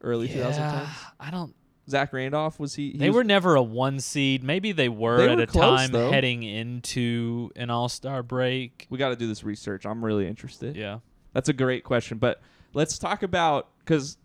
early 0.00 0.28
yeah, 0.28 0.50
2010s. 0.50 0.88
I 1.20 1.30
don't 1.30 1.54
Zach 1.90 2.12
Randolph 2.12 2.58
was 2.58 2.74
he? 2.74 2.92
he 2.92 2.98
They 2.98 3.08
was- 3.10 3.16
were 3.16 3.24
never 3.24 3.54
a 3.54 3.62
one 3.62 4.00
seed. 4.00 4.42
Maybe 4.42 4.72
they 4.72 4.88
were 4.88 5.18
They 5.18 5.28
at 5.32 5.36
were 5.36 5.42
a 5.42 5.46
close, 5.46 5.80
time 5.80 5.92
though. 5.92 6.10
heading 6.10 6.42
into 6.42 7.50
an 7.56 7.68
All 7.68 7.88
Star 7.90 8.22
break. 8.22 8.86
We 8.88 8.96
got 8.98 9.10
to 9.10 9.16
do 9.16 9.26
this 9.26 9.44
research. 9.44 9.84
I'm 9.84 10.02
really 10.04 10.26
interested. 10.26 10.74
Yeah. 10.76 11.00
That's 11.34 11.48
a 11.50 11.52
great 11.54 11.84
question. 11.84 12.16
But 12.18 12.40
let's 12.72 12.98
talk 12.98 13.22
about 13.22 13.68
because. 13.84 14.16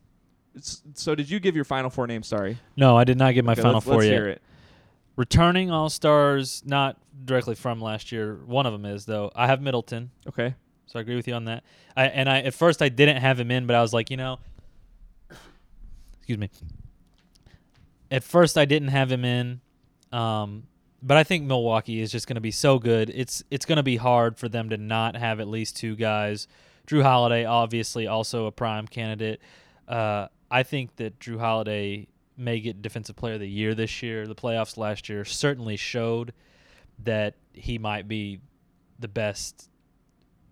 So 0.93 1.15
did 1.15 1.29
you 1.29 1.39
give 1.39 1.55
your 1.55 1.65
final 1.65 1.89
four 1.89 2.05
names? 2.07 2.27
Sorry. 2.27 2.57
No, 2.77 2.95
I 2.95 3.03
did 3.05 3.17
not 3.17 3.33
get 3.33 3.43
my 3.43 3.53
Okay, 3.53 3.61
final 3.63 3.75
let's, 3.75 3.85
four 3.85 3.95
let's 3.97 4.07
yet. 4.07 4.41
Returning 5.15 5.69
All 5.71 5.89
Stars, 5.89 6.63
not 6.65 6.97
directly 7.25 7.55
from 7.55 7.79
last 7.79 8.11
year. 8.11 8.39
One 8.45 8.65
of 8.65 8.73
them 8.73 8.85
is 8.85 9.05
though. 9.05 9.31
I 9.35 9.47
have 9.47 9.61
Middleton, 9.61 10.09
Okay. 10.27 10.55
so 10.87 10.97
I 10.97 11.01
agree 11.01 11.15
with 11.15 11.27
you 11.27 11.33
on 11.35 11.45
that. 11.45 11.63
I 11.95 12.05
and 12.07 12.27
I 12.29 12.39
at 12.41 12.53
first 12.53 12.81
I 12.81 12.89
didn't 12.89 13.17
have 13.17 13.39
him 13.39 13.51
in, 13.51 13.67
but 13.67 13.75
I 13.75 13.81
was 13.81 13.93
like, 13.93 14.09
you 14.09 14.17
know, 14.17 14.39
excuse 16.17 16.37
me. 16.37 16.49
At 18.09 18.23
first 18.23 18.57
I 18.57 18.65
didn't 18.65 18.89
have 18.89 19.11
him 19.11 19.25
in, 19.25 19.61
um, 20.11 20.63
but 21.01 21.17
I 21.17 21.23
think 21.23 21.43
Milwaukee 21.45 21.99
is 22.01 22.11
just 22.11 22.27
going 22.27 22.35
to 22.35 22.41
be 22.41 22.51
so 22.51 22.79
good. 22.79 23.11
It's 23.13 23.43
it's 23.51 23.65
going 23.65 23.77
to 23.77 23.83
be 23.83 23.97
hard 23.97 24.37
for 24.37 24.49
them 24.49 24.69
to 24.69 24.77
not 24.77 25.15
have 25.15 25.39
at 25.39 25.47
least 25.47 25.77
two 25.77 25.95
guys. 25.95 26.47
Jrue 26.87 27.01
Holiday, 27.03 27.45
obviously, 27.45 28.07
also 28.07 28.45
a 28.45 28.51
prime 28.51 28.87
candidate. 28.87 29.41
Uh, 29.87 30.27
I 30.51 30.63
think 30.63 30.95
that 30.97 31.19
Jrue 31.19 31.39
Holiday 31.39 32.07
may 32.37 32.59
get 32.59 32.81
Defensive 32.81 33.15
Player 33.15 33.35
of 33.35 33.39
the 33.39 33.47
Year 33.49 33.75
this 33.75 34.01
year. 34.01 34.27
The 34.27 34.35
playoffs 34.35 34.77
last 34.77 35.09
year 35.09 35.25
certainly 35.25 35.77
showed 35.77 36.33
that 37.03 37.35
he 37.53 37.77
might 37.77 38.07
be 38.07 38.39
the 38.99 39.07
best, 39.07 39.69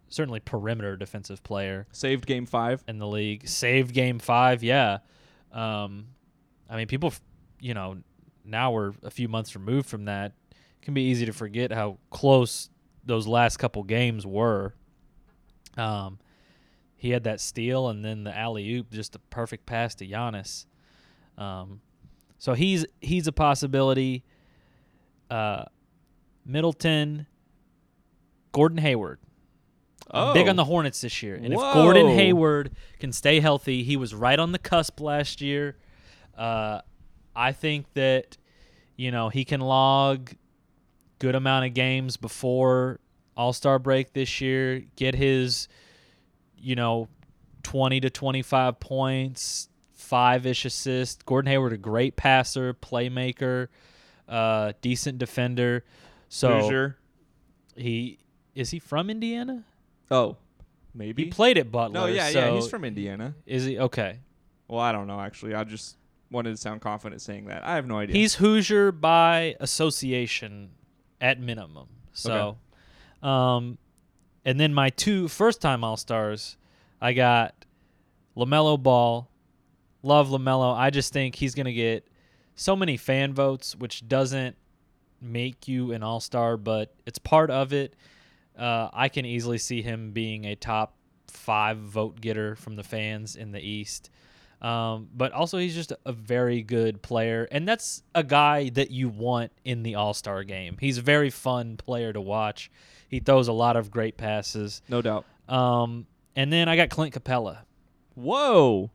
certainly 0.09 0.39
perimeter 0.39 0.97
defensive 0.97 1.41
player 1.43 1.87
Saved 1.91 2.25
game 2.25 2.45
five. 2.45 2.83
in 2.87 2.97
the 2.97 3.07
league. 3.07 3.47
Saved 3.47 3.93
game 3.93 4.19
five, 4.19 4.63
yeah. 4.63 4.99
Um, 5.51 6.07
I 6.69 6.77
mean, 6.77 6.87
people, 6.87 7.13
you 7.59 7.73
know, 7.73 7.97
now 8.45 8.71
we're 8.71 8.93
a 9.03 9.11
few 9.11 9.27
months 9.27 9.55
removed 9.55 9.88
from 9.88 10.05
that. 10.05 10.34
It 10.51 10.82
can 10.82 10.93
be 10.93 11.03
easy 11.03 11.25
to 11.25 11.34
forget 11.34 11.71
how 11.71 11.97
close 12.09 12.69
those 13.05 13.27
last 13.27 13.57
couple 13.57 13.84
games 13.84 14.25
were. 14.25 14.73
Um, 15.77 16.19
he 16.95 17.09
had 17.11 17.23
that 17.23 17.39
steal 17.39 17.89
and 17.89 18.03
then 18.05 18.23
the 18.23 18.36
alley 18.38 18.75
oop, 18.75 18.91
just 18.91 19.15
a 19.15 19.19
perfect 19.19 19.65
pass 19.65 19.95
to 19.95 20.07
Giannis. 20.07 20.65
Um, 21.38 21.82
so 22.38 22.53
he's 22.53 22.86
he's 23.01 23.27
a 23.27 23.32
possibility. 23.32 24.23
Uh, 25.29 25.65
Middleton, 26.45 27.27
Gordon 28.51 28.77
Hayward. 28.79 29.19
I'm 30.09 30.34
big 30.34 30.47
Oh. 30.47 30.49
on 30.49 30.55
the 30.57 30.65
Hornets 30.65 31.01
this 31.01 31.23
year. 31.23 31.36
And 31.36 31.53
if 31.53 31.59
Gordon 31.59 32.07
Hayward 32.07 32.71
can 32.99 33.13
stay 33.13 33.39
healthy, 33.39 33.84
he 33.84 33.95
was 33.95 34.13
right 34.13 34.38
on 34.38 34.51
the 34.51 34.59
cusp 34.59 34.99
last 34.99 35.39
year. 35.39 35.77
Uh, 36.38 36.82
I 37.36 37.53
think 37.53 37.86
that 37.93 38.38
you 38.97 39.11
know 39.11 39.29
he 39.29 39.45
can 39.45 39.61
log 39.61 40.32
good 41.19 41.36
amount 41.36 41.65
of 41.65 41.73
games 41.73 42.17
before 42.17 42.99
All 43.38 43.53
Star 43.53 43.79
break 43.79 44.11
this 44.13 44.41
year. 44.41 44.84
Get 44.97 45.15
his 45.15 45.67
you 46.57 46.75
know 46.75 47.07
twenty 47.63 48.01
to 48.01 48.09
twenty 48.09 48.41
five 48.41 48.79
points, 48.82 49.69
five 50.12 50.45
ish 50.45 50.66
assists. 50.66 51.24
Gordon 51.24 51.49
Hayward 51.49 51.72
a 51.72 51.78
great 51.78 52.18
passer, 52.18 52.74
playmaker, 52.74 53.70
uh, 54.28 54.74
decent 54.82 55.20
defender. 55.20 55.86
So 56.28 56.59
Hoosier. 56.59 56.97
he 57.78 58.20
is 58.53 58.72
he 58.72 58.80
from 58.80 59.09
Indiana? 59.09 59.64
Oh, 60.12 60.36
maybe. 60.93 61.24
He 61.24 61.30
played 61.30 61.57
at 61.57 61.72
Butler. 61.72 61.93
no, 61.93 62.05
yeah, 62.07 62.30
so 62.30 62.39
yeah. 62.39 62.51
He's 62.51 62.68
from 62.68 62.84
Indiana. 62.84 63.36
Is 63.45 63.64
he 63.64 63.80
okay? 63.80 64.20
Well, 64.68 64.82
I 64.82 64.91
don't 64.91 65.07
know 65.07 65.22
actually. 65.22 65.55
I 65.55 65.64
just 65.64 65.95
wanted 66.30 66.51
to 66.51 66.57
sound 66.57 66.82
confident 66.82 67.22
saying 67.22 67.45
that. 67.45 67.64
I 67.64 67.76
have 67.76 67.88
no 67.88 67.97
idea. 67.97 68.18
He's 68.18 68.36
Hoosier 68.36 68.91
by 68.91 69.55
association, 69.62 70.72
at 71.22 71.39
minimum. 71.39 71.88
So, 72.12 72.57
um, 73.24 73.78
and 74.43 74.59
then 74.59 74.74
my 74.74 74.89
two 74.89 75.30
first 75.30 75.62
time 75.62 75.86
All 75.86 75.95
Stars, 75.95 76.57
I 76.99 77.14
got 77.14 77.66
LaMelo 78.36 78.82
Ball. 78.82 79.30
Love 80.04 80.30
LaMelo. 80.30 80.76
I 80.76 80.89
just 80.89 81.14
think 81.14 81.36
he's 81.36 81.56
going 81.56 81.66
to 81.66 81.74
get 81.74 82.08
so 82.56 82.76
many 82.76 82.97
fan 82.97 83.34
votes, 83.34 83.76
which 83.76 84.08
doesn't 84.08 84.56
make 85.22 85.68
you 85.68 85.91
an 85.91 86.04
All 86.04 86.20
Star, 86.20 86.58
but 86.58 86.93
it's 87.06 87.20
part 87.20 87.52
of 87.52 87.74
it. 87.74 87.95
Uh, 88.58 88.89
I 88.93 89.10
can 89.10 89.26
easily 89.26 89.58
see 89.58 89.82
him 89.82 90.12
being 90.12 90.45
a 90.45 90.56
top 90.56 90.95
five 91.28 91.78
vote 91.78 92.20
getter 92.20 92.56
from 92.56 92.76
the 92.76 92.84
fans 92.84 93.36
in 93.36 93.52
the 93.52 93.62
East. 93.62 94.10
Um, 94.62 95.10
but 95.16 95.32
also, 95.32 95.58
he's 95.58 95.74
just 95.74 95.91
a 96.06 96.12
very 96.12 96.62
good 96.62 97.02
player, 97.02 97.47
and 97.52 97.68
that's 97.68 98.04
a 98.14 98.24
guy 98.24 98.70
that 98.70 98.91
you 98.91 99.10
want 99.10 99.52
in 99.66 99.82
the 99.82 99.95
All 99.95 100.14
Star 100.14 100.43
game. 100.43 100.78
He's 100.80 100.99
a 100.99 101.02
very 101.02 101.32
fun 101.32 101.78
player 101.78 102.14
to 102.14 102.22
watch. 102.22 102.70
He 103.08 103.20
throws 103.20 103.47
a 103.47 103.54
lot 103.54 103.76
of 103.76 103.89
great 103.89 104.18
passes. 104.18 104.82
No 104.88 105.02
doubt. 105.02 105.26
Um, 105.49 106.06
and 106.36 106.54
then 106.54 106.70
I 106.70 106.76
got 106.76 106.89
Clint 106.89 107.14
Capela. 107.14 107.60
Whoa. 108.14 108.91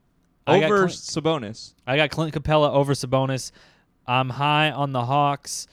I 0.46 0.64
Over 0.64 0.86
Sabonis. 0.86 1.74
I 1.86 1.96
got 1.96 2.10
Clint 2.10 2.34
Capela 2.34 2.70
over 2.70 2.92
Sabonis. 2.92 3.50
I'm 4.06 4.30
high 4.30 4.70
on 4.70 4.92
the 4.92 5.04
Hawks. 5.04 5.66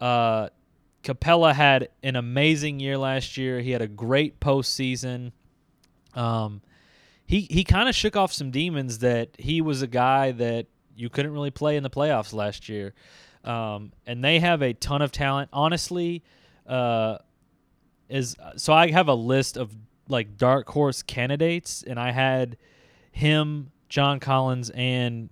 Uh, 0.00 0.48
Capela 1.02 1.54
had 1.54 1.88
an 2.02 2.16
amazing 2.16 2.80
year 2.80 2.98
last 2.98 3.36
year. 3.36 3.60
He 3.60 3.70
had 3.70 3.80
a 3.80 3.88
great 3.88 4.40
postseason. 4.40 5.32
Um, 6.14 6.60
he 7.24 7.46
he 7.50 7.64
kind 7.64 7.88
of 7.88 7.94
shook 7.94 8.16
off 8.16 8.32
some 8.32 8.50
demons 8.50 8.98
that 8.98 9.30
he 9.38 9.60
was 9.60 9.82
a 9.82 9.86
guy 9.86 10.32
that 10.32 10.66
you 10.96 11.08
couldn't 11.08 11.32
really 11.32 11.50
play 11.50 11.76
in 11.76 11.82
the 11.82 11.90
playoffs 11.90 12.32
last 12.32 12.68
year. 12.68 12.94
Um, 13.44 13.92
and 14.06 14.22
they 14.22 14.40
have 14.40 14.62
a 14.62 14.72
ton 14.72 15.00
of 15.00 15.12
talent. 15.12 15.48
Honestly, 15.52 16.22
uh, 16.66 17.18
is 18.08 18.36
so 18.56 18.72
I 18.72 18.90
have 18.90 19.08
a 19.08 19.14
list 19.14 19.56
of 19.56 19.74
like 20.08 20.36
dark 20.36 20.68
horse 20.68 21.02
candidates, 21.02 21.84
and 21.86 22.00
I 22.00 22.10
had 22.10 22.56
him, 23.12 23.70
John 23.88 24.20
Collins, 24.20 24.70
and 24.70 25.30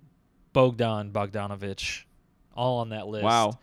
Bogdan 0.53 1.11
Bogdanovich 1.11 2.03
all 2.55 2.79
on 2.79 2.89
that 2.89 3.07
list. 3.07 3.23
Wow. 3.23 3.53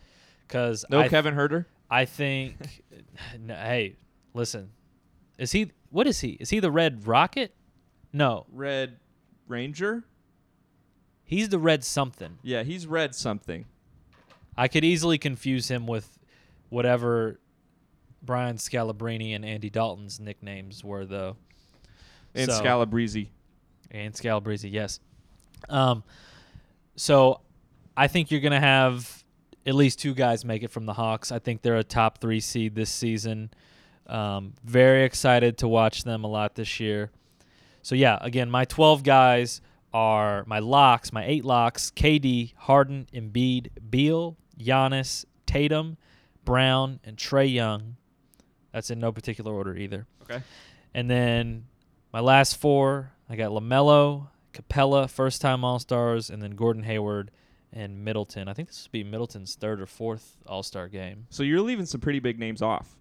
Because 0.46 0.84
No 0.90 1.00
I, 1.00 1.08
Kevin 1.08 1.34
Huerter. 1.34 1.66
I 1.90 2.04
think, 2.04 2.56
no, 3.40 3.54
hey, 3.54 3.96
listen, 4.34 4.70
is 5.38 5.52
he? 5.52 5.72
What 5.90 6.06
is 6.06 6.20
he? 6.20 6.30
Is 6.40 6.50
he 6.50 6.60
the 6.60 6.70
Red 6.70 7.06
Rocket? 7.06 7.54
No, 8.12 8.46
Red 8.52 8.98
Ranger. 9.48 10.04
he's 11.24 11.48
the 11.48 11.58
Red 11.58 11.82
something. 11.84 12.38
Yeah, 12.42 12.62
he's 12.62 12.86
red 12.86 13.14
something. 13.14 13.64
I 14.56 14.68
could 14.68 14.84
easily 14.84 15.18
confuse 15.18 15.68
him 15.68 15.86
with 15.86 16.18
whatever 16.68 17.40
Brian 18.22 18.56
Scalabrine 18.56 19.34
and 19.34 19.44
Andy 19.44 19.68
Dalton's 19.70 20.20
nicknames 20.20 20.84
were, 20.84 21.04
though. 21.04 21.36
And 22.34 22.50
So- 22.50 22.58
Scalabrese. 22.62 23.30
And 23.94 24.12
Scalabrese, 24.12 24.68
yes. 24.68 24.98
Um, 25.68 26.02
so 26.96 27.40
I 27.96 28.08
think 28.08 28.30
you're 28.30 28.40
going 28.40 28.52
to 28.52 28.60
have 28.60 29.24
at 29.64 29.74
least 29.74 30.00
two 30.00 30.14
guys 30.14 30.44
make 30.44 30.64
it 30.64 30.70
from 30.72 30.84
the 30.84 30.92
Hawks. 30.92 31.30
I 31.30 31.38
think 31.38 31.62
they're 31.62 31.76
a 31.76 31.84
top 31.84 32.18
three 32.18 32.40
seed 32.40 32.74
this 32.74 32.90
season. 32.90 33.50
Um, 34.08 34.54
very 34.64 35.04
excited 35.04 35.58
to 35.58 35.68
watch 35.68 36.02
them 36.02 36.24
a 36.24 36.26
lot 36.26 36.56
this 36.56 36.80
year. 36.80 37.10
So 37.82 37.94
yeah, 37.94 38.18
again, 38.20 38.50
my 38.50 38.64
12 38.64 39.04
guys 39.04 39.60
are 39.92 40.44
my 40.46 40.58
locks, 40.58 41.12
my 41.12 41.24
eight 41.24 41.44
locks: 41.44 41.92
KD, 41.94 42.52
Harden, 42.56 43.06
Embiid, 43.14 43.68
Beal, 43.90 44.36
Giannis, 44.58 45.24
Tatum, 45.46 45.96
Brown, 46.44 46.98
and 47.04 47.16
Trae 47.16 47.52
Young. 47.52 47.96
That's 48.72 48.90
in 48.90 48.98
no 48.98 49.12
particular 49.12 49.52
order 49.52 49.76
either. 49.76 50.06
Okay. 50.22 50.42
And 50.92 51.08
then 51.08 51.66
my 52.12 52.20
last 52.20 52.56
four, 52.56 53.12
I 53.28 53.36
got 53.36 53.50
LaMelo, 53.50 54.28
Capela, 54.52 55.08
first 55.08 55.40
time 55.40 55.64
All 55.64 55.78
Stars, 55.78 56.30
and 56.30 56.42
then 56.42 56.52
Gordon 56.52 56.82
Hayward 56.82 57.30
and 57.72 58.04
Middleton. 58.04 58.48
I 58.48 58.52
think 58.54 58.68
this 58.68 58.84
would 58.84 58.92
be 58.92 59.02
Middleton's 59.04 59.54
third 59.54 59.80
or 59.80 59.86
fourth 59.86 60.36
All 60.46 60.62
Star 60.62 60.88
game. 60.88 61.26
So 61.30 61.42
you're 61.42 61.60
leaving 61.60 61.86
some 61.86 62.00
pretty 62.00 62.20
big 62.20 62.38
names 62.38 62.62
off. 62.62 62.96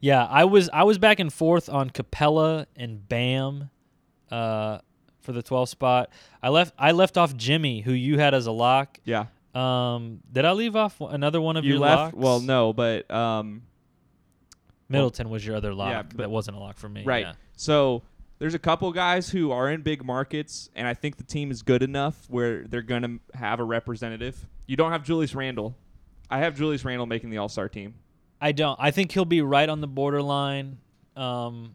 Yeah, 0.00 0.24
I 0.26 0.44
was 0.44 0.68
I 0.72 0.84
was 0.84 0.98
back 0.98 1.18
and 1.18 1.32
forth 1.32 1.68
on 1.68 1.88
Capela 1.90 2.66
and 2.76 3.08
Bam 3.08 3.70
uh, 4.30 4.78
for 5.20 5.32
the 5.32 5.42
12th 5.42 5.68
spot. 5.68 6.10
I 6.42 6.50
left 6.50 6.74
I 6.78 6.92
left 6.92 7.16
off 7.16 7.34
Jimmy, 7.36 7.80
who 7.80 7.92
you 7.92 8.18
had 8.18 8.34
as 8.34 8.46
a 8.46 8.52
lock. 8.52 8.98
Yeah. 9.04 9.26
Um, 9.54 10.20
did 10.30 10.44
I 10.44 10.52
leave 10.52 10.76
off 10.76 11.00
another 11.00 11.40
one 11.40 11.56
of 11.56 11.64
you 11.64 11.72
your 11.72 11.80
left. 11.80 12.14
locks? 12.14 12.16
Well, 12.16 12.40
no, 12.40 12.72
but 12.72 13.08
um, 13.10 13.62
Middleton 14.88 15.30
was 15.30 15.46
your 15.46 15.56
other 15.56 15.72
lock. 15.72 15.90
Yeah, 15.90 16.02
but- 16.02 16.16
that 16.18 16.30
wasn't 16.30 16.56
a 16.56 16.60
lock 16.60 16.76
for 16.76 16.88
me. 16.88 17.04
right. 17.04 17.26
yeah. 17.26 17.32
So 17.56 18.02
there's 18.44 18.52
a 18.52 18.58
couple 18.58 18.92
guys 18.92 19.30
who 19.30 19.52
are 19.52 19.70
in 19.70 19.80
big 19.80 20.04
markets, 20.04 20.68
and 20.74 20.86
I 20.86 20.92
think 20.92 21.16
the 21.16 21.22
team 21.22 21.50
is 21.50 21.62
good 21.62 21.82
enough 21.82 22.26
where 22.28 22.64
they're 22.64 22.82
going 22.82 23.00
to 23.00 23.38
have 23.38 23.58
a 23.58 23.64
representative. 23.64 24.46
You 24.66 24.76
don't 24.76 24.92
have 24.92 25.02
Julius 25.02 25.34
Randle. 25.34 25.74
I 26.28 26.40
have 26.40 26.54
Julius 26.54 26.84
Randle 26.84 27.06
making 27.06 27.30
the 27.30 27.38
All 27.38 27.48
Star 27.48 27.70
team. 27.70 27.94
I 28.42 28.52
don't. 28.52 28.78
I 28.78 28.90
think 28.90 29.12
he'll 29.12 29.24
be 29.24 29.40
right 29.40 29.66
on 29.66 29.80
the 29.80 29.86
borderline. 29.86 30.76
Um, 31.16 31.74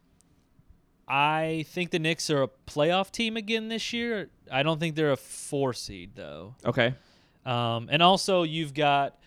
I 1.08 1.64
think 1.70 1.90
the 1.90 1.98
Knicks 1.98 2.30
are 2.30 2.44
a 2.44 2.48
playoff 2.68 3.10
team 3.10 3.36
again 3.36 3.66
this 3.66 3.92
year. 3.92 4.30
I 4.48 4.62
don't 4.62 4.78
think 4.78 4.94
they're 4.94 5.10
a 5.10 5.16
four 5.16 5.72
seed 5.72 6.12
though. 6.14 6.54
Okay. 6.64 6.94
Um, 7.44 7.88
and 7.90 8.00
also 8.00 8.44
you've 8.44 8.74
got 8.74 9.18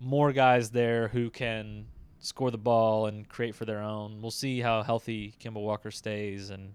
more 0.00 0.34
guys 0.34 0.68
there 0.68 1.08
who 1.08 1.30
can 1.30 1.86
score 2.18 2.50
the 2.50 2.58
ball 2.58 3.06
and 3.06 3.26
create 3.26 3.54
for 3.54 3.64
their 3.64 3.80
own. 3.80 4.20
We'll 4.20 4.30
see 4.30 4.60
how 4.60 4.82
healthy 4.82 5.32
Kemba 5.42 5.62
Walker 5.62 5.90
stays 5.90 6.50
and 6.50 6.74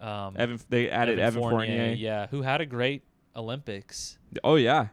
um, 0.00 0.34
Evan, 0.36 0.60
they 0.68 0.90
added 0.90 1.18
Evan, 1.18 1.40
Fournier. 1.40 1.92
yeah, 1.94 2.26
who 2.28 2.42
had 2.42 2.60
a 2.60 2.66
great 2.66 3.02
Olympics. 3.34 4.18
Oh 4.44 4.56
yeah, 4.56 4.88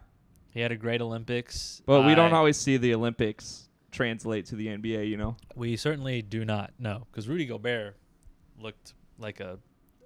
He 0.52 0.60
had 0.60 0.72
a 0.72 0.76
great 0.78 1.02
Olympics. 1.02 1.82
but 1.86 2.06
we 2.06 2.16
don't 2.16 2.34
always 2.34 2.58
see 2.58 2.78
the 2.78 2.94
Olympics 2.94 3.70
translate 3.92 4.46
to 4.48 4.56
the 4.56 4.68
NBA. 4.68 5.08
You 5.10 5.18
know. 5.18 5.36
We 5.56 5.76
certainly 5.78 6.22
do 6.22 6.46
not 6.46 6.72
know 6.80 7.08
because 7.12 7.28
Rudy 7.28 7.46
Gobert 7.46 7.98
looked 8.60 8.94
like 9.20 9.40
a 9.40 9.60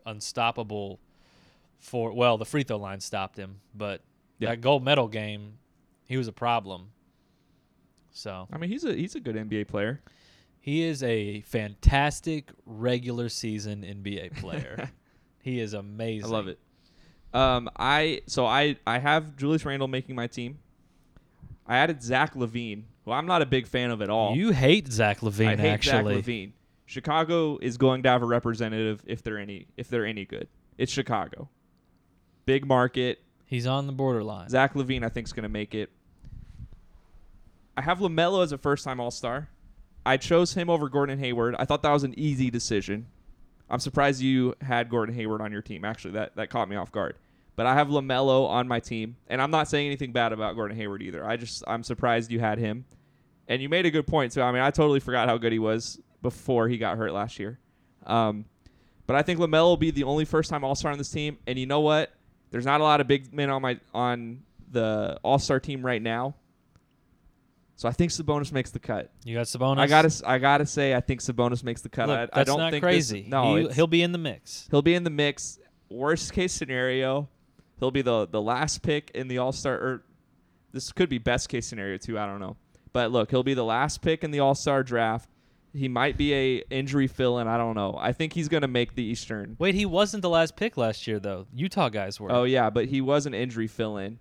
unstoppable 0.05 0.99
for 1.79 2.11
well 2.11 2.37
the 2.37 2.45
free 2.45 2.63
throw 2.63 2.77
line 2.77 2.99
stopped 2.99 3.37
him, 3.37 3.59
but 3.75 4.01
Yeah. 4.39 4.49
that 4.49 4.61
gold 4.61 4.83
medal 4.83 5.07
game, 5.07 5.59
he 6.05 6.17
was 6.17 6.27
a 6.27 6.33
problem. 6.33 6.91
So 8.11 8.47
I 8.51 8.57
mean, 8.57 8.69
he's 8.69 8.83
a 8.83 8.93
he's 8.95 9.15
a 9.15 9.19
good 9.19 9.35
NBA 9.35 9.67
player. 9.67 10.01
He 10.59 10.83
is 10.83 11.01
a 11.03 11.41
fantastic 11.41 12.51
regular 12.65 13.29
season 13.29 13.83
NBA 13.83 14.35
player. 14.41 14.91
he 15.41 15.59
is 15.59 15.73
amazing. 15.73 16.29
I 16.29 16.33
love 16.33 16.47
it. 16.47 16.59
Um, 17.33 17.69
I 17.77 18.21
so 18.27 18.45
I 18.45 18.77
I 18.85 18.99
have 18.99 19.35
Julius 19.35 19.65
Randle 19.65 19.87
making 19.87 20.15
my 20.15 20.27
team. 20.27 20.59
I 21.65 21.77
added 21.77 22.01
Zach 22.01 22.33
LaVine, 22.35 22.83
who 23.05 23.11
I'm 23.11 23.25
not 23.25 23.41
a 23.41 23.45
big 23.45 23.67
fan 23.67 23.91
of 23.91 24.01
at 24.01 24.09
all. 24.09 24.35
You 24.35 24.51
hate 24.51 24.91
Zach 24.91 25.19
LaVine, 25.19 25.47
I 25.47 25.55
hate 25.55 25.83
Zach 25.83 25.95
actually. 25.95 26.21
LaVine. 26.21 26.51
Chicago 26.85 27.57
is 27.61 27.77
going 27.77 28.03
to 28.03 28.09
have 28.09 28.21
a 28.21 28.25
representative 28.25 29.03
if 29.05 29.21
they're 29.21 29.37
any 29.37 29.67
if 29.75 29.89
they're 29.89 30.05
any 30.05 30.25
good. 30.25 30.47
It's 30.77 30.91
Chicago. 30.91 31.49
Big 32.45 32.65
market. 32.65 33.19
He's 33.45 33.67
on 33.67 33.87
the 33.87 33.93
borderline. 33.93 34.49
Zach 34.49 34.73
LaVine, 34.73 35.03
I 35.03 35.09
think, 35.09 35.27
is 35.27 35.33
going 35.33 35.43
to 35.43 35.49
make 35.49 35.75
it. 35.75 35.89
I 37.75 37.81
have 37.81 37.99
Lamelo 37.99 38.43
as 38.43 38.51
a 38.51 38.57
first-time 38.57 38.99
All-Star. 38.99 39.49
I 40.07 40.15
chose 40.15 40.53
him 40.53 40.69
over 40.69 40.87
Gordon 40.87 41.19
Hayward. 41.19 41.55
I 41.59 41.65
thought 41.65 41.83
that 41.83 41.91
was 41.91 42.03
an 42.03 42.17
easy 42.17 42.49
decision. 42.49 43.07
I'm 43.69 43.79
surprised 43.79 44.21
you 44.21 44.55
had 44.61 44.89
Gordon 44.89 45.13
Hayward 45.13 45.41
on 45.41 45.51
your 45.51 45.61
team. 45.61 45.83
Actually, 45.83 46.11
that 46.11 46.37
that 46.37 46.49
caught 46.49 46.69
me 46.69 46.77
off 46.77 46.93
guard. 46.93 47.17
But 47.57 47.65
I 47.65 47.73
have 47.73 47.89
Lamelo 47.89 48.47
on 48.47 48.67
my 48.67 48.79
team, 48.79 49.17
and 49.27 49.41
I'm 49.41 49.51
not 49.51 49.67
saying 49.67 49.85
anything 49.85 50.13
bad 50.13 50.31
about 50.31 50.55
Gordon 50.55 50.77
Hayward 50.77 51.01
either. 51.01 51.27
I 51.27 51.35
just 51.35 51.61
I'm 51.67 51.83
surprised 51.83 52.31
you 52.31 52.39
had 52.39 52.57
him, 52.57 52.85
and 53.49 53.61
you 53.61 53.67
made 53.67 53.85
a 53.85 53.91
good 53.91 54.07
point 54.07 54.31
too. 54.31 54.41
I 54.41 54.51
mean, 54.53 54.61
I 54.61 54.71
totally 54.71 55.01
forgot 55.01 55.27
how 55.27 55.37
good 55.37 55.51
he 55.51 55.59
was 55.59 55.99
before 56.21 56.69
he 56.69 56.77
got 56.77 56.97
hurt 56.97 57.11
last 57.11 57.37
year. 57.37 57.59
Um, 58.05 58.45
but 59.07 59.17
I 59.17 59.23
think 59.23 59.39
Lamelo 59.39 59.63
will 59.63 59.77
be 59.77 59.91
the 59.91 60.03
only 60.03 60.23
first-time 60.23 60.63
All-Star 60.63 60.91
on 60.91 60.97
this 60.97 61.11
team, 61.11 61.37
and 61.47 61.59
you 61.59 61.65
know 61.65 61.81
what? 61.81 62.13
There's 62.51 62.65
not 62.65 62.79
a 62.79 62.83
lot 62.83 63.01
of 63.01 63.07
big 63.07 63.33
men 63.33 63.49
on 63.49 63.61
my 63.61 63.77
on 63.93 64.43
the 64.71 65.19
All-Star 65.23 65.59
team 65.59 65.85
right 65.85 66.01
now. 66.01 66.35
So 67.77 67.87
I 67.87 67.91
think 67.91 68.11
Sabonis 68.11 68.51
makes 68.51 68.71
the 68.71 68.79
cut. 68.79 69.11
You 69.23 69.35
got 69.35 69.45
Sabonis. 69.45 69.77
I 69.77 69.85
gotta 69.85 70.21
I 70.25 70.39
gotta 70.39 70.65
say 70.65 70.95
I 70.95 70.99
think 70.99 71.21
Sabonis 71.21 71.63
makes 71.63 71.81
the 71.81 71.89
cut. 71.89 72.07
Look, 72.07 72.17
I, 72.17 72.21
that's 72.25 72.37
I 72.37 72.43
don't 72.43 72.57
not 72.57 72.71
think 72.71 72.81
crazy. 72.83 73.21
This, 73.21 73.29
no, 73.29 73.55
he, 73.55 73.67
he'll 73.69 73.85
be 73.85 74.01
in 74.01 74.11
the 74.11 74.17
mix. 74.17 74.67
he'll 74.71 74.81
be 74.81 74.95
in 74.95 75.03
the 75.03 75.11
mix. 75.11 75.59
Worst 75.87 76.33
case 76.33 76.51
scenario, 76.53 77.29
he'll 77.79 77.91
be 77.91 78.01
the 78.01 78.27
the 78.27 78.41
last 78.41 78.81
pick 78.81 79.11
in 79.11 79.27
the 79.27 79.37
All 79.37 79.51
Star. 79.51 79.75
Or 79.75 80.03
this 80.71 80.91
could 80.91 81.07
be 81.07 81.19
best 81.19 81.49
case 81.49 81.67
scenario 81.67 81.97
too. 81.97 82.17
I 82.17 82.25
don't 82.25 82.39
know. 82.39 82.57
But 82.93 83.11
look, 83.11 83.29
he'll 83.29 83.43
be 83.43 83.53
the 83.53 83.63
last 83.63 84.01
pick 84.01 84.23
in 84.23 84.31
the 84.31 84.39
All 84.39 84.55
Star 84.55 84.81
draft. 84.81 85.29
He 85.71 85.87
might 85.87 86.17
be 86.17 86.33
a 86.33 86.63
injury 86.71 87.05
fill 87.05 87.37
in. 87.37 87.47
I 87.47 87.57
don't 87.57 87.75
know. 87.75 87.95
I 87.99 88.11
think 88.11 88.33
he's 88.33 88.47
gonna 88.49 88.67
make 88.67 88.95
the 88.95 89.03
Eastern. 89.03 89.55
Wait, 89.59 89.75
he 89.75 89.85
wasn't 89.85 90.23
the 90.23 90.29
last 90.29 90.55
pick 90.55 90.77
last 90.77 91.05
year 91.05 91.19
though. 91.19 91.45
Utah 91.53 91.89
guys 91.89 92.19
were. 92.19 92.31
Oh 92.31 92.43
yeah, 92.43 92.71
but 92.71 92.87
he 92.87 93.01
was 93.01 93.27
an 93.27 93.35
injury 93.35 93.67
fill 93.67 93.97
in. 93.97 94.17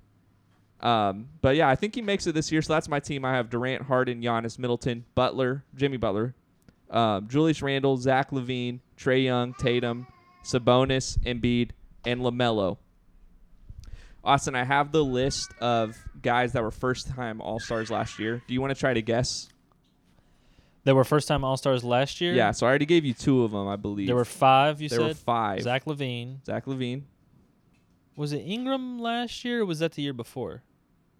Um, 0.80 1.28
but 1.40 1.56
yeah, 1.56 1.68
I 1.68 1.74
think 1.74 1.94
he 1.94 2.02
makes 2.02 2.26
it 2.26 2.34
this 2.34 2.52
year. 2.52 2.62
So 2.62 2.72
that's 2.74 2.88
my 2.88 3.00
team. 3.00 3.24
I 3.24 3.32
have 3.34 3.50
Durant, 3.50 3.82
Harden, 3.82 4.20
Giannis, 4.22 4.58
Middleton, 4.58 5.04
Butler, 5.14 5.64
Jimmy 5.74 5.96
Butler, 5.96 6.34
um, 6.90 7.28
Julius 7.28 7.62
Randle, 7.62 7.96
Zach 7.96 8.30
LaVine, 8.30 8.80
Trae 8.98 9.24
Young, 9.24 9.54
Tatum, 9.54 10.06
Sabonis, 10.44 11.18
Embiid, 11.24 11.70
and 12.04 12.20
Lamelo. 12.20 12.76
Austin, 14.22 14.54
I 14.56 14.64
have 14.64 14.90
the 14.92 15.04
list 15.04 15.52
of 15.60 15.96
guys 16.20 16.52
that 16.52 16.62
were 16.62 16.72
first-time 16.72 17.40
All 17.40 17.60
Stars 17.60 17.90
last 17.90 18.18
year. 18.18 18.42
Do 18.46 18.54
you 18.54 18.60
want 18.60 18.74
to 18.74 18.78
try 18.78 18.92
to 18.92 19.02
guess? 19.02 19.48
They 20.82 20.92
were 20.92 21.04
first 21.04 21.26
time 21.26 21.42
All 21.44 21.56
Stars 21.56 21.82
last 21.84 22.20
year. 22.20 22.32
Yeah, 22.32 22.50
so 22.50 22.66
I 22.66 22.70
already 22.70 22.86
gave 22.86 23.04
you 23.04 23.14
two 23.14 23.44
of 23.44 23.52
them, 23.52 23.66
I 23.66 23.76
believe. 23.76 24.06
There 24.08 24.16
were 24.16 24.24
five. 24.24 24.80
You 24.80 24.88
there 24.88 24.98
said 24.98 25.08
were 25.08 25.14
five. 25.14 25.62
Zach 25.62 25.84
LaVine. 25.84 26.44
Zach 26.44 26.66
LaVine. 26.66 27.02
Was 28.16 28.32
it 28.32 28.38
Ingram 28.40 28.98
last 28.98 29.44
year? 29.44 29.60
or 29.60 29.66
Was 29.66 29.78
that 29.80 29.92
the 29.92 30.02
year 30.02 30.12
before? 30.14 30.62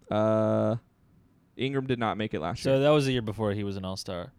Uh, 0.09 0.77
Ingram 1.55 1.85
did 1.87 1.99
not 1.99 2.17
make 2.17 2.33
it 2.33 2.39
last 2.41 2.63
So 2.63 2.71
year. 2.71 2.77
So 2.77 2.81
that 2.81 2.89
was 2.89 3.05
the 3.05 3.11
year 3.13 3.21
before 3.21 3.53
he 3.53 3.63
was 3.63 3.77
an 3.77 3.85
All 3.85 3.97
Star. 3.97 4.31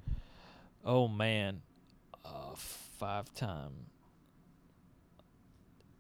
Oh 0.85 1.09
man, 1.09 1.63
uh, 2.25 2.55
five 2.57 3.33
time. 3.35 3.73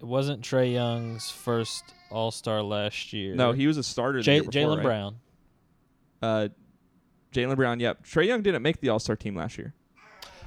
It 0.00 0.04
wasn't 0.06 0.42
Trae 0.42 0.72
Young's 0.72 1.30
first 1.30 1.84
All 2.10 2.30
Star 2.30 2.62
last 2.62 3.12
year. 3.12 3.34
No, 3.34 3.52
he 3.52 3.66
was 3.66 3.76
a 3.76 3.82
starter. 3.82 4.20
J- 4.20 4.40
Jaylen 4.40 4.76
right? 4.76 4.82
Brown. 4.82 5.16
Uh, 6.22 6.48
Jaylen 7.32 7.56
Brown. 7.56 7.80
Yep. 7.80 8.04
Trae 8.04 8.26
Young 8.26 8.42
didn't 8.42 8.62
make 8.62 8.80
the 8.80 8.88
All 8.90 8.98
Star 8.98 9.16
team 9.16 9.34
last 9.36 9.58
year. 9.58 9.74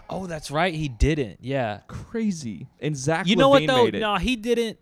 Oh, 0.09 0.25
that's 0.27 0.51
right. 0.51 0.73
He 0.73 0.89
didn't. 0.89 1.39
Yeah. 1.41 1.81
Crazy. 1.87 2.67
And 2.81 2.97
Zach 2.97 3.27
You 3.27 3.35
know 3.37 3.49
what 3.49 3.65
though? 3.65 3.85
made 3.85 3.95
it. 3.95 3.99
No, 3.99 4.15
he 4.17 4.35
didn't. 4.35 4.77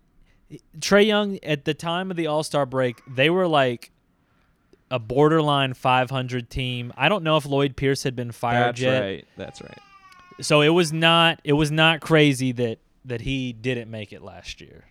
Trae 0.78 1.06
Young 1.06 1.38
at 1.42 1.64
the 1.64 1.74
time 1.74 2.10
of 2.10 2.16
the 2.16 2.26
All 2.26 2.42
Star 2.42 2.66
break, 2.66 3.00
they 3.06 3.30
were 3.30 3.46
like 3.46 3.90
a 4.90 4.98
borderline 4.98 5.74
500 5.74 6.50
team. 6.50 6.92
I 6.96 7.08
don't 7.08 7.22
know 7.22 7.36
if 7.36 7.46
Lloyd 7.46 7.76
Pierce 7.76 8.02
had 8.02 8.16
been 8.16 8.32
fired 8.32 8.78
yet. 8.78 8.78
That's 8.78 8.80
yet. 8.80 9.00
right. 9.00 9.26
That's 9.36 9.62
right. 9.62 9.78
So 10.40 10.62
it 10.62 10.70
was 10.70 10.92
not 10.92 11.40
it 11.44 11.52
was 11.52 11.70
not 11.70 12.00
crazy 12.00 12.52
that 12.52 12.78
that 13.04 13.20
he 13.20 13.52
didn't 13.52 13.90
make 13.90 14.12
it 14.12 14.22
last 14.22 14.60
year. 14.60 14.84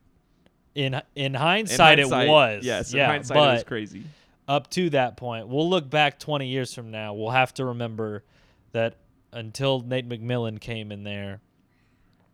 In 0.75 0.93
in 0.93 1.01
In 1.15 1.33
hindsight, 1.33 1.99
hindsight, 1.99 2.27
it 2.27 2.31
was. 2.31 2.65
Yes. 2.65 2.91
In 2.93 2.99
yeah, 2.99 3.07
hindsight, 3.07 3.35
but 3.35 3.49
it 3.49 3.53
was 3.53 3.63
crazy. 3.63 4.03
up 4.47 4.69
to 4.71 4.89
that 4.91 5.17
point, 5.17 5.47
we'll 5.47 5.69
look 5.69 5.89
back 5.89 6.19
20 6.19 6.47
years 6.47 6.73
from 6.73 6.91
now. 6.91 7.13
We'll 7.13 7.31
have 7.31 7.53
to 7.55 7.65
remember 7.65 8.23
that 8.71 8.95
until 9.33 9.81
Nate 9.81 10.07
McMillan 10.07 10.59
came 10.61 10.91
in 10.91 11.03
there, 11.03 11.41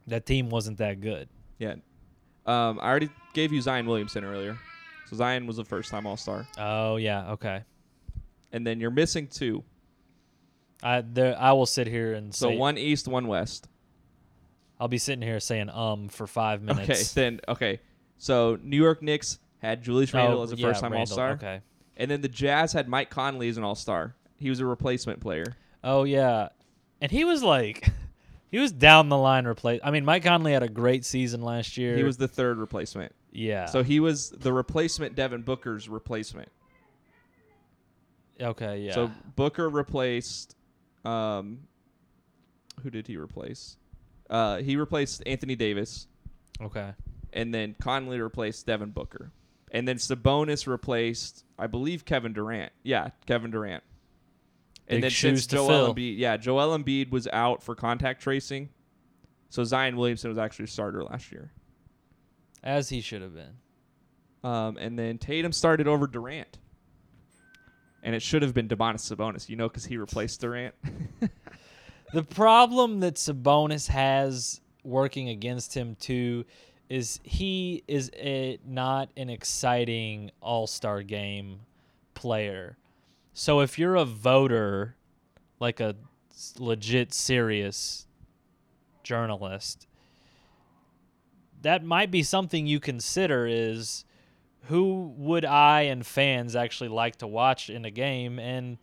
that 0.08 0.26
team 0.26 0.50
wasn't 0.50 0.78
that 0.78 1.02
good. 1.02 1.30
Yeah. 1.58 1.76
Um, 2.46 2.80
I 2.82 2.90
already 2.90 3.10
gave 3.34 3.52
you 3.52 3.62
Zion 3.62 3.86
Williamson 3.88 4.24
earlier. 4.24 4.58
So 5.10 5.16
Zion 5.16 5.48
was 5.48 5.58
the 5.58 5.66
first 5.66 5.90
time 5.92 6.06
All 6.06 6.18
Star. 6.18 6.48
Oh 6.58 6.98
yeah, 6.98 7.32
okay. 7.32 7.64
And 8.52 8.66
then 8.66 8.80
you're 8.80 8.92
missing 8.92 9.28
two. 9.28 9.64
I 10.84 11.02
there 11.02 11.36
I 11.40 11.52
will 11.54 11.66
sit 11.66 11.88
here 11.88 12.14
and 12.14 12.34
So 12.34 12.50
say 12.50 12.58
one 12.58 12.78
East, 12.78 13.08
one 13.08 13.28
West. 13.28 13.68
I'll 14.80 14.88
be 14.88 14.98
sitting 14.98 15.22
here 15.22 15.40
saying 15.40 15.70
um 15.70 16.10
for 16.10 16.28
five 16.28 16.62
minutes. 16.62 16.90
Okay. 16.90 17.22
Then 17.22 17.40
okay. 17.48 17.80
So 18.18 18.58
New 18.62 18.78
York 18.78 19.02
Knicks 19.02 19.40
had 19.60 19.84
Julius 19.84 20.14
Randle 20.14 20.40
Oh, 20.40 20.44
as 20.44 20.52
a 20.52 20.56
yeah, 20.56 20.68
first 20.68 20.82
time 20.82 20.94
All 20.94 21.06
Star. 21.06 21.32
Okay. 21.32 21.62
And 21.98 22.12
then 22.12 22.22
the 22.22 22.28
Jazz 22.28 22.74
had 22.74 22.88
Mike 22.88 23.10
Conley 23.10 23.48
as 23.50 23.58
an 23.58 23.64
All 23.64 23.76
Star. 23.76 24.16
He 24.38 24.50
was 24.50 24.60
a 24.60 24.66
replacement 24.66 25.22
player. 25.22 25.56
Oh 25.84 26.04
yeah, 26.04 26.50
and 27.02 27.12
he 27.12 27.24
was 27.24 27.42
like, 27.44 27.90
he 28.52 28.60
was 28.60 28.72
down 28.72 29.10
the 29.10 29.18
line 29.18 29.46
replace. 29.46 29.82
I 29.84 29.92
mean, 29.92 30.06
Mike 30.06 30.24
Conley 30.24 30.54
had 30.54 30.64
a 30.64 30.70
great 30.70 31.06
season 31.06 31.42
last 31.42 31.78
year. 31.78 31.96
He 31.96 32.04
was 32.04 32.18
the 32.18 32.28
third 32.28 32.58
replacement. 32.58 33.14
yeah. 33.32 33.66
So 33.66 33.84
he 33.84 34.00
was 34.00 34.30
the 34.30 34.54
replacement 34.54 35.16
Devin 35.16 35.42
Booker's 35.42 35.90
replacement. 35.90 36.50
okay, 38.40 38.80
yeah. 38.80 38.94
So 38.94 39.12
Booker 39.36 39.70
replaced 39.70 40.56
um 41.04 41.60
who 42.82 42.90
did 42.90 43.08
he 43.08 43.18
replace? 43.18 43.78
Uh 44.30 44.58
he 44.58 44.76
replaced 44.76 45.24
Anthony 45.26 45.56
Davis 45.56 46.08
okay. 46.62 46.94
and 47.34 47.54
then 47.54 47.76
Conley 47.82 48.20
replaced 48.20 48.66
Devin 48.66 48.92
Booker. 48.92 49.32
And 49.72 49.88
then 49.88 49.98
Sabonis 49.98 50.68
replaced 50.68 51.44
I 51.60 51.68
believe 51.68 52.06
Kevin 52.06 52.34
Durant. 52.34 52.72
Yeah, 52.84 53.10
Kevin 53.26 53.52
Durant. 53.52 53.84
And 54.88 54.98
Big 54.98 55.02
then 55.04 55.12
since 55.12 55.48
Joel. 55.48 55.94
Embiid, 55.94 56.18
yeah, 56.18 56.38
Joel 56.38 56.78
Embiid 56.78 57.12
was 57.12 57.28
out 57.34 57.64
for 57.64 57.76
contact 57.76 58.22
tracing. 58.22 58.70
So 59.50 59.64
Zion 59.64 59.96
Williamson 59.96 60.30
was 60.30 60.38
actually 60.38 60.66
a 60.66 60.70
starter 60.70 61.04
last 61.04 61.32
year. 61.32 61.52
As 62.64 62.90
he 62.90 63.02
should 63.02 63.22
have 63.22 63.34
been. 63.34 64.50
Um, 64.50 64.78
and 64.78 64.98
then 64.98 65.18
Tatum 65.18 65.52
started 65.52 65.88
over 65.88 66.08
Durant. 66.08 66.60
And 68.04 68.14
it 68.14 68.22
should 68.22 68.44
have 68.44 68.54
been 68.54 68.68
Demonis 68.68 69.12
Sabonis, 69.12 69.50
you 69.50 69.56
know, 69.56 69.68
because 69.68 69.86
he 69.86 69.98
replaced 69.98 70.42
Durant. 70.42 70.76
The 72.14 72.24
problem 72.24 73.02
that 73.02 73.16
Sabonis 73.16 73.90
has 73.90 74.62
working 74.84 75.30
against 75.30 75.76
him 75.76 75.96
too 75.96 76.46
is 76.88 77.20
he 77.24 77.84
is 77.88 78.12
a, 78.16 78.60
not 78.66 79.10
an 79.18 79.30
exciting 79.30 80.32
All 80.40 80.66
Star 80.66 81.04
game 81.04 81.60
player. 82.14 82.78
So 83.38 83.60
if 83.60 83.78
you're 83.78 83.96
a 83.96 84.06
voter, 84.06 84.96
like 85.60 85.82
a 85.82 85.98
legit 86.58 87.14
serious 87.14 88.08
journalist, 89.04 89.88
that 91.62 91.84
might 91.84 92.10
be 92.12 92.24
something 92.24 92.66
you 92.66 92.80
consider 92.80 93.46
is 93.46 94.06
who 94.68 95.14
would 95.18 95.44
I 95.44 95.82
and 95.82 96.06
fans 96.06 96.56
actually 96.56 96.88
like 96.88 97.18
to 97.18 97.28
watch 97.28 97.70
in 97.70 97.84
a 97.84 97.92
game 97.92 98.40
and 98.40 98.78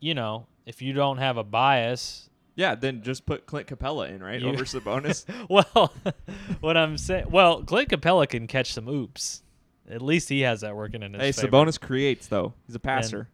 you 0.00 0.14
know, 0.14 0.46
if 0.66 0.82
you 0.82 0.92
don't 0.92 1.18
have 1.18 1.36
a 1.36 1.44
bias, 1.44 2.28
yeah, 2.56 2.74
then 2.74 3.02
just 3.02 3.26
put 3.26 3.46
Clint 3.46 3.68
Capela 3.68 4.10
in, 4.10 4.20
right? 4.20 4.40
You- 4.40 4.48
over 4.48 4.64
Sabonis. 4.64 5.24
well, 5.48 5.92
what 6.60 6.76
I'm 6.76 6.98
saying, 6.98 7.26
well, 7.30 7.62
Clint 7.62 7.90
Capela 7.90 8.28
can 8.28 8.48
catch 8.48 8.72
some 8.72 8.88
oops. 8.88 9.44
At 9.90 10.02
least 10.02 10.28
he 10.28 10.40
has 10.42 10.60
that 10.60 10.76
working 10.76 11.02
in 11.02 11.14
his 11.14 11.20
face. 11.20 11.36
hey, 11.36 11.42
favor. 11.42 11.56
Sabonis 11.64 11.80
creates, 11.80 12.26
though. 12.26 12.52
He's 12.66 12.76
a 12.76 12.80
passer. 12.80 13.28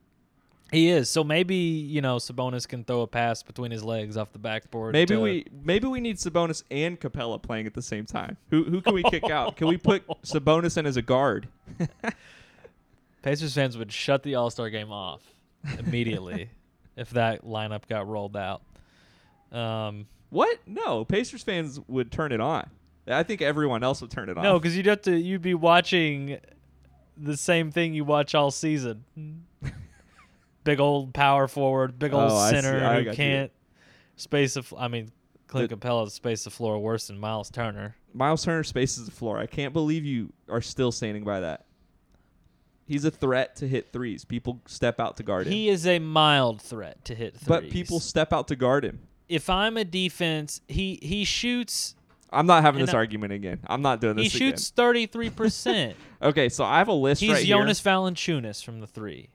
He 0.70 0.88
is. 0.88 1.08
So 1.08 1.22
maybe, 1.22 1.54
you 1.54 2.00
know, 2.00 2.16
Sabonis 2.16 2.66
can 2.66 2.84
throw 2.84 3.02
a 3.02 3.06
pass 3.06 3.42
between 3.42 3.70
his 3.70 3.84
legs 3.84 4.16
off 4.16 4.32
the 4.32 4.38
backboard. 4.38 4.92
Maybe 4.92 5.14
we 5.14 5.46
maybe 5.62 5.86
we 5.86 6.00
need 6.00 6.16
Sabonis 6.16 6.64
and 6.70 6.98
Capela 6.98 7.40
playing 7.40 7.66
at 7.66 7.74
the 7.74 7.82
same 7.82 8.06
time. 8.06 8.36
Who 8.50 8.64
who 8.64 8.80
can 8.80 8.94
we 8.94 9.02
kick 9.04 9.30
out? 9.30 9.56
Can 9.56 9.68
we 9.68 9.76
put 9.76 10.06
Sabonis 10.22 10.76
in 10.76 10.86
as 10.86 10.96
a 10.96 11.02
guard? 11.02 11.48
Pacers 13.22 13.54
fans 13.54 13.78
would 13.78 13.92
shut 13.92 14.22
the 14.22 14.34
All 14.34 14.50
Star 14.50 14.68
game 14.70 14.90
off 14.90 15.22
immediately 15.78 16.50
if 16.96 17.10
that 17.10 17.44
lineup 17.44 17.86
got 17.88 18.06
rolled 18.08 18.36
out. 18.36 18.62
Um, 19.52 20.06
What? 20.30 20.58
No, 20.66 21.04
Pacers 21.04 21.42
fans 21.42 21.80
would 21.88 22.10
turn 22.10 22.32
it 22.32 22.40
on. 22.40 22.68
I 23.06 23.22
think 23.22 23.42
everyone 23.42 23.82
else 23.82 24.00
would 24.00 24.10
turn 24.10 24.28
it 24.28 24.36
on. 24.38 24.42
no, 24.44 24.58
because 24.58 24.76
you'd 24.76 24.86
have 24.86 25.02
to, 25.02 25.16
you'd 25.16 25.42
be 25.42 25.54
watching 25.54 26.38
the 27.16 27.36
same 27.36 27.70
thing 27.70 27.94
you 27.94 28.04
watch 28.04 28.34
all 28.34 28.50
season. 28.50 29.04
big 30.64 30.80
old 30.80 31.12
power 31.14 31.46
forward, 31.48 31.98
big 31.98 32.12
old 32.14 32.30
Oh, 32.32 32.50
center 32.50 32.84
I 32.84 33.02
who 33.02 33.12
can't 33.12 33.52
space 34.16 34.56
of. 34.56 34.72
I 34.76 34.88
mean, 34.88 35.10
Clint 35.46 35.70
The- 35.70 35.76
Capela 35.76 36.10
space 36.10 36.44
the 36.44 36.50
floor 36.50 36.78
worse 36.78 37.08
than 37.08 37.18
Miles 37.18 37.50
Turner. 37.50 37.96
Miles 38.14 38.44
Turner 38.44 38.64
spaces 38.64 39.04
the 39.06 39.12
floor. 39.12 39.38
I 39.38 39.46
can't 39.46 39.72
believe 39.72 40.04
you 40.04 40.32
are 40.48 40.62
still 40.62 40.92
standing 40.92 41.24
by 41.24 41.40
that. 41.40 41.66
He's 42.86 43.04
a 43.04 43.10
threat 43.10 43.56
to 43.56 43.68
hit 43.68 43.92
threes. 43.92 44.24
People 44.24 44.60
step 44.66 45.00
out 45.00 45.16
to 45.16 45.22
guard 45.22 45.46
him. 45.46 45.52
He 45.52 45.68
is 45.70 45.86
a 45.86 45.98
mild 45.98 46.60
threat 46.60 47.04
to 47.06 47.14
hit 47.14 47.34
threes. 47.34 47.48
but 47.48 47.70
people 47.70 47.98
step 47.98 48.32
out 48.32 48.48
to 48.48 48.56
guard 48.56 48.84
him. 48.84 49.00
if 49.28 49.48
I'm 49.50 49.76
a 49.76 49.84
defense, 49.84 50.60
he 50.68 50.98
he 51.02 51.24
shoots 51.24 51.94
I'm 52.34 52.46
not 52.46 52.62
having 52.62 52.80
And 52.80 52.88
this 52.88 52.94
I- 52.94 52.98
argument 52.98 53.32
again. 53.32 53.60
I'm 53.66 53.80
not 53.82 54.00
doing 54.00 54.16
this. 54.16 54.32
he 54.32 54.38
shoots 54.38 54.70
thirty 54.70 55.06
three 55.06 55.30
percent. 55.30 55.96
Okay, 56.22 56.48
so 56.48 56.64
I 56.64 56.78
have 56.78 56.88
a 56.88 56.92
list 56.94 57.20
He's 57.20 57.32
right 57.32 57.44
Jonas 57.44 57.82
here. 57.84 57.92
Valanciunas 57.92 58.64
from 58.64 58.80
the 58.80 58.86
three. 58.86 59.28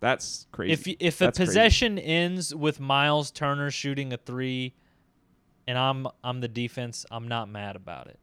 That's 0.00 0.46
crazy. 0.50 0.72
If 0.72 0.96
if 0.98 1.20
a 1.20 1.24
That's 1.24 1.36
crazy. 1.38 1.48
possession 1.50 1.98
ends 1.98 2.54
with 2.54 2.80
Miles 2.80 3.30
Turner 3.30 3.70
shooting 3.70 4.12
a 4.14 4.16
three, 4.16 4.72
and 5.66 5.76
I'm 5.76 6.06
I'm 6.24 6.40
the 6.40 6.48
defense, 6.48 7.04
I'm 7.10 7.28
not 7.28 7.50
mad 7.50 7.76
about 7.76 8.06
it. 8.06 8.18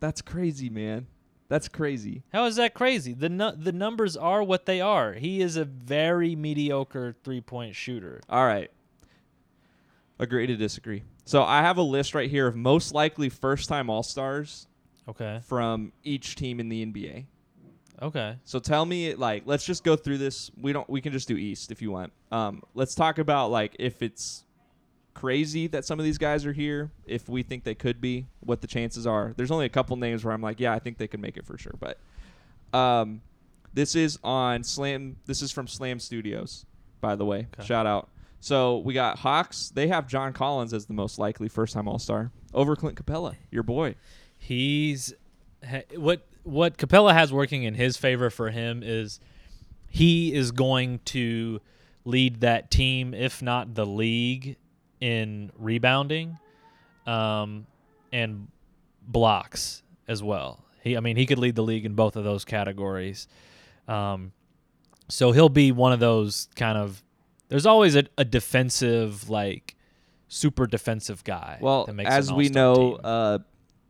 That's 0.00 0.22
crazy, 0.22 0.70
man. 0.70 1.06
That's 1.48 1.68
crazy. 1.68 2.22
How 2.32 2.44
is 2.46 2.56
that 2.56 2.72
crazy? 2.74 3.12
The 3.12 3.28
nu- 3.28 3.52
the 3.56 3.72
numbers 3.72 4.16
are 4.16 4.42
what 4.42 4.64
they 4.64 4.80
are. 4.80 5.14
He 5.14 5.40
is 5.42 5.56
a 5.56 5.64
very 5.66 6.34
mediocre 6.34 7.14
three 7.24 7.40
point 7.42 7.74
shooter. 7.74 8.20
All 8.30 8.46
right. 8.46 8.70
Agree 10.18 10.46
to 10.46 10.56
disagree. 10.56 11.02
So 11.28 11.42
I 11.42 11.60
have 11.60 11.76
a 11.76 11.82
list 11.82 12.14
right 12.14 12.30
here 12.30 12.46
of 12.46 12.56
most 12.56 12.94
likely 12.94 13.28
first 13.28 13.68
time 13.68 13.90
All 13.90 14.02
Stars 14.02 14.66
Okay. 15.06 15.40
from 15.44 15.92
each 16.02 16.36
team 16.36 16.58
in 16.58 16.70
the 16.70 16.82
NBA. 16.86 17.26
Okay. 18.00 18.36
So 18.46 18.58
tell 18.58 18.86
me, 18.86 19.14
like, 19.14 19.42
let's 19.44 19.66
just 19.66 19.84
go 19.84 19.94
through 19.94 20.16
this. 20.16 20.50
We 20.58 20.72
don't. 20.72 20.88
We 20.88 21.02
can 21.02 21.12
just 21.12 21.28
do 21.28 21.36
East 21.36 21.70
if 21.70 21.82
you 21.82 21.90
want. 21.90 22.14
Um, 22.32 22.62
let's 22.74 22.94
talk 22.94 23.18
about 23.18 23.50
like 23.50 23.76
if 23.78 24.00
it's 24.00 24.44
crazy 25.12 25.66
that 25.66 25.84
some 25.84 25.98
of 25.98 26.06
these 26.06 26.16
guys 26.16 26.46
are 26.46 26.52
here. 26.54 26.92
If 27.04 27.28
we 27.28 27.42
think 27.42 27.62
they 27.62 27.74
could 27.74 28.00
be, 28.00 28.26
what 28.40 28.62
the 28.62 28.66
chances 28.66 29.06
are. 29.06 29.34
There's 29.36 29.50
only 29.50 29.66
a 29.66 29.70
couple 29.70 29.98
names 29.98 30.24
where 30.24 30.32
I'm 30.32 30.40
like, 30.40 30.60
yeah, 30.60 30.72
I 30.72 30.78
think 30.78 30.96
they 30.96 31.08
could 31.08 31.20
make 31.20 31.36
it 31.36 31.44
for 31.44 31.58
sure. 31.58 31.74
But 31.78 31.98
um, 32.72 33.20
this 33.74 33.94
is 33.94 34.18
on 34.24 34.64
Slam. 34.64 35.16
This 35.26 35.42
is 35.42 35.52
from 35.52 35.66
Slam 35.68 36.00
Studios, 36.00 36.64
by 37.02 37.16
the 37.16 37.26
way. 37.26 37.48
Okay. 37.52 37.66
Shout 37.66 37.86
out. 37.86 38.08
So 38.40 38.78
we 38.78 38.94
got 38.94 39.18
Hawks. 39.18 39.70
They 39.74 39.88
have 39.88 40.06
John 40.06 40.32
Collins 40.32 40.72
as 40.72 40.86
the 40.86 40.94
most 40.94 41.18
likely 41.18 41.48
first-time 41.48 41.88
All-Star 41.88 42.30
over 42.54 42.76
Clint 42.76 42.96
Capela, 42.96 43.36
your 43.50 43.62
boy. 43.62 43.96
He's 44.36 45.12
what 45.96 46.24
what 46.44 46.78
Capela 46.78 47.12
has 47.12 47.32
working 47.32 47.64
in 47.64 47.74
his 47.74 47.96
favor 47.96 48.30
for 48.30 48.50
him 48.50 48.82
is 48.84 49.18
he 49.90 50.32
is 50.32 50.52
going 50.52 51.00
to 51.06 51.60
lead 52.04 52.40
that 52.40 52.70
team, 52.70 53.12
if 53.12 53.42
not 53.42 53.74
the 53.74 53.84
league, 53.84 54.56
in 55.00 55.50
rebounding, 55.58 56.38
um, 57.06 57.66
and 58.12 58.48
blocks 59.02 59.82
as 60.06 60.22
well. 60.22 60.64
He, 60.82 60.96
I 60.96 61.00
mean, 61.00 61.16
he 61.16 61.26
could 61.26 61.38
lead 61.38 61.56
the 61.56 61.62
league 61.62 61.84
in 61.84 61.94
both 61.94 62.16
of 62.16 62.24
those 62.24 62.44
categories. 62.44 63.26
Um, 63.88 64.32
so 65.08 65.32
he'll 65.32 65.48
be 65.48 65.72
one 65.72 65.92
of 65.92 66.00
those 66.00 66.48
kind 66.54 66.78
of. 66.78 67.02
There's 67.48 67.66
always 67.66 67.96
a, 67.96 68.04
a 68.16 68.24
defensive, 68.24 69.28
like 69.28 69.74
super 70.28 70.66
defensive 70.66 71.24
guy. 71.24 71.58
Well, 71.60 71.86
that 71.86 71.94
makes 71.94 72.10
as 72.10 72.32
we 72.32 72.48
know, 72.48 72.92
team. 72.92 73.00
uh, 73.04 73.38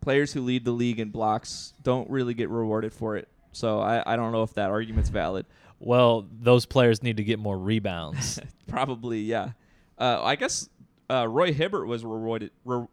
players 0.00 0.32
who 0.32 0.42
lead 0.42 0.64
the 0.64 0.70
league 0.72 1.00
in 1.00 1.10
blocks 1.10 1.74
don't 1.82 2.08
really 2.08 2.34
get 2.34 2.48
rewarded 2.48 2.92
for 2.92 3.16
it. 3.16 3.28
So 3.52 3.80
I, 3.80 4.02
I 4.06 4.16
don't 4.16 4.32
know 4.32 4.42
if 4.42 4.54
that 4.54 4.70
argument's 4.70 5.08
valid. 5.10 5.46
Well, 5.80 6.26
those 6.40 6.66
players 6.66 7.02
need 7.02 7.16
to 7.18 7.24
get 7.24 7.38
more 7.38 7.58
rebounds. 7.58 8.40
Probably, 8.68 9.20
yeah. 9.20 9.50
Uh, 9.98 10.20
I 10.22 10.36
guess 10.36 10.68
uh, 11.10 11.26
Roy 11.28 11.52
Hibbert 11.52 11.86
was 11.86 12.04
rewarded. 12.04 12.50
Re- 12.64 12.86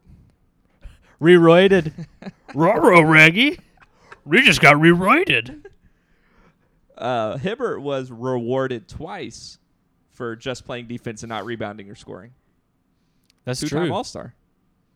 Reroided. 1.20 2.06
Roro 2.50 3.08
Reggie. 3.08 3.58
We 4.24 4.42
just 4.42 4.60
got 4.60 4.74
reroided. 4.76 5.64
uh, 6.98 7.38
Hibbert 7.38 7.80
was 7.80 8.10
rewarded 8.10 8.88
twice 8.88 9.58
for 10.16 10.34
just 10.34 10.64
playing 10.64 10.86
defense 10.86 11.22
and 11.22 11.28
not 11.28 11.44
rebounding 11.44 11.90
or 11.90 11.94
scoring. 11.94 12.32
That's 13.44 13.60
Two-time 13.60 13.86
true. 13.86 13.94
All-Star. 13.94 14.34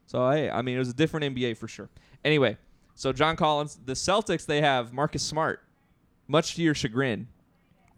So 0.07 0.23
I, 0.23 0.57
I 0.59 0.63
mean, 0.63 0.75
it 0.75 0.79
was 0.79 0.89
a 0.89 0.95
different 0.95 1.37
NBA 1.37 1.57
for 1.57 1.69
sure. 1.69 1.89
Anyway, 2.25 2.57
so 2.95 3.13
John 3.13 3.37
Collins, 3.37 3.79
the 3.85 3.93
Celtics, 3.93 4.47
they 4.47 4.61
have 4.61 4.93
Marcus 4.93 5.23
Smart, 5.23 5.63
much 6.27 6.57
to 6.57 6.63
your 6.63 6.75
chagrin. 6.75 7.29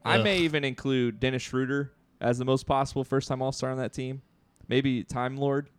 I 0.05 0.19
may 0.19 0.39
even 0.41 0.65
include 0.65 1.21
Dennis 1.21 1.43
Schroeder 1.43 1.93
as 2.21 2.39
the 2.39 2.45
most 2.45 2.67
possible 2.67 3.05
first-time 3.05 3.41
All-Star 3.41 3.71
on 3.71 3.79
that 3.79 3.93
team. 3.93 4.21
Maybe 4.69 5.05
Time 5.05 5.37
Lord, 5.37 5.71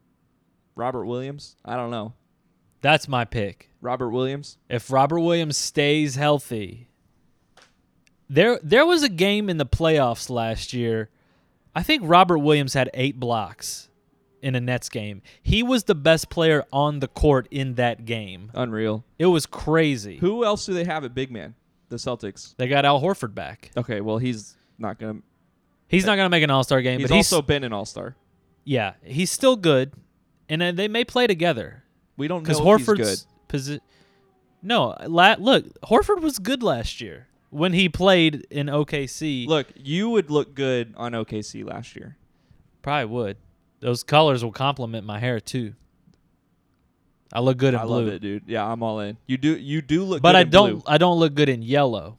Robert 0.76 1.06
Williams. 1.06 1.56
I 1.64 1.76
don't 1.76 1.92
know. 1.92 2.14
That's 2.82 3.08
my 3.08 3.26
pick. 3.26 3.70
Robert 3.82 4.10
Williams. 4.10 4.58
If 4.70 4.92
Robert 4.92 5.20
Williams 5.20 5.58
stays 5.58 6.16
healthy, 6.16 6.90
there 8.30 8.60
there 8.64 8.86
was 8.86 9.04
a 9.04 9.10
game 9.10 9.50
in 9.50 9.58
the 9.58 9.66
playoffs 9.66 10.30
last 10.30 10.74
year. 10.74 11.10
I 11.76 11.84
think 11.84 12.04
Robert 12.06 12.38
Williams 12.40 12.74
had 12.74 12.90
eight 12.94 13.20
blocks 13.20 13.90
in 14.42 14.56
a 14.56 14.60
Nets 14.62 14.90
game. 14.90 15.22
He 15.42 15.64
was 15.64 15.86
the 15.86 15.96
best 15.96 16.30
player 16.30 16.64
on 16.72 17.00
the 17.00 17.08
court 17.08 17.48
in 17.50 17.76
that 17.76 18.06
game. 18.06 18.52
Unreal. 18.54 19.04
It 19.18 19.28
was 19.28 19.46
crazy. 19.46 20.18
Who 20.18 20.44
else 20.46 20.66
do 20.66 20.74
they 20.74 20.84
have 20.84 21.04
at 21.04 21.14
big 21.16 21.32
man? 21.32 21.56
The 21.90 21.96
Celtics. 21.98 22.56
They 22.58 22.68
got 22.68 22.86
Al 22.86 23.02
Horford 23.02 23.34
back. 23.36 23.72
Okay, 23.78 24.02
well 24.02 24.18
he's 24.18 24.56
not 24.78 25.00
gonna. 25.00 25.20
He's 25.88 26.06
not 26.06 26.16
going 26.16 26.26
to 26.26 26.30
make 26.30 26.44
an 26.44 26.50
All 26.50 26.64
Star 26.64 26.82
game, 26.82 27.00
He's 27.00 27.10
but 27.10 27.16
he's 27.16 27.32
also 27.32 27.44
been 27.44 27.64
an 27.64 27.72
All 27.72 27.86
Star. 27.86 28.16
yeah, 28.64 28.94
he's 29.04 29.30
still 29.32 29.56
good, 29.56 29.92
and 30.50 30.62
uh, 30.64 30.72
they 30.72 30.88
may 30.88 31.04
play 31.06 31.28
together. 31.28 31.84
We 32.18 32.28
don't 32.28 32.42
know 32.48 32.48
because 32.48 32.60
Horford's 32.60 33.10
he's 33.10 33.22
good. 33.22 33.28
posi- 33.50 33.80
No, 34.64 34.96
la- 35.08 35.36
look, 35.38 35.66
Horford 35.82 36.22
was 36.22 36.40
good 36.40 36.64
last 36.64 37.00
year 37.02 37.28
when 37.54 37.74
he 37.74 37.88
played 37.90 38.46
in 38.50 38.68
OKC. 38.68 39.48
Look, 39.48 39.68
you 39.76 40.10
would 40.10 40.30
look 40.32 40.54
good 40.56 40.94
on 40.98 41.12
OKC 41.14 41.64
last 41.66 41.96
year. 41.96 42.18
probably 42.82 43.06
would. 43.14 43.38
Those 43.80 44.04
colors 44.04 44.44
will 44.44 44.52
complement 44.52 45.06
my 45.06 45.20
hair 45.20 45.40
too. 45.40 45.74
I 47.32 47.40
look 47.40 47.58
good 47.58 47.74
in 47.74 47.80
I 47.80 47.86
blue, 47.86 47.96
love 48.06 48.08
it, 48.08 48.22
dude. 48.22 48.44
Yeah, 48.48 48.66
I'm 48.66 48.84
all 48.84 49.00
in. 49.00 49.18
You 49.26 49.38
do 49.38 49.58
you 49.58 49.82
do 49.82 50.04
look 50.04 50.22
but 50.22 50.30
good 50.34 50.36
I 50.38 50.42
in 50.42 50.50
don't. 50.50 50.70
blue. 50.72 50.84
I 50.86 50.98
don't 50.98 51.18
look 51.20 51.34
good 51.34 51.50
in 51.50 51.62
yellow. 51.64 52.18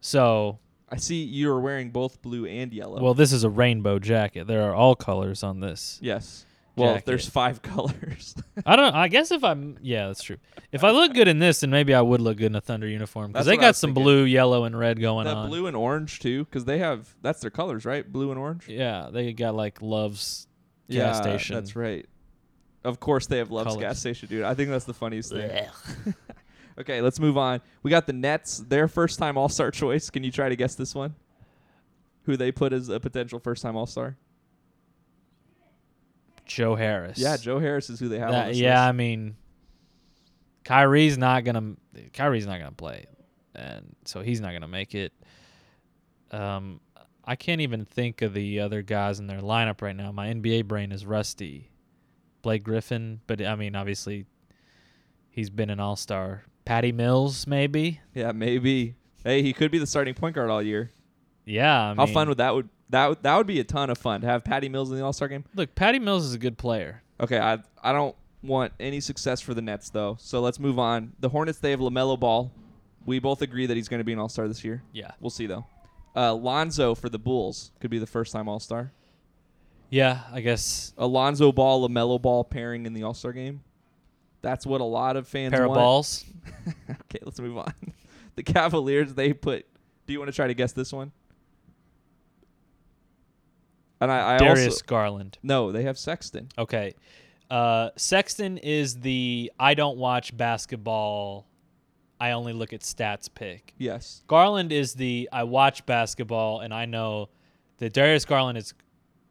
So, 0.00 0.58
I 0.88 0.96
see 0.96 1.22
you're 1.22 1.60
wearing 1.60 1.90
both 1.90 2.20
blue 2.22 2.44
and 2.46 2.72
yellow. 2.72 3.00
well, 3.00 3.14
this 3.14 3.32
is 3.32 3.44
a 3.44 3.50
rainbow 3.50 3.98
jacket. 4.00 4.48
There 4.48 4.62
are 4.62 4.74
all 4.74 4.96
colors 4.96 5.42
on 5.44 5.60
this. 5.60 5.98
yes. 6.02 6.44
Well, 6.76 6.94
jacket. 6.94 7.06
there's 7.06 7.28
five 7.28 7.60
colors. 7.62 8.34
I 8.64 8.76
don't. 8.76 8.94
I 8.94 9.08
guess 9.08 9.30
if 9.30 9.44
I'm, 9.44 9.76
yeah, 9.82 10.06
that's 10.06 10.22
true. 10.22 10.38
If 10.72 10.84
I 10.84 10.90
look 10.90 11.12
good 11.12 11.28
in 11.28 11.38
this, 11.38 11.60
then 11.60 11.70
maybe 11.70 11.92
I 11.94 12.00
would 12.00 12.20
look 12.20 12.38
good 12.38 12.46
in 12.46 12.56
a 12.56 12.60
Thunder 12.62 12.88
uniform 12.88 13.32
because 13.32 13.44
That's 13.46 13.52
they 13.52 13.58
what 13.58 13.64
I 13.64 13.66
got 13.66 13.68
was 13.70 13.76
some 13.78 13.88
thinking. 13.90 14.02
blue, 14.04 14.22
yellow, 14.24 14.64
and 14.64 14.78
red 14.78 15.00
going 15.00 15.26
that 15.26 15.34
on. 15.36 15.48
blue 15.50 15.66
and 15.66 15.76
orange 15.76 16.20
too, 16.20 16.44
because 16.46 16.64
they 16.64 16.78
have 16.78 17.14
that's 17.20 17.40
their 17.40 17.50
colors, 17.50 17.84
right? 17.84 18.10
Blue 18.10 18.30
and 18.30 18.38
orange. 18.40 18.68
Yeah, 18.68 19.10
they 19.12 19.32
got 19.34 19.54
like 19.54 19.82
Love's 19.82 20.46
gas 20.88 21.18
station. 21.18 21.56
That's 21.56 21.76
right. 21.76 22.06
Of 22.84 22.98
course, 23.00 23.26
they 23.26 23.38
have 23.38 23.50
Love's 23.50 23.68
Colors. 23.74 23.80
gas 23.80 23.98
station, 24.00 24.28
dude. 24.28 24.42
I 24.44 24.54
think 24.54 24.70
that's 24.70 24.86
the 24.86 24.94
funniest 24.94 25.30
thing. 25.30 25.66
Okay, 26.78 27.02
let's 27.02 27.20
move 27.20 27.36
on. 27.36 27.60
We 27.82 27.90
got 27.90 28.06
the 28.06 28.14
Nets, 28.14 28.56
their 28.66 28.88
first 28.88 29.18
time 29.18 29.36
All 29.36 29.50
Star 29.50 29.70
choice. 29.72 30.08
Can 30.08 30.24
you 30.24 30.30
try 30.32 30.48
to 30.48 30.56
guess 30.56 30.74
this 30.74 30.94
one? 30.94 31.14
Who 32.24 32.36
they 32.36 32.50
put 32.50 32.72
as 32.72 32.88
a 32.88 32.98
potential 32.98 33.38
first 33.38 33.62
time 33.62 33.76
All 33.76 33.84
Star? 33.86 34.16
Joe 36.44 36.74
Harris. 36.74 37.18
Yeah, 37.18 37.36
Joe 37.36 37.58
Harris 37.58 37.88
is 37.90 37.98
who 38.00 38.08
they 38.08 38.18
have. 38.18 38.28
on 38.28 38.32
That- 38.32 38.54
yeah, 38.54 38.80
list. 38.80 38.88
I 38.88 38.92
mean, 38.92 39.36
Kyrie's 40.64 41.18
not 41.18 41.44
gonna. 41.44 41.74
Kyrie's 42.12 42.46
not 42.46 42.58
gonna 42.58 42.72
play, 42.72 43.06
and 43.54 43.94
so 44.04 44.22
he's 44.22 44.40
not 44.40 44.52
gonna 44.52 44.68
make 44.68 44.94
it. 44.94 45.12
Um, 46.30 46.80
I 47.24 47.36
can't 47.36 47.60
even 47.60 47.84
think 47.84 48.22
of 48.22 48.34
the 48.34 48.60
other 48.60 48.82
guys 48.82 49.18
in 49.20 49.26
their 49.26 49.40
lineup 49.40 49.82
right 49.82 49.94
now. 49.94 50.12
My 50.12 50.28
NBA 50.32 50.62
brain 50.66 50.92
is 50.92 51.04
rusty. 51.04 51.70
Blake 52.42 52.64
Griffin, 52.64 53.20
but 53.26 53.40
I 53.42 53.54
mean, 53.54 53.76
obviously, 53.76 54.26
he's 55.30 55.50
been 55.50 55.70
an 55.70 55.80
All 55.80 55.96
Star. 55.96 56.44
Patty 56.64 56.92
Mills, 56.92 57.46
maybe. 57.46 58.00
Yeah, 58.14 58.32
maybe. 58.32 58.94
Hey, 59.24 59.42
he 59.42 59.52
could 59.52 59.70
be 59.70 59.78
the 59.78 59.86
starting 59.86 60.14
point 60.14 60.34
guard 60.36 60.48
all 60.50 60.62
year. 60.62 60.90
Yeah. 61.44 61.90
I 61.90 61.94
How 61.94 62.04
mean, 62.06 62.14
fun 62.14 62.28
would 62.28 62.38
that 62.38 62.54
would 62.54 62.68
that 62.92 63.08
would, 63.08 63.22
that 63.22 63.36
would 63.36 63.46
be 63.46 63.58
a 63.58 63.64
ton 63.64 63.90
of 63.90 63.98
fun 63.98 64.20
to 64.20 64.26
have 64.26 64.44
Patty 64.44 64.68
Mills 64.68 64.90
in 64.90 64.98
the 64.98 65.04
All 65.04 65.12
Star 65.12 65.28
game. 65.28 65.44
look? 65.54 65.74
Patty 65.74 65.98
Mills 65.98 66.24
is 66.24 66.34
a 66.34 66.38
good 66.38 66.56
player. 66.56 67.02
Okay, 67.20 67.38
I 67.38 67.58
I 67.82 67.92
don't 67.92 68.14
want 68.42 68.72
any 68.78 69.00
success 69.00 69.40
for 69.40 69.54
the 69.54 69.62
Nets 69.62 69.90
though. 69.90 70.16
So 70.20 70.40
let's 70.40 70.60
move 70.60 70.78
on. 70.78 71.12
The 71.20 71.28
Hornets 71.28 71.58
they 71.58 71.70
have 71.70 71.80
Lamelo 71.80 72.18
Ball. 72.18 72.52
We 73.04 73.18
both 73.18 73.42
agree 73.42 73.66
that 73.66 73.76
he's 73.76 73.88
going 73.88 73.98
to 73.98 74.04
be 74.04 74.12
an 74.12 74.18
All 74.18 74.28
Star 74.28 74.46
this 74.46 74.62
year. 74.64 74.82
Yeah. 74.92 75.10
We'll 75.20 75.30
see 75.30 75.46
though. 75.46 75.66
Uh, 76.14 76.34
Lonzo 76.34 76.94
for 76.94 77.08
the 77.08 77.18
Bulls 77.18 77.72
could 77.80 77.90
be 77.90 77.98
the 77.98 78.06
first 78.06 78.32
time 78.32 78.48
All 78.48 78.60
Star. 78.60 78.92
Yeah, 79.88 80.20
I 80.32 80.40
guess 80.40 80.94
Alonzo 80.96 81.52
Ball, 81.52 81.88
Lamelo 81.88 82.20
Ball 82.20 82.44
pairing 82.44 82.86
in 82.86 82.92
the 82.92 83.02
All 83.02 83.14
Star 83.14 83.32
game. 83.32 83.62
That's 84.42 84.66
what 84.66 84.80
a 84.80 84.84
lot 84.84 85.16
of 85.16 85.28
fans 85.28 85.52
pair 85.52 85.64
of 85.64 85.74
balls. 85.74 86.24
okay, 86.90 87.20
let's 87.22 87.38
move 87.40 87.56
on. 87.56 87.72
the 88.34 88.42
Cavaliers 88.42 89.14
they 89.14 89.32
put. 89.32 89.64
Do 90.06 90.12
you 90.12 90.18
want 90.18 90.30
to 90.30 90.34
try 90.34 90.48
to 90.48 90.54
guess 90.54 90.72
this 90.72 90.92
one? 90.92 91.12
And 94.02 94.10
I, 94.12 94.34
I 94.34 94.38
Darius 94.38 94.66
also 94.74 94.84
Garland. 94.86 95.38
no, 95.42 95.72
they 95.72 95.84
have 95.84 95.96
Sexton. 95.98 96.48
Okay. 96.58 96.94
Uh, 97.50 97.90
Sexton 97.96 98.58
is 98.58 98.96
the 99.00 99.52
I 99.58 99.74
don't 99.74 99.98
watch 99.98 100.36
basketball. 100.36 101.46
I 102.20 102.32
only 102.32 102.52
look 102.52 102.72
at 102.72 102.80
stats 102.80 103.28
pick. 103.32 103.74
Yes. 103.78 104.22
Garland 104.26 104.72
is 104.72 104.94
the 104.94 105.28
I 105.32 105.44
watch 105.44 105.84
basketball 105.86 106.60
and 106.60 106.72
I 106.72 106.86
know 106.86 107.28
that 107.78 107.92
Darius 107.92 108.24
Garland 108.24 108.58
is 108.58 108.74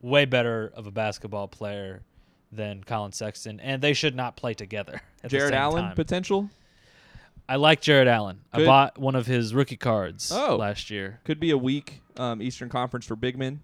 way 0.01 0.25
better 0.25 0.71
of 0.75 0.87
a 0.87 0.91
basketball 0.91 1.47
player 1.47 2.03
than 2.51 2.83
Collin 2.83 3.11
Sexton, 3.13 3.59
and 3.61 3.81
they 3.81 3.93
should 3.93 4.13
not 4.15 4.35
play 4.35 4.53
together. 4.53 5.01
Jarrett 5.27 5.53
Allen 5.53 5.83
time. 5.85 5.95
potential 5.95 6.49
I 7.47 7.55
like 7.55 7.81
Jarrett 7.81 8.07
Allen. 8.07 8.41
I 8.53 8.65
bought 8.65 8.97
one 8.97 9.15
of 9.15 9.25
his 9.25 9.53
rookie 9.53 9.77
cards 9.77 10.31
Oh. 10.33 10.55
last 10.57 10.89
year. 10.89 11.19
could 11.23 11.39
be 11.39 11.51
a 11.51 11.57
weak 11.57 12.01
um, 12.17 12.41
Eastern 12.41 12.69
Conference 12.69 13.05
for 13.05 13.15
big 13.15 13.37
men. 13.37 13.61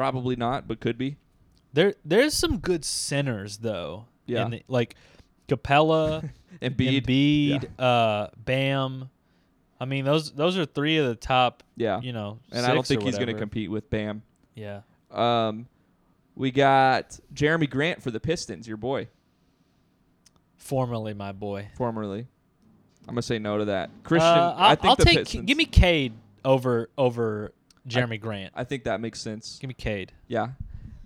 Probably 0.00 0.34
not, 0.34 0.66
but 0.66 0.80
could 0.80 0.96
be. 0.96 1.16
There, 1.74 1.94
there's 2.06 2.32
some 2.32 2.56
good 2.56 2.86
centers 2.86 3.58
though. 3.58 4.06
Yeah. 4.24 4.48
the- 4.48 4.62
like 4.66 4.94
Capela. 5.46 6.30
Embiid. 6.62 7.04
Embiid, 7.04 7.68
uh, 7.78 8.28
Bam. 8.36 9.10
I 9.78 9.84
mean, 9.84 10.06
those 10.06 10.32
those 10.32 10.56
are 10.58 10.64
three 10.64 10.96
of 10.96 11.06
the 11.06 11.14
top. 11.14 11.62
Yeah. 11.76 12.00
You 12.00 12.12
know, 12.14 12.38
and 12.50 12.64
I 12.64 12.72
don't 12.72 12.86
think 12.86 13.02
he's 13.02 13.16
going 13.16 13.28
to 13.28 13.34
compete 13.34 13.70
with 13.70 13.90
Bam. 13.90 14.22
Yeah, 14.54 14.80
Um, 15.10 15.68
we 16.34 16.50
got 16.50 17.18
Jerami 17.34 17.68
Grant 17.68 18.02
for 18.02 18.10
the 18.10 18.20
Pistons, 18.20 18.66
your 18.66 18.76
boy, 18.78 19.08
formerly 20.56 21.14
my 21.14 21.32
boy. 21.32 21.68
formerly. 21.76 22.26
I'm 23.08 23.14
gonna 23.14 23.22
say 23.22 23.38
no 23.38 23.58
to 23.58 23.64
that. 23.66 23.90
Christian, 24.02 24.28
Uh, 24.28 24.54
I'll, 24.56 24.70
I 24.72 24.74
think 24.76 24.86
I'll 24.90 24.96
take. 24.96 25.18
Pistons, 25.18 25.44
Give 25.46 25.56
me 25.56 25.64
Cade 25.66 26.12
over 26.44 26.90
over 26.98 27.52
Jerami 27.88 28.20
Grant. 28.20 28.52
I 28.56 28.64
think 28.64 28.84
that 28.84 29.00
makes 29.00 29.20
sense. 29.20 29.58
Give 29.60 29.68
me 29.68 29.74
Cade. 29.74 30.12
Yeah. 30.28 30.48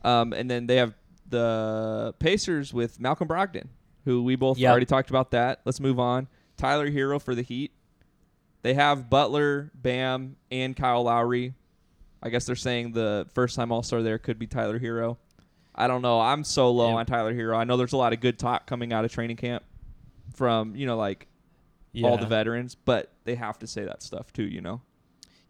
Um, 0.03 0.33
and 0.33 0.51
then 0.51 0.67
they 0.67 0.77
have 0.77 0.95
the 1.29 2.15
Pacers 2.19 2.73
with 2.75 3.01
Malcolm 3.01 3.29
Brogdon, 3.29 3.69
who 4.05 4.23
we 4.23 4.37
both 4.37 4.59
Yep. 4.59 4.71
already 4.71 4.87
talked 4.87 5.11
about 5.11 5.31
that. 5.33 5.61
Let's 5.65 5.81
move 5.81 5.99
on. 5.99 6.29
Tyler 6.57 6.91
Herro 6.91 7.21
for 7.21 7.35
the 7.35 7.43
Heat. 7.43 7.73
They 8.63 8.75
have 8.75 9.11
Butler, 9.11 9.71
Bam, 9.75 10.37
and 10.51 10.77
Kyle 10.77 11.03
Lowry. 11.05 11.55
I 12.23 12.31
guess 12.31 12.47
they're 12.47 12.57
saying 12.57 12.93
the 12.93 13.27
first 13.35 13.57
time 13.57 13.71
All 13.73 13.83
Star 13.83 14.03
there 14.03 14.19
could 14.19 14.39
be 14.39 14.47
Tyler 14.47 14.79
Herro. 14.79 15.19
I 15.75 15.87
don't 15.89 16.03
know. 16.03 16.21
I'm 16.21 16.45
so 16.45 16.71
low 16.71 16.91
Yeah. 16.91 16.95
on 16.97 17.07
Tyler 17.07 17.35
Herro. 17.35 17.57
I 17.57 17.65
know 17.65 17.77
there's 17.77 17.93
a 17.93 17.97
lot 17.99 18.13
of 18.13 18.21
good 18.21 18.39
talk 18.39 18.67
coming 18.67 18.93
out 18.93 19.05
of 19.05 19.13
training 19.13 19.37
camp 19.37 19.65
from 20.35 20.75
you 20.77 20.87
know 20.87 20.97
like 20.97 21.27
Yeah. 21.93 22.09
all 22.09 22.17
the 22.19 22.27
veterans, 22.27 22.75
but 22.75 23.13
they 23.25 23.35
have 23.35 23.59
to 23.61 23.67
say 23.67 23.85
that 23.85 24.03
stuff 24.03 24.33
too. 24.33 24.45
You 24.45 24.61
know. 24.61 24.81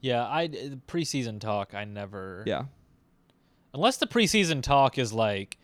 Yeah, 0.04 0.26
I 0.26 0.48
the 0.48 0.78
preseason 0.86 1.40
talk. 1.40 1.72
I 1.72 1.84
never. 1.84 2.42
Yeah. 2.46 2.64
Unless 3.72 3.96
the 3.96 4.06
preseason 4.06 4.62
talk 4.62 4.98
is 4.98 5.14
like, 5.14 5.56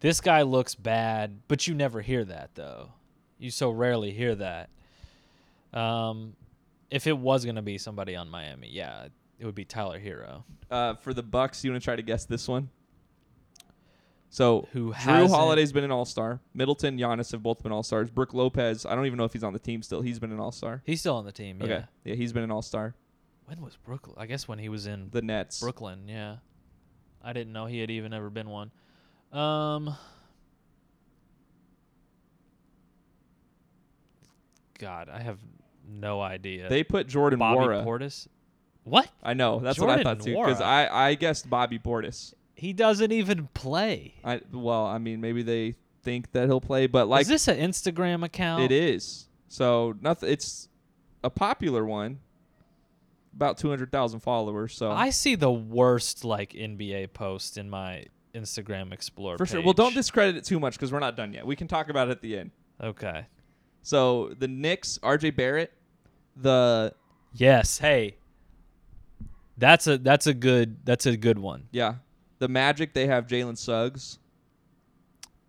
this 0.00 0.22
guy 0.22 0.40
looks 0.40 0.74
bad, 0.74 1.40
but 1.48 1.66
you 1.66 1.74
never 1.74 2.00
hear 2.00 2.24
that 2.24 2.54
though. 2.54 2.92
You 3.36 3.50
so 3.50 3.68
rarely 3.68 4.10
hear 4.10 4.34
that. 4.36 4.70
Um, 5.74 6.34
if 6.90 7.06
it 7.06 7.18
was 7.18 7.44
gonna 7.44 7.60
be 7.60 7.76
somebody 7.76 8.16
on 8.16 8.30
Miami, 8.30 8.70
yeah, 8.70 9.08
it 9.38 9.44
would 9.44 9.54
be 9.54 9.66
Tyler 9.66 10.00
Herro. 10.00 10.44
Uh, 10.70 10.94
for 10.94 11.12
the 11.12 11.22
Bucks, 11.22 11.62
you 11.62 11.70
want 11.70 11.82
to 11.82 11.84
try 11.84 11.94
to 11.94 12.02
guess 12.02 12.24
this 12.24 12.48
one? 12.48 12.70
So 14.30 14.66
Who 14.72 14.94
Jrue 14.94 15.28
Holiday's 15.28 15.72
been 15.72 15.84
an 15.84 15.92
All 15.92 16.06
Star. 16.06 16.40
Middleton, 16.54 16.96
Giannis 16.96 17.32
have 17.32 17.42
both 17.42 17.62
been 17.62 17.70
All 17.70 17.82
Stars. 17.82 18.08
Brook 18.08 18.32
Lopez, 18.32 18.86
I 18.86 18.94
don't 18.94 19.04
even 19.04 19.18
know 19.18 19.24
if 19.24 19.34
he's 19.34 19.44
on 19.44 19.52
the 19.52 19.58
team 19.58 19.82
still. 19.82 20.00
He's 20.00 20.18
been 20.18 20.32
an 20.32 20.40
All 20.40 20.52
Star. 20.52 20.80
He's 20.86 21.00
still 21.00 21.16
on 21.16 21.26
the 21.26 21.32
team. 21.32 21.58
Yeah. 21.60 21.64
Okay. 21.66 21.84
Yeah, 22.04 22.14
he's 22.14 22.32
been 22.32 22.44
an 22.44 22.50
All 22.50 22.62
Star. 22.62 22.94
When 23.46 23.60
was 23.60 23.76
Brooklyn? 23.76 24.16
I 24.18 24.26
guess 24.26 24.48
when 24.48 24.58
he 24.58 24.68
was 24.68 24.86
in 24.86 25.08
The 25.10 25.22
Nets. 25.22 25.60
Brooklyn. 25.60 26.08
Yeah. 26.08 26.36
I 27.22 27.32
didn't 27.32 27.52
know 27.52 27.66
he 27.66 27.80
had 27.80 27.90
even 27.90 28.12
ever 28.12 28.30
been 28.30 28.48
one. 28.48 28.70
Um. 29.32 29.96
God, 34.78 35.08
I 35.08 35.20
have 35.20 35.38
no 35.88 36.20
idea. 36.20 36.68
They 36.68 36.82
put 36.82 37.06
Jordan 37.06 37.38
Bobby 37.38 37.60
Wara. 37.60 37.84
Portis. 37.84 38.26
What? 38.84 39.08
I 39.22 39.34
know. 39.34 39.60
That's 39.60 39.78
what 39.78 39.90
I 39.90 40.02
thought 40.02 40.20
too. 40.20 40.34
Because 40.34 40.60
I, 40.60 40.88
I 40.88 41.14
guessed 41.14 41.48
Bobby 41.48 41.78
Portis. 41.78 42.34
He 42.54 42.72
doesn't 42.72 43.12
even 43.12 43.48
play. 43.54 44.14
I 44.24 44.40
well, 44.52 44.86
I 44.86 44.98
mean, 44.98 45.20
maybe 45.20 45.42
they 45.42 45.74
think 46.02 46.32
that 46.32 46.46
he'll 46.46 46.60
play, 46.60 46.86
but 46.86 47.08
like 47.08 47.22
is 47.22 47.28
this 47.28 47.48
an 47.48 47.58
Instagram 47.58 48.24
account? 48.24 48.62
it 48.62 48.72
is. 48.72 49.28
So 49.48 49.96
nothing. 50.00 50.30
It's 50.30 50.68
a 51.22 51.30
popular 51.30 51.84
one. 51.84 52.20
About 53.34 53.58
two 53.58 53.68
hundred 53.68 53.90
thousand 53.90 54.20
followers. 54.20 54.74
So 54.74 54.90
I 54.92 55.10
see 55.10 55.34
the 55.34 55.50
worst 55.50 56.24
like 56.24 56.52
NBA 56.52 57.12
post 57.12 57.58
in 57.58 57.68
my 57.68 58.04
Instagram 58.34 58.92
Explorer. 58.92 59.38
for 59.38 59.46
sure. 59.46 59.62
Well, 59.62 59.72
don't 59.72 59.94
discredit 59.94 60.36
it 60.36 60.44
too 60.44 60.60
much 60.60 60.74
because 60.74 60.92
we're 60.92 61.00
not 61.00 61.16
done 61.16 61.32
yet. 61.32 61.46
We 61.46 61.56
can 61.56 61.66
talk 61.68 61.88
about 61.88 62.08
it 62.08 62.12
at 62.12 62.20
the 62.20 62.38
end. 62.38 62.50
Okay. 62.82 63.26
So 63.82 64.34
the 64.38 64.48
Knicks, 64.48 64.98
R.J. 65.02 65.30
Barrett, 65.30 65.72
the 66.36 66.94
Yes. 67.32 67.78
Hey. 67.78 68.16
That's 69.56 69.86
a 69.86 69.98
that's 69.98 70.26
a 70.26 70.34
good 70.34 70.84
that's 70.84 71.06
a 71.06 71.16
good 71.16 71.38
one. 71.38 71.68
yeah, 71.70 71.94
the 72.40 72.48
Magic. 72.48 72.92
They 72.92 73.06
have 73.06 73.26
Jalen 73.26 73.56
Suggs. 73.56 74.18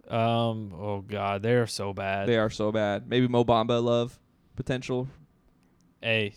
Um. 0.07 0.71
Oh 0.79 1.01
God, 1.01 1.41
they're 1.41 1.65
so 1.65 1.91
bad. 1.93 2.27
They 2.27 2.37
are 2.37 2.51
so 2.51 2.71
bad. 2.71 3.09
Maybe 3.09 3.27
Mo 3.27 3.43
Bamba 3.43 3.83
love 3.83 4.19
potential. 4.55 5.07
Hey, 6.01 6.35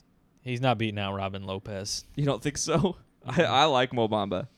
he's 0.48 0.60
not 0.60 0.78
beating 0.78 0.98
out 0.98 1.14
Robin 1.14 1.44
Lopez. 1.44 2.04
You 2.16 2.24
don't 2.24 2.42
think 2.42 2.56
so? 2.58 2.96
I, 3.26 3.42
I 3.44 3.64
like 3.64 3.92
Mo 3.92 4.08
Bamba. 4.08 4.48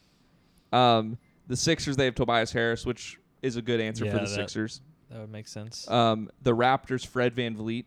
Um, 0.72 1.18
the 1.46 1.56
Sixers 1.56 1.96
they 1.96 2.04
have 2.04 2.14
Tobias 2.14 2.52
Harris, 2.52 2.86
which 2.86 3.18
is 3.42 3.56
a 3.56 3.62
good 3.62 3.80
answer 3.80 4.04
Yeah, 4.04 4.12
for 4.12 4.18
the 4.18 4.24
that- 4.24 4.28
Sixers. 4.28 4.80
That 5.10 5.18
would 5.20 5.32
make 5.32 5.48
sense. 5.48 5.90
Um, 5.90 6.30
the 6.40 6.54
Raptors 6.54 7.04
Fred 7.04 7.34
VanVleet 7.34 7.84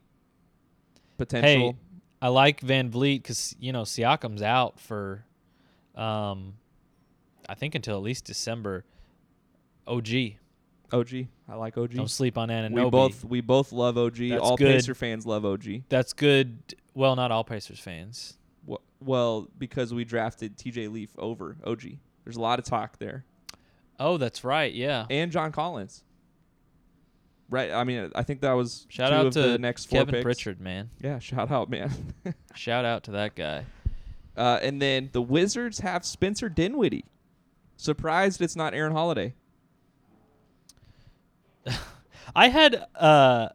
potential. 1.17 1.71
hey, 1.71 1.77
I 2.21 2.27
like 2.27 2.59
VanVleet 2.59 3.19
because 3.21 3.55
you 3.59 3.71
know 3.71 3.83
Siakam's 3.83 4.41
out 4.41 4.77
for, 4.79 5.23
um, 5.95 6.55
I 7.47 7.55
think 7.55 7.75
until 7.75 7.95
at 7.95 8.03
least 8.03 8.25
December. 8.25 8.83
OG, 9.87 10.07
OG, 10.91 11.13
I 11.49 11.55
like 11.55 11.77
OG. 11.77 11.91
don't 11.93 12.09
sleep 12.09 12.37
on 12.37 12.49
Anunoby. 12.49 12.83
we 12.83 12.89
both 12.89 13.25
we 13.25 13.41
both 13.41 13.71
love 13.71 13.97
OG. 13.97 14.17
That's 14.29 14.41
all 14.41 14.57
good. 14.57 14.73
Pacer 14.75 14.95
fans 14.95 15.25
love 15.25 15.45
OG. 15.45 15.83
That's 15.89 16.11
good. 16.13 16.75
Well, 16.93 17.15
not 17.15 17.31
all 17.31 17.43
Pacers 17.43 17.79
fans. 17.79 18.35
Wh- 18.69 18.75
Well, 19.01 19.47
because 19.57 19.93
we 19.93 20.03
drafted 20.05 20.57
TJ 20.57 20.91
Leaf 20.91 21.09
over 21.17 21.57
OG. 21.65 21.97
There's 22.23 22.37
a 22.37 22.41
lot 22.41 22.59
of 22.59 22.65
talk 22.65 22.97
there, 22.99 23.25
Oh, 23.99 24.17
that's 24.17 24.43
right. 24.43 24.73
Yeah. 24.73 25.05
and 25.09 25.31
John 25.31 25.51
Collins. 25.51 26.03
Right. 27.49 27.71
I 27.71 27.83
mean, 27.83 28.11
I 28.15 28.23
think 28.23 28.41
that 28.41 28.53
was 28.53 28.85
Shout 28.89 29.09
two 29.09 29.15
out 29.15 29.25
of 29.27 29.33
to 29.33 29.41
the 29.43 29.57
next 29.59 29.85
four 29.89 29.99
Kevin 29.99 30.13
picks. 30.15 30.23
Pritchard, 30.23 30.59
man. 30.61 30.89
Yeah, 30.99 31.19
shout 31.19 31.51
out, 31.51 31.69
man. 31.69 31.91
Shout 32.55 32.85
out 32.85 33.03
to 33.03 33.11
that 33.11 33.35
guy. 33.35 33.65
Uh, 34.35 34.59
and 34.63 34.81
then 34.81 35.09
the 35.11 35.21
Wizards 35.21 35.79
have 35.79 36.03
Spencer 36.05 36.49
Dinwiddie. 36.49 37.05
Surprised 37.77 38.41
it's 38.41 38.55
not 38.55 38.73
Aaron 38.73 38.93
Holiday. 38.93 39.35
I 42.35 42.49
had 42.49 42.85
uh, 42.95 43.49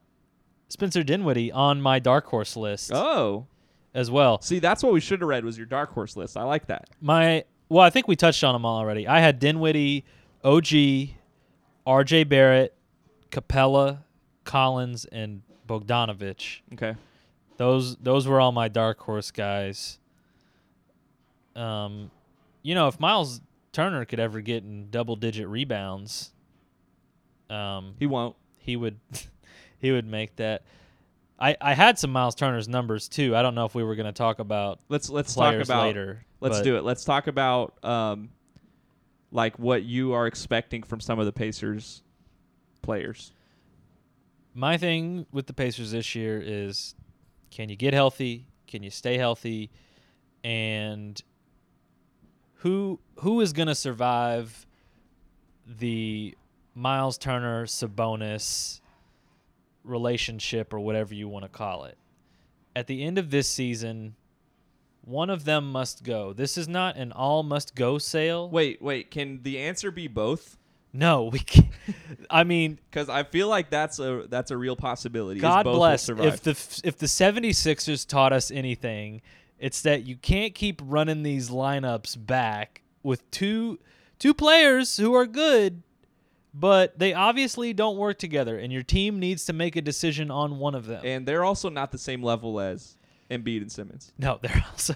Spencer 0.68 1.02
Dinwiddie 1.02 1.50
on 1.52 1.80
my 1.80 1.98
dark 1.98 2.26
horse 2.26 2.56
list 2.56 2.92
Oh, 2.92 3.46
as 3.94 4.10
well. 4.10 4.40
see, 4.42 4.58
that's 4.58 4.82
what 4.82 4.92
we 4.92 5.00
should 5.00 5.20
have 5.20 5.28
read 5.28 5.44
was 5.44 5.56
your 5.56 5.66
dark 5.66 5.92
horse 5.92 6.16
list. 6.16 6.36
I 6.36 6.42
like 6.44 6.66
that. 6.66 6.88
My 7.00 7.44
well, 7.70 7.84
I 7.84 7.90
think 7.90 8.08
we 8.08 8.16
touched 8.16 8.42
on 8.44 8.54
them 8.54 8.64
all 8.64 8.78
already. 8.78 9.06
I 9.06 9.20
had 9.20 9.38
Dinwiddie, 9.38 10.04
OG, 10.44 11.10
R.J. 11.86 12.24
Barrett, 12.24 12.74
Capela, 13.30 13.98
Collins, 14.44 15.04
and 15.06 15.42
Bogdanovich. 15.68 16.60
Okay. 16.74 16.94
Those 17.58 17.96
those 17.96 18.26
were 18.26 18.40
all 18.40 18.52
my 18.52 18.68
dark 18.68 19.00
horse 19.00 19.30
guys. 19.30 19.98
Um, 21.56 22.10
you 22.62 22.74
know, 22.74 22.88
if 22.88 23.00
Miles 23.00 23.40
Turner 23.72 24.04
could 24.04 24.20
ever 24.20 24.40
get 24.40 24.62
in 24.62 24.90
double 24.90 25.16
digit 25.16 25.48
rebounds, 25.48 26.32
um, 27.50 27.94
He 27.98 28.06
won't. 28.06 28.36
he 28.58 28.76
would 28.76 28.98
he 29.78 29.92
would 29.92 30.06
make 30.06 30.36
that. 30.36 30.62
I, 31.40 31.56
I 31.60 31.74
had 31.74 31.98
some 31.98 32.10
Miles 32.10 32.34
Turner's 32.34 32.68
numbers 32.68 33.08
too. 33.08 33.36
I 33.36 33.42
don't 33.42 33.54
know 33.54 33.64
if 33.64 33.74
we 33.74 33.84
were 33.84 33.94
going 33.94 34.06
to 34.06 34.12
talk 34.12 34.40
about 34.40 34.80
Let's 34.88 35.08
let's 35.08 35.34
talk 35.34 35.54
about 35.54 35.84
later. 35.84 36.24
let's 36.40 36.60
do 36.62 36.76
it. 36.76 36.84
Let's 36.84 37.04
talk 37.04 37.28
about 37.28 37.82
um 37.84 38.30
like 39.30 39.58
what 39.58 39.84
you 39.84 40.14
are 40.14 40.26
expecting 40.26 40.82
from 40.82 41.00
some 41.00 41.18
of 41.18 41.26
the 41.26 41.32
Pacers 41.32 42.02
players. 42.82 43.32
My 44.54 44.76
thing 44.78 45.26
with 45.30 45.46
the 45.46 45.52
Pacers 45.52 45.92
this 45.92 46.14
year 46.14 46.42
is 46.44 46.94
can 47.50 47.68
you 47.68 47.76
get 47.76 47.94
healthy? 47.94 48.46
Can 48.66 48.82
you 48.82 48.90
stay 48.90 49.16
healthy? 49.16 49.70
And 50.42 51.20
who 52.54 52.98
who 53.20 53.40
is 53.40 53.52
going 53.52 53.68
to 53.68 53.74
survive 53.74 54.66
the 55.66 56.36
Miles 56.74 57.18
Turner 57.18 57.66
Sabonis 57.66 58.80
relationship 59.88 60.72
or 60.72 60.80
whatever 60.80 61.14
you 61.14 61.28
want 61.28 61.44
to 61.44 61.48
call 61.48 61.84
it? 61.84 61.98
At 62.76 62.86
the 62.86 63.02
end 63.02 63.18
of 63.18 63.30
this 63.30 63.48
season, 63.48 64.14
one 65.02 65.30
of 65.30 65.44
them 65.44 65.72
must 65.72 66.04
go. 66.04 66.32
This 66.32 66.58
is 66.58 66.68
not 66.68 66.96
an 66.96 67.12
all 67.12 67.42
must 67.42 67.74
go 67.74 67.98
sale. 67.98 68.48
Wait, 68.48 68.80
wait, 68.82 69.10
can 69.10 69.42
the 69.42 69.58
answer 69.58 69.90
be 69.90 70.06
both? 70.06 70.58
No, 70.92 71.24
we 71.24 71.38
can't. 71.40 71.68
I 72.30 72.44
mean, 72.44 72.78
Cuz 72.92 73.08
I 73.08 73.22
feel 73.22 73.48
like 73.48 73.70
that's 73.70 73.98
a 73.98 74.26
that's 74.28 74.50
a 74.50 74.56
real 74.56 74.76
possibility. 74.76 75.40
God 75.40 75.64
both 75.64 75.76
bless. 75.76 76.08
If 76.08 76.42
the 76.42 76.50
if 76.84 76.98
the 76.98 77.06
76ers 77.06 78.06
taught 78.06 78.32
us 78.32 78.50
anything, 78.50 79.22
it's 79.58 79.82
that 79.82 80.06
you 80.06 80.16
can't 80.16 80.54
keep 80.54 80.80
running 80.84 81.22
these 81.22 81.50
lineups 81.50 82.26
back 82.26 82.82
with 83.02 83.30
two 83.30 83.78
two 84.18 84.34
players 84.34 84.96
who 84.96 85.14
are 85.14 85.26
good, 85.26 85.82
but 86.58 86.98
they 86.98 87.14
obviously 87.14 87.72
don't 87.72 87.96
work 87.96 88.18
together 88.18 88.58
and 88.58 88.72
your 88.72 88.82
team 88.82 89.18
needs 89.18 89.44
to 89.44 89.52
make 89.52 89.76
a 89.76 89.82
decision 89.82 90.30
on 90.30 90.58
one 90.58 90.74
of 90.74 90.86
them. 90.86 91.02
and 91.04 91.26
they're 91.26 91.44
also 91.44 91.68
not 91.68 91.92
the 91.92 91.98
same 91.98 92.22
level 92.22 92.58
as 92.60 92.96
Embiid 93.30 93.62
and 93.62 93.70
Simmons. 93.70 94.12
no, 94.18 94.38
they're 94.42 94.64
also 94.70 94.94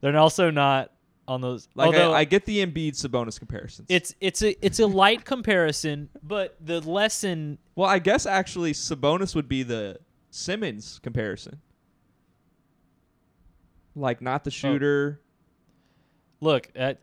they're 0.00 0.16
also 0.16 0.50
not 0.50 0.92
on 1.26 1.40
those 1.40 1.68
Like 1.74 1.86
although 1.86 2.12
I, 2.12 2.20
I 2.20 2.24
get 2.24 2.46
the 2.46 2.64
Embiid 2.64 2.92
Sabonis 2.92 3.38
comparisons. 3.38 3.86
it's 3.90 4.14
it's 4.20 4.42
a 4.42 4.64
it's 4.64 4.80
a 4.80 4.86
light 4.86 5.24
comparison, 5.24 6.08
but 6.22 6.56
the 6.60 6.80
lesson 6.80 7.58
well, 7.74 7.88
I 7.88 7.98
guess 7.98 8.26
actually 8.26 8.72
Sabonis 8.72 9.34
would 9.34 9.48
be 9.48 9.62
the 9.62 9.98
Simmons 10.30 10.98
comparison. 11.02 11.60
Like 13.94 14.20
not 14.22 14.44
the 14.44 14.48
oh. 14.48 14.50
shooter. 14.50 15.20
look 16.40 16.68
at 16.74 17.00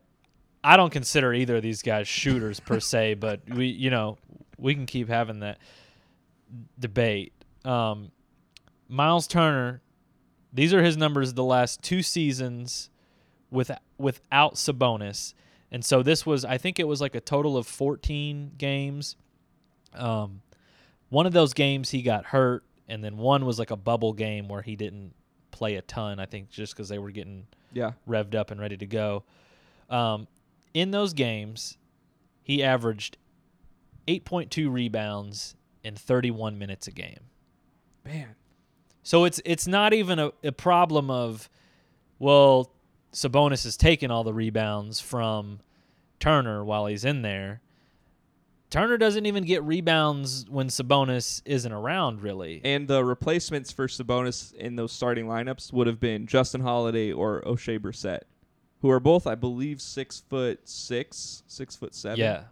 I 0.65 0.77
don't 0.77 0.89
consider 0.91 1.31
either 1.33 1.57
of 1.57 1.61
these 1.61 1.81
guys 1.81 2.07
shooters 2.07 2.59
per 2.59 2.79
se, 2.79 3.15
but 3.15 3.41
we 3.49 3.67
you 3.67 3.89
know 3.89 4.17
we 4.57 4.73
can 4.73 4.85
keep 4.85 5.07
having 5.09 5.39
that 5.41 5.59
debate. 6.79 7.33
Um, 7.63 8.11
Miles 8.87 9.27
Turner, 9.27 9.81
these 10.53 10.73
are 10.73 10.83
his 10.83 10.97
numbers 10.97 11.33
the 11.33 11.43
last 11.43 11.81
two 11.81 12.01
seasons 12.01 12.89
with 13.51 13.71
without 13.97 14.55
Sabonis, 14.55 15.33
and 15.71 15.83
so 15.83 16.01
this 16.03 16.25
was 16.25 16.43
I 16.45 16.57
think 16.57 16.79
it 16.79 16.87
was 16.87 17.01
like 17.01 17.15
a 17.15 17.21
total 17.21 17.57
of 17.57 17.67
14 17.67 18.53
games. 18.57 19.15
Um, 19.93 20.41
one 21.09 21.25
of 21.25 21.33
those 21.33 21.53
games 21.53 21.91
he 21.91 22.01
got 22.01 22.25
hurt, 22.25 22.63
and 22.87 23.03
then 23.03 23.17
one 23.17 23.45
was 23.45 23.59
like 23.59 23.71
a 23.71 23.75
bubble 23.77 24.13
game 24.13 24.47
where 24.47 24.61
he 24.61 24.75
didn't 24.75 25.13
play 25.51 25.75
a 25.75 25.81
ton. 25.81 26.19
I 26.19 26.25
think 26.25 26.49
just 26.49 26.73
because 26.73 26.89
they 26.89 26.97
were 26.99 27.11
getting 27.11 27.47
Yeah. 27.71 27.91
revved 28.07 28.35
up 28.35 28.51
and 28.51 28.59
ready 28.59 28.77
to 28.77 28.85
go. 28.85 29.23
Um, 29.89 30.27
in 30.75 30.91
those 30.91 31.13
games, 31.13 31.77
he 32.43 32.61
averaged 32.61 33.17
8.2 34.07 34.71
rebounds 34.71 35.55
in 35.83 35.95
31 35.95 36.59
minutes 36.59 36.85
a 36.87 36.91
game. 36.91 37.21
Man, 38.03 38.35
So 39.01 39.23
it's 39.23 39.41
it's 39.45 39.65
not 39.65 39.93
even 39.93 40.19
a, 40.19 40.31
a 40.43 40.51
problem 40.51 41.09
of, 41.09 41.49
well, 42.19 42.71
Sabonis 43.13 43.63
has 43.63 43.77
taken 43.77 44.11
all 44.11 44.23
the 44.23 44.33
rebounds 44.33 44.99
from 44.99 45.61
Turner 46.19 46.63
while 46.63 46.85
he's 46.85 47.05
in 47.05 47.23
there. 47.23 47.61
Turner 48.69 48.97
doesn't 48.97 49.25
even 49.25 49.45
get 49.45 49.63
rebounds 49.63 50.45
when 50.49 50.67
Sabonis 50.67 51.41
isn't 51.45 51.71
around, 51.71 52.21
really. 52.21 52.61
and 52.65 52.87
the 52.87 53.03
replacements 53.05 53.71
for 53.71 53.87
Sabonis 53.87 54.53
in 54.53 54.75
those 54.75 54.91
starting 54.91 55.25
lineups 55.27 55.71
would 55.71 55.87
have 55.87 55.99
been 55.99 56.27
Justin 56.27 56.61
Holiday 56.61 57.11
or 57.13 57.41
Oshae 57.43 57.79
Brissett, 57.79 58.21
who 58.85 58.91
are 58.91 58.99
both, 58.99 59.25
I 59.25 59.33
believe, 59.33 59.81
six 59.81 60.19
foot 60.29 60.59
six, 60.69 61.41
six 61.47 61.75
foot 61.75 61.95
seven. 61.95 62.19
yeah. 62.19 62.43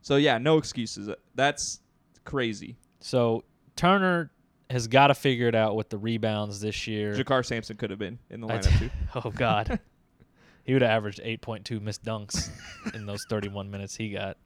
So 0.00 0.14
yeah, 0.14 0.38
no 0.38 0.58
excuses. 0.58 1.10
That's 1.34 1.80
crazy. 2.24 2.76
So 3.00 3.42
Turner 3.74 4.30
has 4.70 4.86
got 4.86 5.08
to 5.08 5.14
figure 5.14 5.48
it 5.48 5.56
out 5.56 5.74
with 5.74 5.88
the 5.88 5.98
rebounds 5.98 6.60
this 6.60 6.86
year. 6.86 7.14
JaKarr 7.14 7.44
Sampson 7.44 7.76
could 7.76 7.90
have 7.90 7.98
been 7.98 8.20
in 8.30 8.40
the 8.40 8.46
lineup 8.46 8.78
too. 8.78 8.90
oh 9.16 9.32
God, 9.32 9.80
he 10.62 10.72
would 10.72 10.82
have 10.82 10.90
averaged 10.92 11.20
eight 11.24 11.40
point 11.40 11.64
two 11.64 11.80
missed 11.80 12.04
dunks 12.04 12.48
in 12.94 13.04
those 13.04 13.24
thirty 13.28 13.48
one 13.48 13.68
minutes 13.68 13.96
he 13.96 14.10
got. 14.10 14.36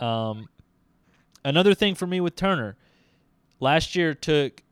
Um, 0.00 0.48
another 1.44 1.74
thing 1.74 1.94
for 1.94 2.08
me 2.08 2.20
with 2.20 2.34
Turner, 2.34 2.76
last 3.60 3.94
year 3.94 4.14
took 4.14 4.64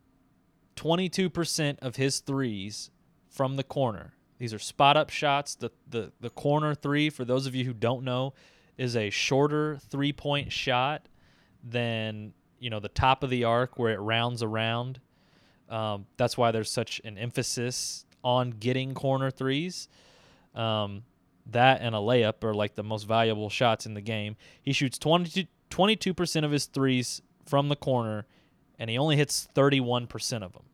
twenty 0.75 1.09
two 1.09 1.31
percent 1.31 1.79
of 1.83 1.95
his 1.95 2.19
threes 2.19 2.91
from 3.31 3.55
the 3.55 3.63
corner. 3.63 4.15
These 4.43 4.53
are 4.53 4.59
spot 4.59 4.97
up 4.97 5.09
shots. 5.09 5.55
The, 5.55 5.71
the 5.89 6.11
the 6.21 6.29
corner 6.29 6.75
three, 6.75 7.11
for 7.11 7.25
those 7.25 7.47
of 7.47 7.55
you 7.55 7.65
who 7.65 7.73
don't 7.73 8.03
know, 8.03 8.35
is 8.77 8.97
a 8.97 9.09
shorter 9.09 9.79
three 9.89 10.13
point 10.13 10.51
shot 10.51 11.07
than 11.63 12.33
you 12.59 12.69
know 12.69 12.81
the 12.81 12.89
top 12.89 13.23
of 13.23 13.31
the 13.31 13.45
arc 13.45 13.79
where 13.79 13.93
it 13.93 14.01
rounds 14.01 14.43
around. 14.43 15.01
Um, 15.69 16.07
that's 16.17 16.37
why 16.37 16.51
there's 16.51 16.73
such 16.73 17.01
an 17.05 17.19
emphasis 17.19 18.05
on 18.25 18.51
getting 18.51 18.95
corner 18.95 19.31
threes. 19.31 19.87
Um, 20.57 21.05
that 21.47 21.81
and 21.81 21.95
a 21.95 21.99
layup 21.99 22.43
are 22.43 22.53
like 22.53 22.75
the 22.75 22.83
most 22.83 23.05
valuable 23.05 23.49
shots 23.49 23.87
in 23.87 23.95
the 23.95 24.01
game. 24.01 24.35
He 24.61 24.73
shoots 24.73 24.99
22 24.99 26.15
percent 26.15 26.45
of 26.45 26.51
his 26.51 26.67
threes 26.67 27.23
from 27.47 27.69
the 27.69 27.77
corner, 27.77 28.27
and 28.77 28.91
he 28.91 28.99
only 28.99 29.17
hits 29.17 29.47
31 29.55 30.09
percent 30.09 30.43
of 30.43 30.53
them. 30.53 30.65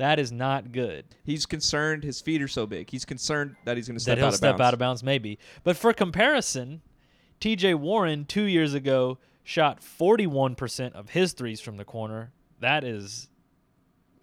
That 0.00 0.18
is 0.18 0.32
not 0.32 0.72
good. 0.72 1.04
He's 1.24 1.44
concerned 1.44 2.04
his 2.04 2.22
feet 2.22 2.40
are 2.40 2.48
so 2.48 2.66
big. 2.66 2.88
He's 2.88 3.04
concerned 3.04 3.56
that 3.66 3.76
he's 3.76 3.86
going 3.86 3.98
to 3.98 4.04
that 4.06 4.12
step 4.12 4.16
he'll 4.16 4.26
out 4.28 4.28
of 4.28 4.32
bounds. 4.32 4.36
step 4.38 4.52
bounds. 4.52 4.60
out 4.60 4.72
of 4.72 4.78
bounds, 4.78 5.02
maybe. 5.02 5.38
But 5.62 5.76
for 5.76 5.92
comparison, 5.92 6.80
T.J. 7.38 7.74
Warren 7.74 8.24
two 8.24 8.44
years 8.44 8.72
ago 8.72 9.18
shot 9.44 9.82
41% 9.82 10.92
of 10.92 11.10
his 11.10 11.34
threes 11.34 11.60
from 11.60 11.76
the 11.76 11.84
corner. 11.84 12.32
That 12.60 12.82
is 12.82 13.28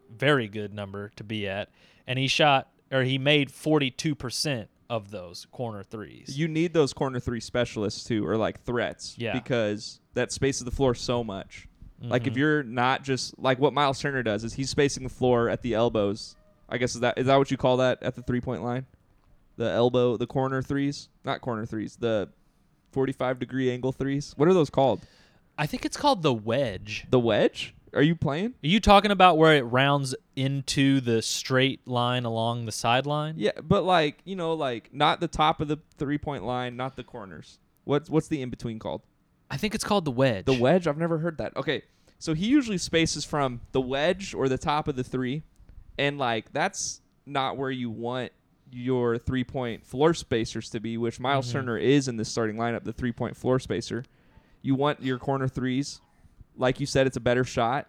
very 0.09 0.47
good 0.47 0.73
number 0.73 1.11
to 1.15 1.23
be 1.23 1.47
at, 1.47 1.69
and 2.07 2.17
he 2.17 2.27
shot 2.27 2.69
or 2.91 3.03
he 3.03 3.19
made 3.19 3.51
42% 3.51 4.67
of 4.89 5.11
those 5.11 5.45
corner 5.51 5.83
threes. 5.83 6.39
You 6.39 6.47
need 6.47 6.73
those 6.73 6.91
corner 6.91 7.19
three 7.19 7.39
specialists 7.39 8.03
too, 8.03 8.25
or 8.25 8.35
like 8.35 8.63
threats. 8.63 9.13
Yeah. 9.15 9.33
Because 9.33 9.99
that 10.15 10.31
spaces 10.31 10.63
the 10.63 10.71
floor 10.71 10.95
so 10.95 11.23
much. 11.23 11.67
Like 12.01 12.27
if 12.27 12.33
Mhm. 12.33 12.37
you're 12.37 12.63
not 12.63 13.03
just 13.03 13.37
like 13.39 13.57
what 13.59 13.73
Miles 13.73 13.99
Turner 13.99 14.21
does 14.23 14.43
is 14.43 14.53
he's 14.53 14.69
spacing 14.69 15.03
the 15.03 15.09
floor 15.09 15.49
at 15.49 15.61
the 15.63 15.73
elbows. 15.73 16.35
I 16.69 16.77
guess 16.77 16.93
is 16.95 17.01
that 17.01 17.17
is 17.17 17.25
that 17.25 17.37
what 17.37 17.49
you 17.49 17.57
call 17.57 17.77
that 17.77 18.03
at 18.03 18.15
the 18.15 18.21
three 18.21 18.41
point 18.41 18.63
line? 18.63 18.85
The 19.55 19.71
elbow, 19.71 20.17
the 20.17 20.27
corner 20.27 20.61
threes, 20.61 21.09
not 21.25 21.41
corner 21.41 21.65
threes, 21.65 21.95
the 21.95 22.29
forty-five 22.91 23.39
degree 23.39 23.71
angle 23.71 23.91
threes. 23.91 24.33
What 24.37 24.47
are 24.47 24.53
those 24.53 24.69
called? 24.69 25.01
I 25.57 25.65
think 25.65 25.85
it's 25.85 25.97
called 25.97 26.21
the 26.21 26.33
wedge. 26.33 27.07
The 27.09 27.19
wedge? 27.19 27.73
Are 27.93 28.01
you 28.03 28.15
playing? 28.15 28.53
Are 28.63 28.67
you 28.67 28.79
talking 28.79 29.09
about 29.11 29.37
where 29.39 29.55
it 29.55 29.61
rounds 29.63 30.13
into 30.35 30.99
the 31.01 31.21
straight 31.23 31.87
line 31.87 32.25
along 32.25 32.65
the 32.65 32.71
sideline? 32.71 33.35
Yeah, 33.37 33.51
but 33.63 33.83
like 33.83 34.19
you 34.23 34.35
know, 34.35 34.53
like 34.53 34.93
not 34.93 35.19
the 35.19 35.27
top 35.27 35.61
of 35.61 35.67
the 35.67 35.77
three 35.97 36.17
point 36.19 36.43
line, 36.43 36.75
not 36.77 36.95
the 36.95 37.03
corners. 37.03 37.57
What's 37.85 38.09
what's 38.09 38.27
the 38.27 38.41
in 38.41 38.49
between 38.51 38.77
called? 38.77 39.01
I 39.49 39.57
think 39.57 39.75
it's 39.75 39.83
called 39.83 40.05
the 40.05 40.11
wedge. 40.11 40.45
The 40.45 40.53
wedge? 40.53 40.87
I've 40.87 40.97
never 40.97 41.17
heard 41.19 41.37
that. 41.37 41.55
Okay. 41.55 41.83
So 42.19 42.33
he 42.33 42.47
usually 42.47 42.77
spaces 42.77 43.23
from 43.23 43.61
the 43.71 43.81
wedge 43.81 44.33
or 44.33 44.49
the 44.49 44.57
top 44.57 44.87
of 44.87 44.95
the 44.95 45.03
three. 45.03 45.43
And 45.97 46.17
like 46.17 46.51
that's 46.53 47.01
not 47.25 47.57
where 47.57 47.71
you 47.71 47.89
want 47.89 48.31
your 48.71 49.17
three 49.17 49.43
point 49.43 49.85
floor 49.85 50.13
spacers 50.13 50.69
to 50.71 50.79
be, 50.79 50.97
which 50.97 51.19
Miles 51.19 51.47
Mhm. 51.49 51.53
Turner 51.53 51.77
is 51.77 52.07
in 52.07 52.17
the 52.17 52.25
starting 52.25 52.57
lineup, 52.57 52.83
the 52.83 52.93
three 52.93 53.11
point 53.11 53.37
floor 53.37 53.59
spacer. 53.59 54.03
You 54.61 54.75
want 54.75 55.01
your 55.01 55.17
corner 55.19 55.47
threes. 55.47 56.01
Like 56.57 56.79
you 56.79 56.85
said, 56.85 57.07
it's 57.07 57.17
a 57.17 57.21
better 57.21 57.43
shot. 57.43 57.87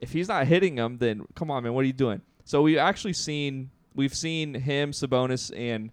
If 0.00 0.12
he's 0.12 0.28
not 0.28 0.46
hitting 0.46 0.76
them, 0.76 0.98
then 0.98 1.26
come 1.34 1.50
on, 1.50 1.64
man, 1.64 1.72
what 1.74 1.80
are 1.82 1.86
you 1.88 1.92
doing? 1.92 2.20
So 2.44 2.62
we've 2.62 2.78
actually 2.78 3.14
seen 3.14 3.70
we've 3.94 4.14
seen 4.14 4.54
him, 4.54 4.92
Sabonis, 4.92 5.50
and 5.58 5.90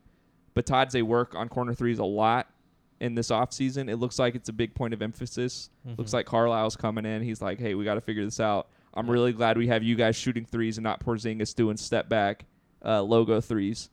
Bitadze 0.56 1.02
work 1.02 1.34
on 1.34 1.50
corner 1.50 1.74
threes 1.74 1.98
a 1.98 2.06
lot 2.06 2.48
in 3.00 3.14
this 3.16 3.30
offseason. 3.30 3.89
It 3.89 3.98
looks 3.98 4.18
like 4.20 4.36
it's 4.36 4.50
a 4.50 4.54
big 4.54 4.74
point 4.74 4.93
of 4.93 5.02
emphasis. 5.02 5.70
Looks 5.98 6.12
Mhm. 6.12 6.14
like 6.14 6.26
Carlisle's 6.26 6.76
coming 6.76 7.06
in. 7.06 7.22
He's 7.22 7.41
like, 7.41 7.60
hey, 7.60 7.76
we 7.76 7.84
got 7.84 7.96
to 7.96 8.02
figure 8.02 8.24
this 8.24 8.39
out. 8.39 8.70
I'm 8.93 9.10
really 9.10 9.34
glad 9.34 9.58
we 9.58 9.68
have 9.68 9.84
you 9.84 9.96
guys 9.96 10.16
shooting 10.16 10.46
threes 10.46 10.78
and 10.78 10.84
not 10.84 11.02
Porzingis 11.04 11.54
doing 11.56 11.76
step 11.78 12.08
back 12.08 12.46
uh, 12.84 13.02
logo 13.02 13.41
threes. 13.41 13.89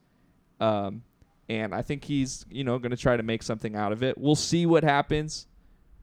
Um, 0.60 1.02
and 1.48 1.74
I 1.74 1.82
think 1.82 2.04
he's, 2.04 2.46
you 2.50 2.62
know, 2.62 2.78
going 2.78 2.92
to 2.92 2.96
try 2.96 3.16
to 3.16 3.22
make 3.22 3.42
something 3.42 3.74
out 3.74 3.90
of 3.92 4.02
it. 4.04 4.16
We'll 4.16 4.36
see 4.36 4.64
what 4.66 4.84
happens. 4.84 5.46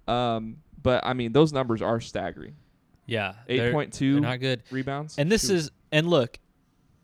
Um, 0.07 0.57
but 0.81 1.05
I 1.05 1.13
mean, 1.13 1.31
those 1.31 1.53
numbers 1.53 1.81
are 1.81 1.99
staggering. 2.01 2.55
Yeah. 3.05 3.33
Eight 3.47 3.71
point 3.71 3.93
two 3.93 4.19
not 4.19 4.39
good. 4.39 4.63
rebounds. 4.71 5.17
And 5.17 5.31
this 5.31 5.47
Shoot. 5.47 5.53
is 5.55 5.71
and 5.91 6.07
look, 6.09 6.37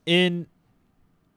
in 0.06 0.48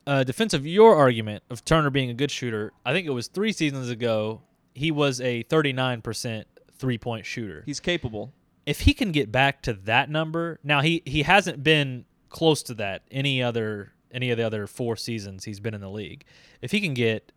uh, 0.07 0.25
defense 0.25 0.55
of 0.55 0.67
your 0.67 0.97
argument 0.97 1.43
of 1.51 1.65
Turner 1.65 1.91
being 1.91 2.11
a 2.11 2.15
good 2.15 2.31
shooter, 2.31 2.73
I 2.85 2.93
think 2.93 3.07
it 3.07 3.11
was 3.11 3.29
three 3.29 3.53
seasons 3.53 3.91
ago 3.91 4.43
he 4.79 4.91
was 4.91 5.21
a 5.21 5.45
39% 5.45 6.45
three 6.73 6.99
point 6.99 7.27
shooter. 7.27 7.63
he's 7.67 7.81
capable. 7.81 8.33
if 8.65 8.81
he 8.81 8.95
can 8.95 9.11
get 9.13 9.33
back 9.33 9.63
to 9.63 9.73
that 9.73 10.09
number, 10.09 10.61
now 10.63 10.81
he 10.81 11.03
he 11.05 11.23
hasn't 11.23 11.63
been 11.63 12.05
close 12.29 12.63
to 12.63 12.75
that 12.75 13.03
any 13.11 13.43
other 13.43 13.93
any 14.13 14.31
of 14.31 14.39
the 14.39 14.45
other 14.45 14.67
four 14.67 14.97
seasons 14.97 15.45
he's 15.45 15.61
been 15.61 15.75
in 15.75 15.81
the 15.81 15.91
league. 15.91 16.25
If 16.63 16.71
he 16.71 16.81
can 16.81 16.95
get 16.95 17.33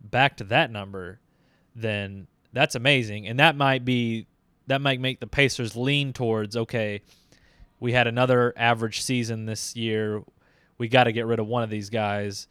back 0.00 0.36
to 0.38 0.44
that 0.44 0.70
number, 0.70 1.20
then 1.74 2.26
that's 2.52 2.74
amazing, 2.74 3.26
and 3.26 3.38
that 3.40 3.56
might 3.56 3.84
be 3.84 4.26
that 4.66 4.80
might 4.80 5.00
make 5.00 5.20
the 5.20 5.26
Pacers 5.26 5.76
lean 5.76 6.12
towards 6.12 6.56
okay, 6.56 7.02
we 7.80 7.92
had 7.92 8.06
another 8.06 8.54
average 8.56 9.02
season 9.02 9.46
this 9.46 9.74
year. 9.76 10.22
We 10.78 10.88
got 10.88 11.04
to 11.04 11.12
get 11.12 11.26
rid 11.26 11.38
of 11.38 11.46
one 11.46 11.62
of 11.62 11.70
these 11.70 11.90
guys. 11.90 12.46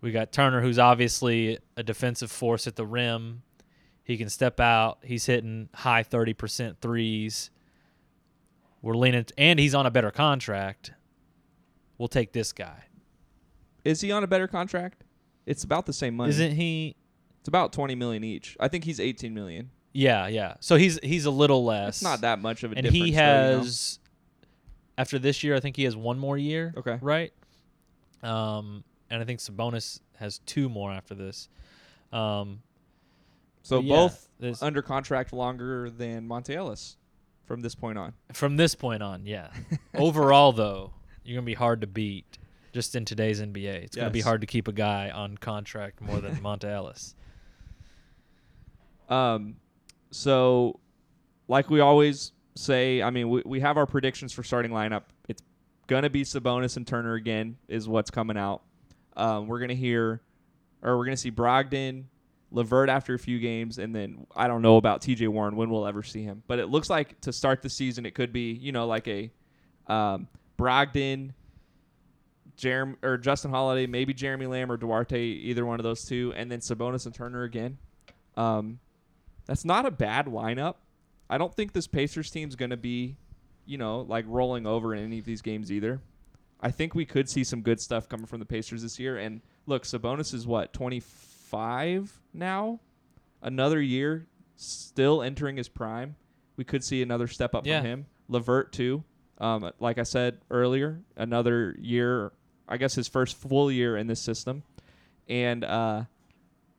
We 0.00 0.12
got 0.12 0.32
Turner, 0.32 0.60
who's 0.60 0.78
obviously 0.78 1.58
a 1.76 1.82
defensive 1.82 2.30
force 2.30 2.66
at 2.66 2.76
the 2.76 2.86
rim. 2.86 3.42
He 4.08 4.16
can 4.16 4.30
step 4.30 4.58
out. 4.58 5.00
He's 5.04 5.26
hitting 5.26 5.68
high 5.74 6.02
30% 6.02 6.78
threes. 6.80 7.50
We're 8.80 8.96
leaning, 8.96 9.26
and 9.36 9.60
he's 9.60 9.74
on 9.74 9.84
a 9.84 9.90
better 9.90 10.10
contract. 10.10 10.92
We'll 11.98 12.08
take 12.08 12.32
this 12.32 12.52
guy. 12.52 12.84
Is 13.84 14.00
he 14.00 14.10
on 14.10 14.24
a 14.24 14.26
better 14.26 14.48
contract? 14.48 15.04
It's 15.44 15.62
about 15.62 15.84
the 15.84 15.92
same 15.92 16.16
money. 16.16 16.30
Isn't 16.30 16.52
he? 16.52 16.96
It's 17.40 17.48
about 17.48 17.74
20 17.74 17.96
million 17.96 18.24
each. 18.24 18.56
I 18.58 18.68
think 18.68 18.84
he's 18.84 18.98
18 18.98 19.34
million. 19.34 19.70
Yeah, 19.92 20.26
yeah. 20.26 20.54
So 20.60 20.76
he's 20.76 20.98
he's 21.02 21.26
a 21.26 21.30
little 21.30 21.66
less. 21.66 21.96
It's 21.96 22.02
not 22.02 22.22
that 22.22 22.38
much 22.38 22.62
of 22.62 22.72
a 22.72 22.76
and 22.76 22.84
difference. 22.84 23.04
he 23.04 23.10
though, 23.10 23.40
you 23.40 23.50
know? 23.50 23.58
has 23.58 23.98
after 24.96 25.18
this 25.18 25.44
year, 25.44 25.54
I 25.54 25.60
think 25.60 25.76
he 25.76 25.84
has 25.84 25.96
one 25.96 26.18
more 26.18 26.38
year. 26.38 26.72
Okay. 26.78 26.98
Right. 27.02 27.32
Um, 28.22 28.84
and 29.10 29.20
I 29.20 29.26
think 29.26 29.40
Sabonis 29.40 30.00
has 30.16 30.38
two 30.40 30.70
more 30.70 30.92
after 30.92 31.14
this. 31.14 31.48
Um, 32.10 32.60
So 33.68 33.80
yeah, 33.80 33.96
both 33.96 34.28
this- 34.40 34.62
under 34.62 34.80
contract 34.80 35.34
longer 35.34 35.90
than 35.90 36.26
Monta 36.26 36.54
Ellis 36.54 36.96
from 37.44 37.60
this 37.60 37.74
point 37.74 37.98
on. 37.98 38.14
from 38.32 38.56
this 38.56 38.74
point 38.74 39.02
on, 39.02 39.26
yeah. 39.26 39.50
Overall, 39.94 40.52
though, 40.52 40.94
you're 41.22 41.36
gonna 41.36 41.44
be 41.44 41.52
hard 41.52 41.82
to 41.82 41.86
beat. 41.86 42.38
Just 42.72 42.96
in 42.96 43.04
today's 43.04 43.42
NBA, 43.42 43.84
it's 43.84 43.94
gonna 43.96 44.08
be 44.08 44.22
hard 44.22 44.40
to 44.40 44.46
keep 44.46 44.68
a 44.68 44.72
guy 44.72 45.10
on 45.10 45.36
contract 45.36 46.00
more 46.00 46.18
than 46.18 46.36
Monta 46.42 46.64
Ellis. 46.64 47.14
Um, 49.10 49.56
so 50.12 50.80
like 51.46 51.68
we 51.68 51.80
always 51.80 52.32
say, 52.54 53.02
I 53.02 53.10
mean, 53.10 53.28
we, 53.28 53.42
we 53.44 53.60
have 53.60 53.76
our 53.76 53.86
predictions 53.86 54.32
for 54.32 54.42
starting 54.42 54.70
lineup. 54.70 55.02
It's 55.28 55.42
gonna 55.88 56.08
be 56.08 56.22
Sabonis 56.22 56.78
and 56.78 56.86
Turner 56.86 57.14
again 57.14 57.58
is 57.68 57.86
what's 57.86 58.10
coming 58.10 58.38
out. 58.38 58.62
Um, 59.14 59.46
we're 59.46 59.60
gonna 59.60 59.74
hear, 59.74 60.22
or 60.80 60.96
we're 60.96 61.04
gonna 61.04 61.18
see 61.18 61.30
Brogdon, 61.30 62.04
Levert 62.50 62.88
after 62.88 63.14
a 63.14 63.18
few 63.18 63.38
games, 63.38 63.78
and 63.78 63.94
then 63.94 64.26
I 64.34 64.48
don't 64.48 64.62
know 64.62 64.76
about 64.76 65.02
T.J. 65.02 65.28
Warren 65.28 65.56
when 65.56 65.70
we'll 65.70 65.86
ever 65.86 66.02
see 66.02 66.22
him. 66.22 66.42
But 66.46 66.58
it 66.58 66.68
looks 66.68 66.88
like 66.88 67.20
to 67.22 67.32
start 67.32 67.62
the 67.62 67.70
season, 67.70 68.06
it 68.06 68.14
could 68.14 68.32
be 68.32 68.52
you 68.52 68.72
know 68.72 68.86
like 68.86 69.06
a 69.08 69.30
um, 69.86 70.28
Brogdon, 70.58 71.32
Jeremy 72.56 72.96
or 73.02 73.18
Justin 73.18 73.50
Holiday, 73.50 73.86
maybe 73.86 74.14
Jeremy 74.14 74.46
Lamb 74.46 74.70
or 74.72 74.76
Duarte, 74.76 75.20
either 75.20 75.64
one 75.64 75.78
of 75.78 75.84
those 75.84 76.04
two, 76.04 76.32
and 76.36 76.50
then 76.50 76.60
Sabonis 76.60 77.06
and 77.06 77.14
Turner 77.14 77.44
again. 77.44 77.78
Um, 78.36 78.80
that's 79.46 79.64
not 79.64 79.86
a 79.86 79.90
bad 79.90 80.26
lineup. 80.26 80.76
I 81.30 81.38
don't 81.38 81.54
think 81.54 81.72
this 81.72 81.86
Pacers 81.86 82.30
team's 82.30 82.56
going 82.56 82.70
to 82.70 82.76
be, 82.76 83.16
you 83.66 83.78
know, 83.78 84.00
like 84.00 84.24
rolling 84.28 84.66
over 84.66 84.94
in 84.94 85.04
any 85.04 85.18
of 85.18 85.24
these 85.24 85.42
games 85.42 85.70
either. 85.70 86.00
I 86.60 86.70
think 86.70 86.94
we 86.94 87.04
could 87.04 87.28
see 87.28 87.44
some 87.44 87.62
good 87.62 87.80
stuff 87.80 88.08
coming 88.08 88.26
from 88.26 88.40
the 88.40 88.46
Pacers 88.46 88.82
this 88.82 88.98
year. 88.98 89.18
And 89.18 89.40
look, 89.66 89.84
Sabonis 89.84 90.34
is 90.34 90.46
what, 90.46 90.72
25 90.72 92.20
now? 92.38 92.80
Another 93.42 93.80
year, 93.80 94.26
still 94.56 95.22
entering 95.22 95.56
his 95.56 95.68
prime. 95.68 96.16
We 96.56 96.64
could 96.64 96.82
see 96.82 97.02
another 97.02 97.26
step 97.28 97.54
up 97.54 97.66
Yeah. 97.66 97.80
from 97.80 97.86
him. 97.86 98.06
Levert, 98.28 98.72
too. 98.72 99.04
Um, 99.38 99.70
like 99.78 99.98
I 99.98 100.02
said 100.02 100.40
earlier, 100.50 101.00
another 101.16 101.76
year, 101.78 102.32
I 102.68 102.76
guess 102.76 102.94
his 102.94 103.06
first 103.06 103.36
full 103.36 103.70
year 103.70 103.96
in 103.96 104.06
this 104.08 104.20
system. 104.20 104.64
And 105.28 105.62
uh, 105.64 106.04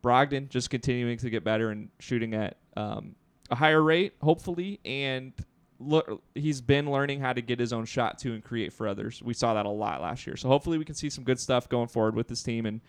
Brogdon 0.03 0.49
just 0.49 0.69
continuing 0.69 1.17
to 1.19 1.29
get 1.29 1.43
better 1.43 1.69
and 1.69 1.89
shooting 1.99 2.33
at 2.33 2.57
um, 2.75 3.15
a 3.49 3.55
higher 3.55 3.81
rate, 3.81 4.13
hopefully. 4.21 4.79
And 4.83 5.31
look, 5.79 6.21
he's 6.35 6.59
been 6.59 6.91
learning 6.91 7.21
how 7.21 7.31
to 7.31 7.41
get 7.41 7.59
his 7.59 7.71
own 7.71 7.85
shot 7.85 8.19
too 8.19 8.33
and 8.33 8.43
create 8.43 8.73
for 8.73 8.87
others. 8.87 9.21
We 9.23 9.33
saw 9.33 9.53
that 9.53 9.65
a 9.65 9.69
lot 9.69 10.01
last 10.01 10.27
year. 10.27 10.35
So 10.35 10.49
hopefully 10.49 10.77
we 10.77 10.83
can 10.85 10.95
see 10.95 11.09
some 11.09 11.23
good 11.23 11.39
stuff 11.39 11.69
going 11.69 11.87
forward 11.87 12.15
with 12.15 12.27
this 12.27 12.43
team. 12.43 12.65
And 12.65 12.81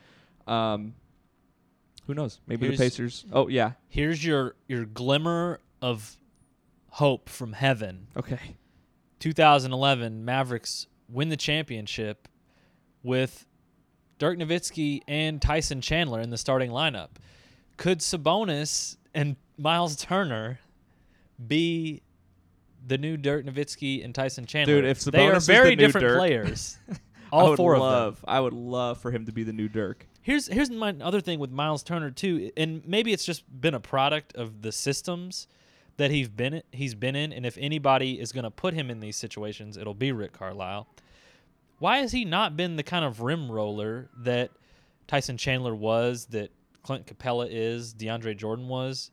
um, 0.48 0.94
who 2.10 2.14
knows? 2.14 2.40
Maybe 2.46 2.66
Here's- 2.66 2.78
the 2.78 2.84
Pacers. 2.84 3.24
Oh 3.32 3.46
yeah. 3.48 3.72
Here's 3.88 4.24
your 4.24 4.56
your 4.66 4.84
glimmer 4.84 5.60
of 5.80 6.16
hope 6.90 7.28
from 7.28 7.52
heaven. 7.52 8.08
Okay. 8.16 8.56
2011 9.20 10.24
Mavericks 10.24 10.86
win 11.08 11.28
the 11.28 11.36
championship 11.36 12.26
with 13.02 13.46
Dirk 14.18 14.38
Nowitzki 14.38 15.02
and 15.06 15.40
Tyson 15.40 15.80
Chandler 15.80 16.20
in 16.20 16.30
the 16.30 16.38
starting 16.38 16.70
lineup. 16.70 17.10
Could 17.76 17.98
Sabonis 18.00 18.96
and 19.14 19.36
Miles 19.56 19.96
Turner 19.96 20.58
be 21.46 22.02
the 22.86 22.98
new 22.98 23.16
Dirk 23.16 23.44
Nowitzki 23.46 24.04
and 24.04 24.14
Tyson 24.14 24.46
Chandler? 24.46 24.76
Dude, 24.76 24.84
if 24.86 25.00
they 25.04 25.10
Sabonis 25.18 25.32
are 25.32 25.36
is 25.36 25.46
the 25.46 25.52
very 25.52 25.76
different 25.76 26.08
Dirk, 26.08 26.18
players. 26.18 26.78
I 26.90 27.36
All 27.36 27.50
would 27.50 27.56
four 27.56 27.74
of 27.74 27.80
them. 27.80 27.88
love, 27.88 28.24
I 28.26 28.40
would 28.40 28.52
love 28.52 28.98
for 29.00 29.10
him 29.12 29.26
to 29.26 29.32
be 29.32 29.44
the 29.44 29.52
new 29.52 29.68
Dirk. 29.68 30.06
Here's 30.30 30.46
here's 30.46 30.70
my 30.70 30.94
other 31.00 31.20
thing 31.20 31.40
with 31.40 31.50
Miles 31.50 31.82
Turner 31.82 32.12
too, 32.12 32.52
and 32.56 32.86
maybe 32.86 33.12
it's 33.12 33.24
just 33.24 33.42
been 33.60 33.74
a 33.74 33.80
product 33.80 34.32
of 34.36 34.62
the 34.62 34.70
systems 34.70 35.48
that 35.96 36.12
he's 36.12 36.28
been 36.28 36.62
he's 36.70 36.94
been 36.94 37.16
in, 37.16 37.32
and 37.32 37.44
if 37.44 37.58
anybody 37.58 38.20
is 38.20 38.30
going 38.30 38.44
to 38.44 38.50
put 38.52 38.72
him 38.72 38.92
in 38.92 39.00
these 39.00 39.16
situations, 39.16 39.76
it'll 39.76 39.92
be 39.92 40.12
Rick 40.12 40.32
Carlisle. 40.32 40.86
Why 41.80 41.98
has 41.98 42.12
he 42.12 42.24
not 42.24 42.56
been 42.56 42.76
the 42.76 42.84
kind 42.84 43.04
of 43.04 43.22
rim 43.22 43.50
roller 43.50 44.08
that 44.18 44.52
Tyson 45.08 45.36
Chandler 45.36 45.74
was, 45.74 46.26
that 46.26 46.52
Clint 46.84 47.06
Capela 47.06 47.48
is, 47.50 47.92
DeAndre 47.92 48.36
Jordan 48.36 48.68
was? 48.68 49.10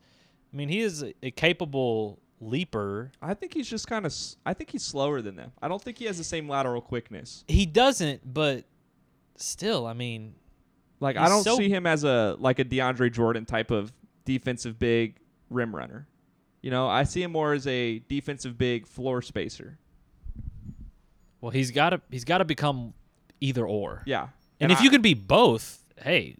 I 0.53 0.55
mean, 0.55 0.69
he 0.69 0.81
is 0.81 1.01
a, 1.01 1.15
a 1.23 1.31
capable 1.31 2.19
leaper. 2.39 3.11
I 3.23 3.33
think 3.33 3.55
he's 3.55 3.67
just 3.67 3.87
kind 3.87 4.05
of. 4.05 4.13
I 4.45 4.53
think 4.53 4.69
he's 4.69 4.83
slower 4.83 5.23
than 5.23 5.35
them. 5.35 5.51
I 5.63 5.67
don't 5.67 5.81
think 5.81 5.97
he 5.97 6.05
has 6.05 6.19
the 6.19 6.23
same 6.23 6.47
lateral 6.47 6.79
quickness. 6.79 7.43
He 7.47 7.65
doesn't, 7.65 8.21
but 8.31 8.65
still, 9.35 9.87
I 9.87 9.93
mean, 9.93 10.35
Like 10.99 11.17
I 11.17 11.29
don't 11.29 11.43
so- 11.43 11.57
see 11.57 11.69
him 11.69 11.85
as 11.85 12.03
a 12.03 12.35
like 12.39 12.59
a 12.59 12.65
DeAndre 12.65 13.11
Jordan 13.11 13.45
type 13.45 13.71
of 13.71 13.91
defensive 14.25 14.77
big 14.79 15.17
rim 15.49 15.75
runner. 15.75 16.07
You 16.61 16.71
know, 16.71 16.87
I 16.87 17.03
see 17.03 17.21
him 17.23 17.31
more 17.31 17.53
as 17.53 17.65
a 17.67 17.99
defensive 17.99 18.57
big 18.57 18.87
floor 18.87 19.21
spacer. 19.21 19.77
well, 21.41 21.51
he's 21.51 21.71
got 21.71 21.91
to 21.91 22.01
he's 22.09 22.25
got 22.25 22.39
to 22.39 22.45
become 22.45 22.93
either 23.39 23.65
or. 23.65 24.03
Yeah. 24.05 24.29
And, 24.59 24.71
if 24.71 24.79
I- 24.79 24.83
you 24.83 24.89
can 24.89 25.01
be 25.01 25.13
both, 25.13 25.83
hey, 26.01 26.35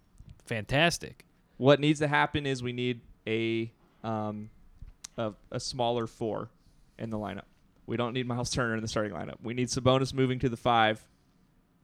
fantastic. 0.45 1.23
what 1.57 1.79
needs 1.79 1.99
to 1.99 2.07
happen 2.07 2.45
is 2.45 2.63
we 2.63 2.73
need 2.73 3.01
a 3.27 3.71
um 4.03 4.49
a, 5.17 5.33
a 5.51 5.59
smaller 5.59 6.07
four 6.07 6.49
in 6.97 7.09
the 7.09 7.17
lineup. 7.17 7.43
We 7.85 7.95
don't 7.95 8.13
need 8.13 8.27
Miles 8.27 8.49
Turner 8.49 8.75
in 8.75 8.81
the 8.81 8.87
starting 8.87 9.13
lineup. 9.13 9.35
We 9.41 9.53
need 9.53 9.67
Sabonis 9.69 10.13
moving 10.13 10.39
to 10.39 10.49
the 10.49 10.57
five, 10.57 10.99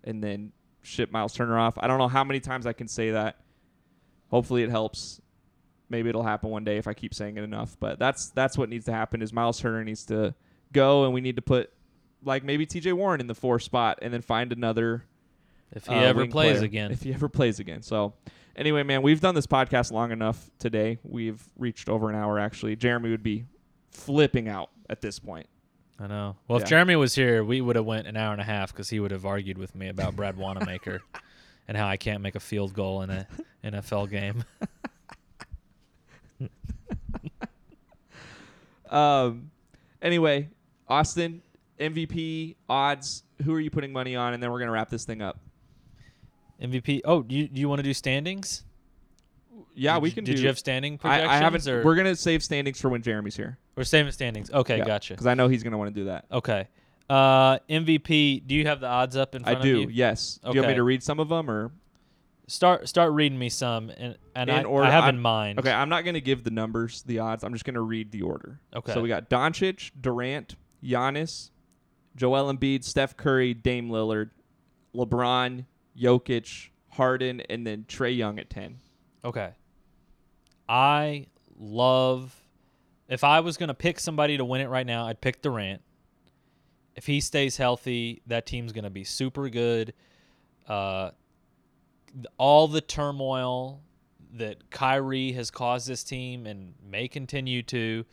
and 0.03 0.21
then 0.24 0.51
ship 0.84 1.11
Miles 1.11 1.34
Turner 1.34 1.57
off. 1.57 1.75
I 1.77 1.88
don't 1.88 1.97
know 1.97 2.07
how 2.07 2.23
many 2.23 2.39
times 2.39 2.67
I 2.67 2.73
can 2.73 2.88
say 2.88 3.11
that. 3.11 3.38
Hopefully 4.29 4.63
it 4.63 4.69
helps. 4.69 5.21
Maybe 5.89 6.09
it'll 6.09 6.23
happen 6.23 6.49
one 6.49 6.63
day 6.63 6.77
if 6.77 6.88
I 6.88 6.93
keep 6.93 7.13
saying 7.13 7.38
it 7.38 7.43
enough. 7.43 7.77
But 7.79 7.99
that's 7.99 8.29
that's 8.29 8.57
what 8.57 8.69
needs 8.69 8.86
to 8.86 8.91
happen. 8.93 9.21
Is 9.21 9.34
Miles 9.34 9.59
Turner 9.59 9.84
needs 9.84 10.05
to 10.05 10.34
go, 10.71 11.05
and 11.05 11.13
we 11.13 11.21
need 11.21 11.36
to 11.36 11.41
put 11.41 11.71
like 12.23 12.43
maybe 12.43 12.65
T.J. 12.65 12.93
Warren 12.93 13.19
in 13.21 13.27
the 13.27 13.36
four 13.36 13.59
spot, 13.59 13.99
and 14.01 14.13
then 14.13 14.21
find 14.21 14.51
another 14.51 15.03
If 15.71 15.88
he 15.88 15.93
uh, 15.93 16.01
ever 16.01 16.25
plays 16.27 16.57
player, 16.57 16.65
again. 16.65 16.91
If 16.91 17.03
he 17.03 17.13
ever 17.13 17.29
plays 17.29 17.59
again. 17.59 17.81
So, 17.81 18.13
anyway, 18.55 18.84
man, 18.84 19.01
we've 19.01 19.21
done 19.21 19.36
this 19.36 19.47
podcast 19.47 19.91
long 19.91 20.11
enough 20.11 20.49
today. 20.59 20.99
We've 21.03 21.41
reached 21.57 21.89
over 21.89 22.09
an 22.09 22.15
hour, 22.15 22.39
actually. 22.39 22.75
Jeremy 22.75 23.09
would 23.11 23.23
be 23.23 23.45
flipping 23.91 24.47
out 24.47 24.69
at 24.89 25.01
this 25.01 25.19
point. 25.19 25.47
I 26.03 26.07
know. 26.07 26.35
Well, 26.49 26.59
if 26.59 26.67
Jeremy 26.67 26.97
was 26.97 27.15
here, 27.15 27.45
we 27.45 27.61
would 27.61 27.77
have 27.77 27.85
went 27.85 28.07
an 28.07 28.17
hour 28.17 28.33
and 28.33 28.41
a 28.41 28.43
half 28.43 28.73
because 28.73 28.89
he 28.89 28.99
would 28.99 29.11
have 29.11 29.25
argued 29.25 29.57
with 29.57 29.73
me 29.73 29.87
about 29.87 30.17
Brad 30.17 30.35
Wanamaker 30.35 31.01
and 31.69 31.77
how 31.77 31.87
I 31.87 31.95
can't 31.95 32.21
make 32.21 32.35
a 32.35 32.41
field 32.41 32.73
goal 32.73 33.03
in 33.03 33.09
a 33.09 33.25
NFL 33.63 34.09
game. 34.09 34.43
Um, 38.93 39.49
anyway, 40.03 40.49
Austin, 40.87 41.41
MVP 41.79 42.55
odds. 42.69 43.23
Who 43.43 43.53
are 43.55 43.59
you 43.59 43.71
putting 43.71 43.91
money 43.91 44.15
on? 44.15 44.35
And 44.35 44.41
then 44.41 44.51
we're 44.51 44.59
going 44.59 44.67
to 44.67 44.73
wrap 44.73 44.89
this 44.89 45.03
thing 45.03 45.21
up. 45.21 45.39
MVP. 46.61 47.01
Oh, 47.03 47.23
do 47.23 47.35
you, 47.35 47.47
do 47.47 47.59
you 47.59 47.67
want 47.67 47.79
to 47.79 47.83
do 47.83 47.93
standings? 47.93 48.63
Yeah, 49.76 49.95
Did 49.95 50.03
we 50.03 50.09
you- 50.09 50.15
can 50.15 50.24
Did 50.24 50.36
do 50.36 50.41
you 50.41 50.47
have 50.47 50.59
standing 50.59 50.93
I, 50.95 50.97
projections? 50.97 51.30
I 51.32 51.36
haven't. 51.38 51.67
Or 51.67 51.84
We're 51.84 51.95
going 51.95 52.07
to 52.07 52.15
save 52.15 52.43
standings 52.43 52.80
for 52.80 52.89
when 52.89 53.01
Jeremy's 53.01 53.36
here. 53.36 53.57
we're 53.76 53.84
saving 53.84 54.11
standings. 54.11 54.51
Okay, 54.51 54.80
gotcha. 54.82 55.13
Because 55.13 55.28
I 55.28 55.34
know 55.34 55.47
he's 55.47 55.63
going 55.63 55.71
to 55.71 55.78
want 55.78 55.93
to 55.93 55.99
do 56.01 56.05
that. 56.05 56.26
Okay. 56.32 56.67
Uh, 57.09 57.59
MVP. 57.69 58.45
Do 58.47 58.55
you 58.55 58.65
have 58.67 58.80
the 58.80 58.88
odds 58.88 59.15
up 59.17 59.36
in 59.36 59.43
I 59.43 59.51
front 59.51 59.63
do, 59.63 59.69
of 59.69 59.76
you? 59.78 59.84
I 59.84 59.86
do, 59.88 59.93
yes. 59.93 60.39
Do 60.43 60.51
you 60.53 60.59
want 60.61 60.69
me 60.69 60.76
to 60.76 60.84
read 60.84 61.03
some 61.03 61.19
of 61.19 61.30
them 61.30 61.49
or? 61.49 61.71
Start 62.47 62.89
start 62.89 63.13
reading 63.13 63.39
me 63.39 63.47
some, 63.47 63.89
and 63.89 64.17
and 64.36 64.49
In 64.49 64.55
I, 64.57 64.63
order- 64.63 64.86
I 64.88 64.91
have 64.91 65.05
I'm- 65.05 65.15
in 65.15 65.21
mind. 65.21 65.59
Okay, 65.59 65.71
I'm 65.71 65.88
not 65.88 66.03
going 66.03 66.15
to 66.15 66.21
give 66.21 66.43
the 66.43 66.51
numbers, 66.51 67.01
the 67.03 67.19
odds. 67.19 67.41
I'm 67.43 67.53
just 67.53 67.63
going 67.63 67.76
to 67.76 67.82
read 67.82 68.11
the 68.11 68.21
order. 68.21 68.59
Okay. 68.76 68.93
So 68.93 69.01
we 69.01 69.07
got 69.07 69.30
Doncic, 69.30 69.91
Durant, 69.99 70.55
Giannis, 70.84 71.51
Joel 72.17 72.53
Embiid, 72.53 72.84
Steph 72.84 73.15
Curry, 73.15 73.53
Dame 73.53 73.89
Lillard, 73.89 74.32
LeBron, 74.93 75.63
Jokic, 75.97 76.69
Harden, 76.91 77.39
and 77.41 77.65
then 77.65 77.86
Trae 77.88 78.15
Young 78.15 78.38
at 78.39 78.49
10. 78.49 78.78
Okay. 79.24 79.51
I 80.68 81.28
love. 81.57 82.36
If 83.09 83.24
I 83.24 83.41
was 83.41 83.57
going 83.57 83.68
to 83.68 83.74
pick 83.74 83.99
somebody 83.99 84.38
to 84.38 84.45
win 84.45 84.61
it 84.61 84.70
right 84.70 84.86
now, 84.86 85.07
I'd 85.07 85.22
pick 85.22 85.41
Durant. 85.41 85.82
If 86.95 87.05
he 87.05 87.22
stays 87.22 87.57
healthy, 87.57 88.22
that 88.28 88.45
team's 88.45 88.72
going 88.72 88.84
to 88.84 88.89
be 88.89 89.03
super 89.03 89.49
good. 89.49 89.93
Uh, 90.68 91.11
all 92.38 92.68
the 92.68 92.82
turmoil 92.82 93.82
that 94.36 94.70
Kyrie 94.70 95.32
has 95.34 95.51
caused 95.51 95.88
this 95.88 96.03
team 96.03 96.45
and 96.45 96.74
may 96.88 97.07
continue 97.07 97.61
to 97.64 98.05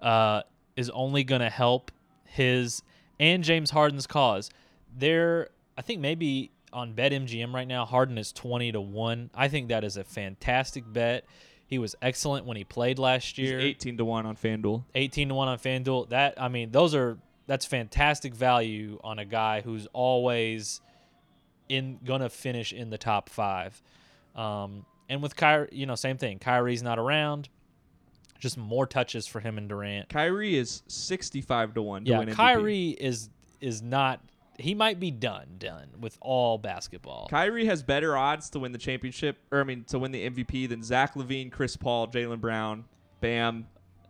uh, 0.00 0.42
is 0.76 0.90
only 0.90 1.24
going 1.24 1.40
to 1.40 1.50
help 1.50 1.90
his 2.24 2.82
and 3.20 3.44
James 3.44 3.70
Harden's 3.70 4.06
cause. 4.06 4.50
There, 4.96 5.50
I 5.78 5.82
think 5.82 6.00
maybe 6.00 6.50
on 6.72 6.94
BetMGM 6.94 7.52
right 7.54 7.68
now, 7.68 7.84
Harden 7.84 8.18
is 8.18 8.32
twenty 8.32 8.72
to 8.72 8.80
one. 8.80 9.30
I 9.34 9.48
think 9.48 9.68
that 9.68 9.84
is 9.84 9.96
a 9.96 10.04
fantastic 10.04 10.84
bet. 10.86 11.24
He 11.66 11.78
was 11.78 11.96
excellent 12.02 12.46
when 12.46 12.56
he 12.56 12.64
played 12.64 12.98
last 12.98 13.36
He's 13.36 13.50
year. 13.50 13.58
18 13.60 13.96
to 13.98 14.04
1 14.04 14.26
on 14.26 14.36
FanDuel. 14.36 14.84
18 14.94 15.28
to 15.30 15.34
1 15.34 15.48
on 15.48 15.58
FanDuel. 15.58 16.10
That 16.10 16.34
I 16.40 16.48
mean, 16.48 16.70
those 16.70 16.94
are 16.94 17.18
that's 17.46 17.64
fantastic 17.66 18.34
value 18.34 18.98
on 19.04 19.18
a 19.18 19.24
guy 19.24 19.60
who's 19.60 19.86
always 19.92 20.80
in 21.68 21.98
gonna 22.04 22.28
finish 22.28 22.72
in 22.72 22.90
the 22.90 22.98
top 22.98 23.28
5. 23.28 23.82
Um, 24.36 24.84
and 25.08 25.22
with 25.22 25.36
Kyrie, 25.36 25.68
you 25.72 25.86
know, 25.86 25.94
same 25.94 26.18
thing. 26.18 26.38
Kyrie's 26.38 26.82
not 26.82 26.98
around. 26.98 27.48
Just 28.38 28.58
more 28.58 28.86
touches 28.86 29.26
for 29.26 29.40
him 29.40 29.56
and 29.58 29.68
Durant. 29.68 30.08
Kyrie 30.10 30.56
is 30.56 30.82
65 30.88 31.74
to 31.74 31.82
1 31.82 32.04
to 32.04 32.10
Yeah, 32.10 32.18
win 32.18 32.28
MVP. 32.28 32.34
Kyrie 32.34 32.88
is 32.90 33.30
is 33.60 33.80
not 33.80 34.20
he 34.58 34.74
might 34.74 35.00
be 35.00 35.10
done 35.10 35.56
done 35.58 35.88
with 36.00 36.16
all 36.20 36.58
basketball. 36.58 37.26
Kyrie 37.28 37.66
has 37.66 37.82
better 37.82 38.16
odds 38.16 38.50
to 38.50 38.58
win 38.58 38.72
the 38.72 38.78
championship, 38.78 39.38
or 39.50 39.60
I 39.60 39.64
mean, 39.64 39.84
to 39.84 39.98
win 39.98 40.12
the 40.12 40.30
MVP 40.30 40.68
than 40.68 40.82
Zach 40.82 41.14
LaVine, 41.14 41.50
Chris 41.50 41.76
Paul, 41.76 42.08
Jaylen 42.08 42.40
Brown, 42.40 42.84
Bam, 43.20 43.66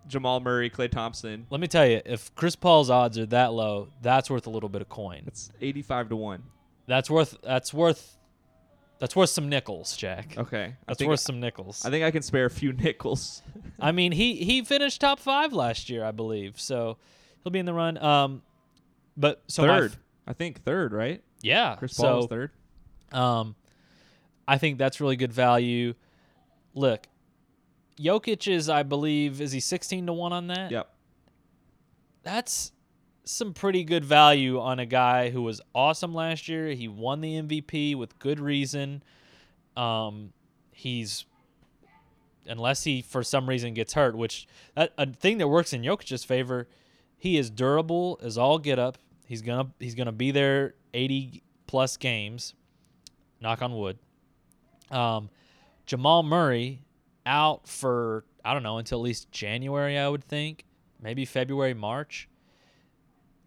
Jamal 0.07 0.41
Murray, 0.41 0.71
Klay 0.71 0.91
Thompson. 0.91 1.47
Let 1.51 1.61
me 1.61 1.67
tell 1.67 1.87
you, 1.87 2.03
if 2.05 2.35
Chris 2.35 2.57
Paul's 2.57 2.91
odds 2.91 3.19
are 3.19 3.27
that 3.27 3.53
low, 3.53 3.89
that's 4.03 4.31
worth 4.31 4.47
a 4.47 4.51
little 4.51 4.69
bit 4.69 4.83
of 4.83 4.89
coin. 4.89 5.23
It's 5.27 5.51
85 5.61 6.11
to 6.11 6.17
1. 6.17 6.43
That's 6.87 7.09
worth 7.09 7.39
that's 7.43 7.73
worth 7.73 8.19
that's 8.99 9.17
worth 9.17 9.31
some 9.31 9.49
nickels, 9.49 9.97
Jack. 9.97 10.35
Okay. 10.37 10.75
That's 10.87 10.99
think, 10.99 11.09
worth 11.09 11.21
some 11.21 11.41
nickels. 11.41 11.85
I 11.85 11.91
think 11.91 12.05
I 12.05 12.11
can 12.11 12.23
spare 12.23 12.47
a 12.47 12.51
few 12.51 12.73
nickels. 12.85 13.43
I 13.81 13.93
mean, 13.93 14.13
he 14.13 14.37
he 14.37 14.63
finished 14.63 15.01
top 15.01 15.19
five 15.19 15.53
last 15.53 15.89
year, 15.91 16.05
I 16.05 16.11
believe, 16.11 16.61
so 16.61 16.99
he'll 17.43 17.51
be 17.51 17.59
in 17.59 17.67
the 17.67 17.75
run. 17.75 17.99
Um, 17.99 18.43
but 19.17 19.43
so 19.47 19.63
third. 19.63 19.97
I 20.27 20.33
think 20.33 20.63
third, 20.63 20.93
right? 20.93 21.23
yeah. 21.43 21.77
Chris 21.77 21.95
so 21.95 22.03
Paul 22.03 22.17
was 22.17 22.27
third. 22.27 22.51
Um, 23.13 23.55
I 24.49 24.59
think 24.59 24.79
that's 24.79 25.01
really 25.01 25.17
good 25.17 25.33
value. 25.33 25.95
Look, 26.75 27.07
Jokic 27.99 28.53
is, 28.53 28.69
I 28.69 28.83
believe, 28.83 29.41
is 29.41 29.53
he 29.53 29.61
sixteen 29.61 30.07
to 30.07 30.13
one 30.13 30.33
on 30.33 30.49
that? 30.49 30.71
Yep. 30.71 30.91
That's 32.23 32.73
some 33.25 33.55
pretty 33.55 33.85
good 33.85 34.05
value 34.05 34.61
on 34.61 34.79
a 34.79 34.87
guy 34.87 35.31
who 35.31 35.43
was 35.43 35.61
awesome 35.75 36.15
last 36.15 36.49
year. 36.49 36.69
He 36.69 36.89
won 36.89 37.21
the 37.21 37.41
MVP 37.41 37.97
with 37.97 38.19
good 38.19 38.41
reason. 38.41 39.03
Um, 39.77 40.33
he's 40.73 41.25
unless 42.47 42.85
he 42.85 43.03
for 43.03 43.23
some 43.23 43.49
reason 43.49 43.75
gets 43.75 43.95
hurt, 43.95 44.17
which 44.17 44.47
that, 44.75 44.93
a 44.99 45.07
thing 45.07 45.39
that 45.39 45.49
works 45.49 45.73
in 45.73 45.83
Jokic's 45.83 46.25
favor. 46.25 46.69
He 47.17 47.39
is 47.39 47.49
durable 47.49 48.21
as 48.23 48.37
all 48.37 48.59
get 48.59 48.79
up. 48.79 48.99
He's 49.25 49.43
gonna 49.43 49.71
he's 49.81 49.95
gonna 49.95 50.13
be 50.13 50.31
there 50.31 50.75
eighty 50.93 51.43
plus 51.67 51.97
games. 51.97 52.55
Knock 53.41 53.63
on 53.63 53.75
wood. 53.77 53.99
Um, 54.91 55.31
Jamal 55.87 56.23
Murray 56.23 56.83
out 57.27 57.67
for 57.67 58.25
I 58.45 58.53
don't 58.53 58.63
know 58.63 58.79
until 58.79 58.99
at 58.99 59.03
least 59.03 59.31
January, 59.33 59.99
I 59.99 60.09
would 60.09 60.25
think, 60.25 60.65
maybe 61.01 61.25
February, 61.25 61.75
March. 61.75 62.29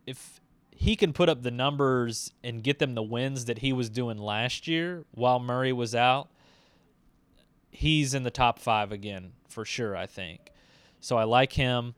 If 0.06 0.42
he 0.72 0.96
can 0.96 1.14
put 1.14 1.30
up 1.30 1.44
the 1.44 1.52
numbers 1.52 2.32
and 2.44 2.64
get 2.64 2.80
them 2.80 2.96
the 2.96 3.04
wins 3.04 3.46
that 3.46 3.60
he 3.60 3.74
was 3.74 3.90
doing 3.90 4.18
last 4.18 4.68
year 4.68 5.06
while 5.12 5.40
Murray 5.40 5.74
was 5.74 5.94
out, 5.94 6.30
he's 7.70 8.14
in 8.14 8.24
the 8.24 8.32
top 8.32 8.60
five 8.60 8.92
again 8.92 9.34
for 9.48 9.66
sure. 9.66 9.96
I 9.96 10.06
think. 10.06 10.52
So 11.00 11.18
I 11.18 11.24
like 11.24 11.54
him. 11.54 11.94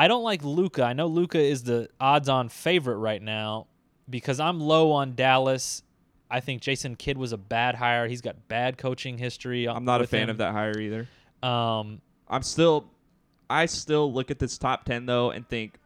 I 0.00 0.08
don't 0.08 0.22
like 0.22 0.42
Luka. 0.42 0.82
I 0.82 0.94
know 0.94 1.08
Luka 1.08 1.38
is 1.38 1.62
the 1.62 1.90
odds-on 2.00 2.48
favorite 2.48 2.96
right 2.96 3.20
now 3.20 3.66
because 4.08 4.40
I'm 4.40 4.58
low 4.58 4.92
on 4.92 5.14
Dallas. 5.14 5.82
I 6.30 6.40
think 6.40 6.62
Jason 6.62 6.96
Kidd 6.96 7.18
was 7.18 7.32
a 7.32 7.36
bad 7.36 7.74
hire. 7.74 8.08
He's 8.08 8.22
got 8.22 8.48
bad 8.48 8.78
coaching 8.78 9.18
history. 9.18 9.68
I'm 9.68 9.84
not 9.84 10.00
a 10.00 10.06
fan 10.06 10.22
him. 10.22 10.30
of 10.30 10.38
that 10.38 10.52
hire 10.52 10.78
either. 10.80 11.06
Um, 11.42 12.00
I'm 12.28 12.42
still, 12.42 12.86
I 13.50 13.66
still 13.66 14.10
look 14.10 14.30
at 14.30 14.38
this 14.38 14.56
top 14.56 14.86
ten 14.86 15.04
though 15.04 15.32
and 15.32 15.46
think 15.46 15.78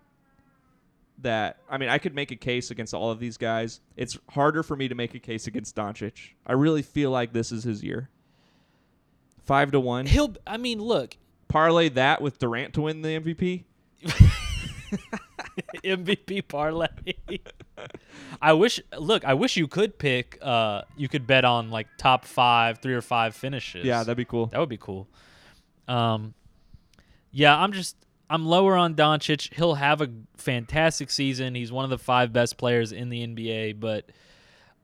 that 1.22 1.56
I 1.68 1.78
mean 1.78 1.88
I 1.88 1.98
could 1.98 2.14
make 2.14 2.30
a 2.30 2.36
case 2.36 2.70
against 2.70 2.94
all 2.94 3.10
of 3.10 3.18
these 3.18 3.36
guys. 3.36 3.80
It's 3.96 4.16
harder 4.30 4.62
for 4.62 4.76
me 4.76 4.86
to 4.86 4.94
make 4.94 5.16
a 5.16 5.18
case 5.18 5.48
against 5.48 5.74
Doncic. 5.74 6.34
I 6.46 6.52
really 6.52 6.82
feel 6.82 7.10
like 7.10 7.32
this 7.32 7.50
is 7.50 7.64
his 7.64 7.82
year. 7.82 8.10
Five 9.42 9.72
to 9.72 9.80
one. 9.80 10.06
he'll. 10.06 10.36
I 10.46 10.56
mean, 10.56 10.80
look, 10.80 11.16
Parlay 11.48 11.88
that 11.88 12.22
with 12.22 12.38
Durant 12.38 12.74
to 12.74 12.82
win 12.82 13.02
the 13.02 13.08
MVP. 13.08 13.64
MVP 15.84 16.46
parlay. 16.48 16.88
I 18.40 18.52
wish. 18.52 18.80
Look, 18.96 19.24
I 19.24 19.34
wish 19.34 19.56
you 19.56 19.66
could 19.66 19.98
pick. 19.98 20.38
Uh, 20.42 20.82
you 20.96 21.08
could 21.08 21.26
bet 21.26 21.44
on 21.44 21.70
like 21.70 21.86
top 21.98 22.24
five, 22.24 22.78
three 22.78 22.94
or 22.94 23.02
five 23.02 23.34
finishes. 23.34 23.84
Yeah, 23.84 23.98
that'd 23.98 24.16
be 24.16 24.24
cool. 24.24 24.46
That 24.46 24.60
would 24.60 24.68
be 24.68 24.78
cool. 24.78 25.08
Um, 25.88 26.34
yeah, 27.30 27.56
I'm 27.56 27.72
just 27.72 27.96
I'm 28.30 28.46
lower 28.46 28.76
on 28.76 28.94
Doncic. 28.94 29.52
He'll 29.54 29.74
have 29.74 30.00
a 30.00 30.08
fantastic 30.36 31.10
season. 31.10 31.54
He's 31.54 31.72
one 31.72 31.84
of 31.84 31.90
the 31.90 31.98
five 31.98 32.32
best 32.32 32.56
players 32.56 32.92
in 32.92 33.08
the 33.08 33.26
NBA, 33.26 33.80
but 33.80 34.10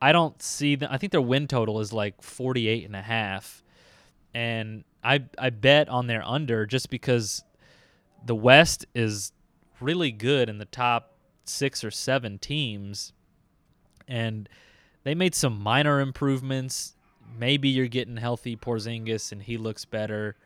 I 0.02 0.12
don't 0.12 0.40
see 0.42 0.78
I 0.88 0.98
think 0.98 1.12
their 1.12 1.20
win 1.20 1.46
total 1.46 1.80
is 1.80 1.92
like 1.92 2.22
48 2.22 2.84
and 2.84 2.96
a 2.96 3.02
half. 3.02 3.62
And 4.34 4.84
I 5.02 5.24
I 5.38 5.50
bet 5.50 5.88
on 5.88 6.06
their 6.06 6.22
under 6.24 6.66
just 6.66 6.90
because 6.90 7.42
the 8.24 8.34
West 8.34 8.86
is 8.94 9.32
really 9.80 10.12
good 10.12 10.48
in 10.48 10.58
the 10.58 10.64
top 10.66 11.14
6 11.44 11.84
or 11.84 11.90
7 11.90 12.38
teams 12.38 13.12
and 14.06 14.48
they 15.04 15.14
made 15.14 15.34
some 15.34 15.60
minor 15.60 16.00
improvements. 16.00 16.94
Maybe 17.38 17.68
you're 17.68 17.88
getting 17.88 18.16
healthy 18.16 18.56
Porzingis 18.56 19.32
and 19.32 19.42
he 19.42 19.56
looks 19.56 19.84
better. 19.84 20.36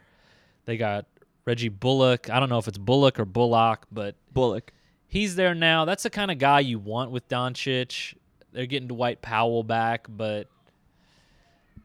They 0.66 0.76
got 0.76 1.06
Reggie 1.44 1.70
Bullock. 1.70 2.30
I 2.30 2.38
don't 2.38 2.48
know 2.48 2.58
if 2.58 2.68
it's 2.68 2.78
Bullock 2.78 3.18
or 3.18 3.24
Bullock, 3.24 3.86
but 3.90 4.14
Bullock. 4.32 4.72
he's 5.08 5.34
there 5.34 5.54
now. 5.54 5.84
That's 5.84 6.04
the 6.04 6.10
kind 6.10 6.30
of 6.30 6.38
guy 6.38 6.60
you 6.60 6.78
want 6.78 7.10
with 7.10 7.28
Doncic. 7.28 8.14
They're 8.52 8.66
getting 8.66 8.88
Dwight 8.88 9.20
Powell 9.20 9.64
back, 9.64 10.06
but 10.08 10.46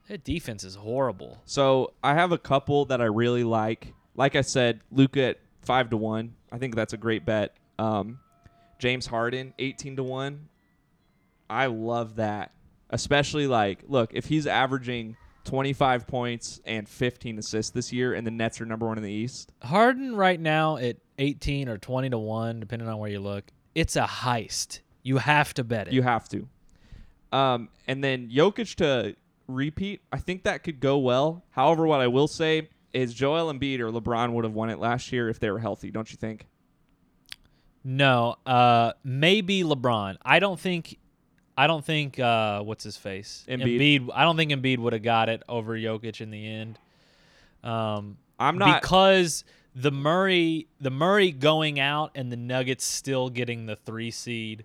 their 0.08 0.18
defense 0.18 0.64
is 0.64 0.76
horrible. 0.76 1.42
So 1.46 1.94
I 2.04 2.14
have 2.14 2.32
a 2.32 2.38
couple 2.38 2.86
that 2.86 3.02
I 3.02 3.06
really 3.06 3.44
like. 3.44 3.94
Like 4.16 4.36
I 4.36 4.42
said, 4.42 4.82
Luka 4.92 5.22
at 5.22 5.38
five 5.62 5.90
to 5.92 5.98
one. 5.98 6.36
I 6.52 6.58
think 6.58 6.76
that's 6.76 6.94
a 6.94 6.98
great 6.98 7.26
bet. 7.26 7.56
Um, 7.78 8.20
James 8.80 9.06
Harden 9.08 9.54
eighteen 9.60 9.96
to 9.96 10.04
one. 10.04 10.50
I 11.50 11.68
love 11.68 12.16
that. 12.18 12.52
Especially 12.92 13.48
like, 13.48 13.84
look, 13.88 14.12
if 14.14 14.26
he's 14.26 14.48
averaging 14.48 15.16
twenty 15.44 15.74
five 15.74 16.08
points 16.08 16.60
and 16.66 16.88
fifteen 16.88 17.38
assists 17.38 17.72
this 17.72 17.94
year, 17.94 18.14
and 18.14 18.26
the 18.26 18.32
Nets 18.32 18.60
are 18.62 18.66
number 18.66 18.88
one 18.88 18.98
in 18.98 19.04
the 19.04 19.12
East. 19.12 19.52
Harden 19.62 20.16
right 20.16 20.40
now 20.40 20.78
at 20.78 20.98
18 21.20 21.68
or 21.70 21.78
20 21.78 22.10
to 22.12 22.18
1, 22.18 22.60
depending 22.60 22.88
on 22.88 22.98
where 22.98 23.12
you 23.12 23.20
look, 23.20 23.44
it's 23.76 23.96
a 23.96 24.04
heist. 24.04 24.80
You 25.04 25.18
have 25.18 25.54
to 25.56 25.64
bet 25.64 25.88
it. 25.88 25.94
You 25.94 26.02
have 26.02 26.28
to. 26.30 26.48
Um, 27.32 27.70
and 27.88 28.04
then 28.04 28.30
Jokic 28.30 28.76
to 28.76 29.16
repeat, 29.48 30.02
I 30.12 30.18
think 30.18 30.44
that 30.44 30.64
could 30.64 30.80
go 30.80 30.98
well. 30.98 31.44
However, 31.52 31.86
what 31.86 32.00
I 32.00 32.08
will 32.08 32.28
say 32.28 32.70
is 32.94 33.14
Joel 33.14 33.54
Embiid 33.54 33.80
or 33.80 33.92
LeBron 33.92 34.34
would 34.34 34.46
have 34.46 34.54
won 34.54 34.70
it 34.70 34.80
last 34.80 35.12
year 35.12 35.30
if 35.30 35.40
they 35.40 35.50
were 35.52 35.60
healthy, 35.60 35.92
don't 35.92 36.10
you 36.12 36.18
think? 36.18 36.48
no, 37.84 38.36
uh, 38.46 38.94
maybe 39.04 39.64
LeBron. 39.64 40.18
I 40.24 40.40
don't 40.40 40.60
think. 40.60 40.98
I 41.58 41.68
don't 41.68 41.84
think 41.84 42.18
uh, 42.20 42.62
what's 42.62 42.84
his 42.86 42.96
face 42.96 43.46
Embiid. 43.50 44.10
I 44.14 44.24
don't 44.24 44.38
think 44.38 44.52
Embiid 44.52 44.80
would 44.80 44.94
have 44.94 45.04
got 45.04 45.28
it 45.28 45.44
over 45.50 45.76
Jokic 45.78 46.22
in 46.22 46.32
the 46.32 46.48
end. 46.48 46.80
Um, 47.64 48.18
I'm 48.40 48.58
not. 48.58 48.82
because 48.82 49.44
the 49.76 49.92
Murray 49.92 50.68
the 50.80 50.90
Murray 50.90 51.32
going 51.32 51.80
out 51.80 52.12
and 52.16 52.32
the 52.32 52.38
Nuggets 52.38 52.86
still 52.86 53.30
getting 53.30 53.66
the 53.66 53.76
three 53.76 54.12
seed 54.12 54.64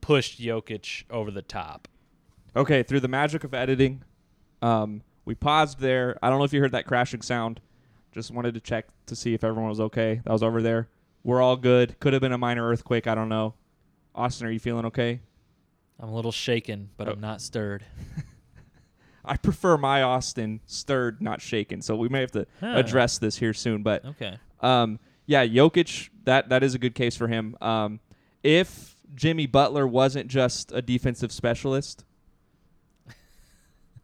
pushed 0.00 0.40
Jokic 0.40 1.04
over 1.10 1.30
the 1.30 1.42
top. 1.42 1.88
Okay, 2.56 2.82
through 2.82 3.00
the 3.00 3.08
magic 3.08 3.44
of 3.44 3.54
editing, 3.54 4.02
um, 4.60 5.02
we 5.24 5.34
paused 5.34 5.78
there. 5.80 6.18
I 6.22 6.30
don't 6.30 6.38
know 6.38 6.44
if 6.44 6.52
you 6.52 6.60
heard 6.60 6.72
that 6.72 6.86
crashing 6.86 7.22
sound. 7.22 7.60
Just 8.12 8.30
wanted 8.30 8.54
to 8.54 8.60
check 8.60 8.86
to 9.06 9.16
see 9.16 9.34
if 9.34 9.42
everyone 9.44 9.70
was 9.70 9.80
okay. 9.80 10.20
That 10.24 10.32
was 10.32 10.42
over 10.42 10.60
there. 10.62 10.88
We're 11.24 11.40
all 11.40 11.56
good. 11.56 11.98
Could 12.00 12.12
have 12.12 12.20
been 12.22 12.32
a 12.32 12.38
minor 12.38 12.66
earthquake. 12.68 13.06
I 13.06 13.14
don't 13.14 13.28
know. 13.28 13.54
Austin, 14.14 14.46
are 14.46 14.50
you 14.50 14.58
feeling 14.58 14.84
okay? 14.86 15.20
I'm 16.00 16.08
a 16.08 16.14
little 16.14 16.32
shaken, 16.32 16.90
but 16.96 17.08
Oh. 17.08 17.12
I'm 17.12 17.20
not 17.20 17.40
stirred. 17.40 17.84
I 19.24 19.36
prefer 19.36 19.76
my 19.78 20.02
Austin 20.02 20.60
stirred, 20.66 21.22
not 21.22 21.40
shaken. 21.40 21.80
So 21.80 21.94
we 21.96 22.08
may 22.08 22.20
have 22.20 22.32
to 22.32 22.46
Huh. 22.60 22.72
address 22.76 23.18
this 23.18 23.36
here 23.36 23.54
soon. 23.54 23.82
But 23.82 24.04
Okay. 24.04 24.36
Um, 24.60 24.98
yeah, 25.26 25.46
Jokic, 25.46 26.10
that 26.24 26.48
that 26.48 26.62
is 26.64 26.74
a 26.74 26.78
good 26.78 26.94
case 26.96 27.16
for 27.16 27.28
him. 27.28 27.56
Um, 27.60 28.00
if 28.42 28.96
Jimmy 29.14 29.46
Butler 29.46 29.86
wasn't 29.86 30.26
just 30.28 30.72
a 30.72 30.82
defensive 30.82 31.30
specialist, 31.30 32.04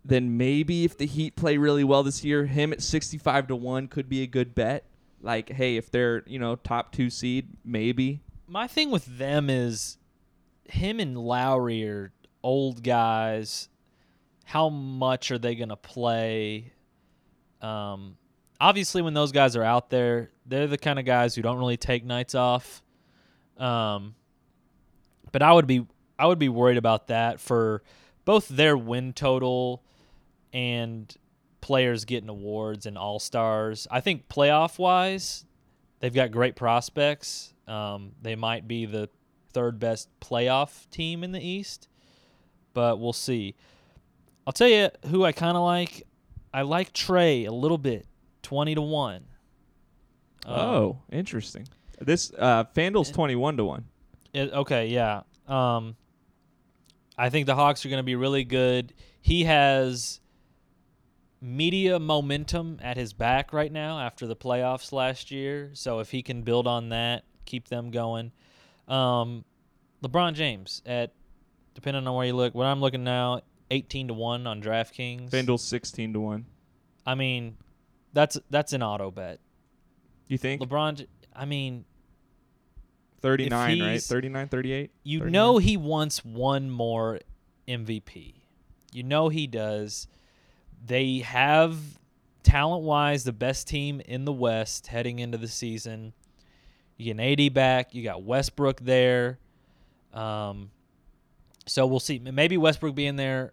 then 0.08 0.38
maybe 0.38 0.84
if 0.84 0.96
the 0.96 1.06
Heat 1.06 1.36
play 1.36 1.58
really 1.58 1.84
well 1.84 2.02
this 2.02 2.24
year, 2.24 2.46
him 2.46 2.72
at 2.72 2.82
sixty-five 2.82 3.46
to 3.48 3.56
one 3.56 3.88
could 3.88 4.08
be 4.08 4.22
a 4.22 4.26
good 4.26 4.54
bet. 4.54 4.84
Like, 5.20 5.50
hey, 5.50 5.76
if 5.76 5.90
they're 5.90 6.22
you 6.26 6.38
know 6.38 6.56
top 6.56 6.92
two 6.92 7.10
seed, 7.10 7.48
maybe. 7.64 8.22
My 8.46 8.66
thing 8.66 8.90
with 8.90 9.04
them 9.18 9.50
is 9.50 9.98
him 10.64 10.98
and 10.98 11.18
Lowry 11.18 11.86
are 11.86 12.12
old 12.42 12.82
guys. 12.82 13.68
How 14.44 14.70
much 14.70 15.30
are 15.30 15.38
they 15.38 15.54
going 15.54 15.68
to 15.68 15.76
play? 15.76 16.72
Um, 17.60 18.16
obviously, 18.58 19.02
when 19.02 19.12
those 19.12 19.32
guys 19.32 19.56
are 19.56 19.62
out 19.62 19.90
there, 19.90 20.30
they're 20.46 20.66
the 20.66 20.78
kind 20.78 20.98
of 20.98 21.04
guys 21.04 21.34
who 21.34 21.42
don't 21.42 21.58
really 21.58 21.76
take 21.76 22.02
nights 22.02 22.34
off. 22.34 22.82
Um, 23.58 24.14
but 25.32 25.42
I 25.42 25.52
would 25.52 25.66
be 25.66 25.86
I 26.18 26.26
would 26.26 26.38
be 26.38 26.48
worried 26.48 26.78
about 26.78 27.08
that 27.08 27.40
for 27.40 27.82
both 28.24 28.48
their 28.48 28.78
win 28.78 29.12
total 29.12 29.82
and 30.52 31.14
players 31.60 32.04
getting 32.04 32.28
awards 32.28 32.86
and 32.86 32.96
all 32.96 33.18
stars. 33.18 33.86
I 33.90 34.00
think 34.00 34.28
playoff 34.28 34.78
wise, 34.78 35.44
they've 36.00 36.14
got 36.14 36.30
great 36.30 36.56
prospects. 36.56 37.52
Um, 37.66 38.12
they 38.22 38.36
might 38.36 38.66
be 38.66 38.86
the 38.86 39.08
third 39.52 39.78
best 39.78 40.08
playoff 40.20 40.88
team 40.90 41.24
in 41.24 41.32
the 41.32 41.40
East, 41.40 41.88
but 42.74 42.98
we'll 42.98 43.12
see. 43.12 43.54
I'll 44.46 44.52
tell 44.52 44.68
you 44.68 44.88
who 45.06 45.24
I 45.24 45.32
kind 45.32 45.56
of 45.56 45.62
like. 45.62 46.04
I 46.54 46.62
like 46.62 46.94
Trae 46.94 47.46
a 47.46 47.52
little 47.52 47.76
bit, 47.76 48.06
twenty 48.42 48.74
to 48.74 48.80
one. 48.80 49.24
Um, 50.46 50.58
oh, 50.58 51.02
interesting. 51.12 51.68
This 52.00 52.32
uh, 52.38 52.64
Fanduel's 52.74 53.10
twenty-one 53.10 53.58
to 53.58 53.64
one. 53.64 53.84
It, 54.32 54.52
okay, 54.52 54.86
yeah. 54.86 55.22
Um, 55.46 55.96
I 57.18 57.28
think 57.28 57.46
the 57.46 57.54
Hawks 57.54 57.84
are 57.84 57.88
going 57.88 57.98
to 57.98 58.04
be 58.04 58.14
really 58.14 58.44
good. 58.44 58.94
He 59.20 59.44
has 59.44 60.20
media 61.40 61.98
momentum 61.98 62.78
at 62.82 62.96
his 62.96 63.12
back 63.12 63.52
right 63.52 63.70
now 63.70 63.98
after 64.00 64.26
the 64.26 64.36
playoffs 64.36 64.92
last 64.92 65.30
year. 65.30 65.70
So 65.74 66.00
if 66.00 66.10
he 66.10 66.22
can 66.22 66.42
build 66.42 66.66
on 66.66 66.88
that, 66.90 67.24
keep 67.44 67.68
them 67.68 67.90
going. 67.90 68.32
Um, 68.88 69.44
LeBron 70.02 70.34
James 70.34 70.82
at 70.86 71.12
depending 71.74 72.06
on 72.06 72.14
where 72.14 72.26
you 72.26 72.34
look. 72.34 72.54
What 72.54 72.66
I'm 72.66 72.80
looking 72.80 73.04
now, 73.04 73.42
18 73.70 74.08
to 74.08 74.14
1 74.14 74.46
on 74.46 74.62
DraftKings. 74.62 75.30
FanDuel's 75.30 75.62
sixteen 75.62 76.12
to 76.14 76.20
one. 76.20 76.46
I 77.06 77.14
mean, 77.14 77.56
that's 78.12 78.38
that's 78.50 78.72
an 78.72 78.82
auto 78.82 79.10
bet. 79.10 79.40
You 80.26 80.38
think 80.38 80.60
LeBron 80.62 81.06
I 81.34 81.44
mean, 81.44 81.84
39, 83.20 83.80
right? 83.80 83.90
he's- 83.92 84.06
39, 84.08 84.48
38? 84.48 84.90
you 85.04 85.18
39? 85.20 85.32
know 85.32 85.58
he 85.58 85.76
wants 85.76 86.24
one 86.24 86.70
more 86.70 87.20
MVP. 87.66 88.34
You 88.92 89.02
know 89.02 89.28
he 89.28 89.46
does. 89.46 90.06
They 90.86 91.18
have 91.18 91.76
talent 92.42 92.82
wise 92.84 93.24
the 93.24 93.32
best 93.32 93.68
team 93.68 94.00
in 94.00 94.24
the 94.24 94.32
West 94.32 94.86
heading 94.86 95.18
into 95.18 95.38
the 95.38 95.48
season. 95.48 96.12
You 96.96 97.12
get 97.14 97.22
an 97.22 97.40
AD 97.40 97.54
back. 97.54 97.94
You 97.94 98.02
got 98.02 98.22
Westbrook 98.22 98.80
there. 98.80 99.38
Um, 100.12 100.70
so 101.66 101.86
we'll 101.86 102.00
see. 102.00 102.18
Maybe 102.18 102.56
Westbrook 102.56 102.94
being 102.94 103.16
there 103.16 103.52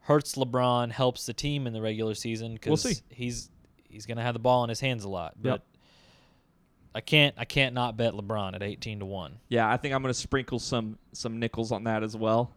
hurts 0.00 0.34
LeBron, 0.36 0.90
helps 0.92 1.26
the 1.26 1.32
team 1.34 1.66
in 1.66 1.72
the 1.72 1.80
regular 1.82 2.14
season 2.14 2.52
We'll 2.52 2.76
because 2.76 2.82
see. 2.82 3.02
he's 3.10 3.50
he's 3.88 4.06
gonna 4.06 4.22
have 4.22 4.34
the 4.34 4.40
ball 4.40 4.62
in 4.64 4.68
his 4.68 4.80
hands 4.80 5.04
a 5.04 5.08
lot. 5.08 5.34
But 5.40 5.48
Yep. 5.48 5.62
I 6.94 7.00
can't 7.00 7.34
I 7.38 7.44
can't 7.44 7.74
not 7.74 7.96
bet 7.96 8.14
LeBron 8.14 8.54
at 8.54 8.62
eighteen 8.62 9.00
to 9.00 9.04
one. 9.06 9.38
Yeah, 9.48 9.68
I 9.70 9.76
think 9.76 9.94
I'm 9.94 10.02
going 10.02 10.12
to 10.14 10.18
sprinkle 10.18 10.58
some 10.58 10.98
some 11.12 11.38
nickels 11.38 11.70
on 11.72 11.84
that 11.84 12.02
as 12.02 12.16
well. 12.16 12.52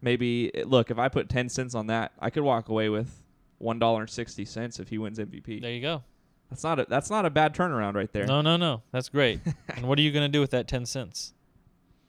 Maybe 0.00 0.50
look, 0.64 0.90
if 0.90 0.98
I 0.98 1.08
put 1.08 1.28
10 1.28 1.48
cents 1.48 1.74
on 1.74 1.88
that, 1.88 2.12
I 2.20 2.30
could 2.30 2.42
walk 2.44 2.68
away 2.68 2.88
with 2.88 3.20
$1.60 3.62 4.80
if 4.80 4.88
he 4.88 4.98
wins 4.98 5.18
MVP. 5.18 5.60
There 5.60 5.70
you 5.70 5.80
go. 5.82 6.02
That's 6.50 6.64
not 6.64 6.78
a 6.80 6.86
that's 6.88 7.10
not 7.10 7.26
a 7.26 7.30
bad 7.30 7.54
turnaround 7.54 7.94
right 7.94 8.10
there. 8.12 8.26
No, 8.26 8.40
no, 8.40 8.56
no. 8.56 8.82
That's 8.90 9.10
great. 9.10 9.40
and 9.76 9.86
what 9.86 9.98
are 9.98 10.02
you 10.02 10.10
gonna 10.10 10.28
do 10.30 10.40
with 10.40 10.52
that 10.52 10.66
ten 10.66 10.86
cents? 10.86 11.34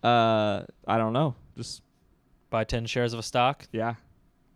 Uh, 0.01 0.63
I 0.87 0.97
don't 0.97 1.11
know. 1.13 1.35
Just 1.57 1.81
Buy 2.49 2.63
ten 2.63 2.85
shares 2.85 3.11
of 3.13 3.19
a 3.19 3.23
stock? 3.23 3.67
yeah. 3.71 3.95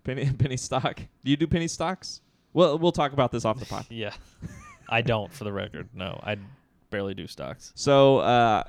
Penny 0.05 0.29
penny 0.37 0.57
stock. 0.57 0.95
Do 1.23 1.31
you 1.31 1.35
do 1.37 1.47
penny 1.47 1.67
stocks? 1.67 2.21
Well, 2.53 2.77
we'll 2.79 2.91
talk 2.93 3.11
about 3.13 3.31
this 3.31 3.43
off 3.45 3.59
the 3.59 3.65
pod. 3.65 3.85
Yeah. 3.89 4.13
I 4.87 5.01
don't, 5.01 5.33
for 5.33 5.43
the 5.43 5.51
record. 5.53 5.89
No, 5.93 6.19
I 6.23 6.37
barely 6.89 7.13
do 7.13 7.27
stocks. 7.27 7.71
So, 7.75 8.19
uh 8.19 8.63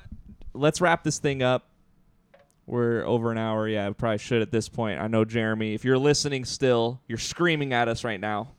let's 0.53 0.81
wrap 0.81 1.05
this 1.05 1.19
thing 1.19 1.43
up. 1.43 1.69
We're 2.67 3.05
over 3.05 3.31
an 3.31 3.39
hour. 3.39 3.69
Yeah, 3.69 3.89
I 3.89 3.93
probably 3.93 4.19
should 4.19 4.43
at 4.43 4.51
this 4.51 4.69
point. 4.69 5.01
I 5.01 5.07
know 5.07 5.25
Jeremy, 5.25 5.75
if 5.75 5.85
you're 5.85 5.99
listening 5.99 6.45
still, 6.45 7.01
you're 7.07 7.19
screaming 7.19 7.73
at 7.73 7.89
us 7.89 8.05
right 8.05 8.21
now. 8.21 8.53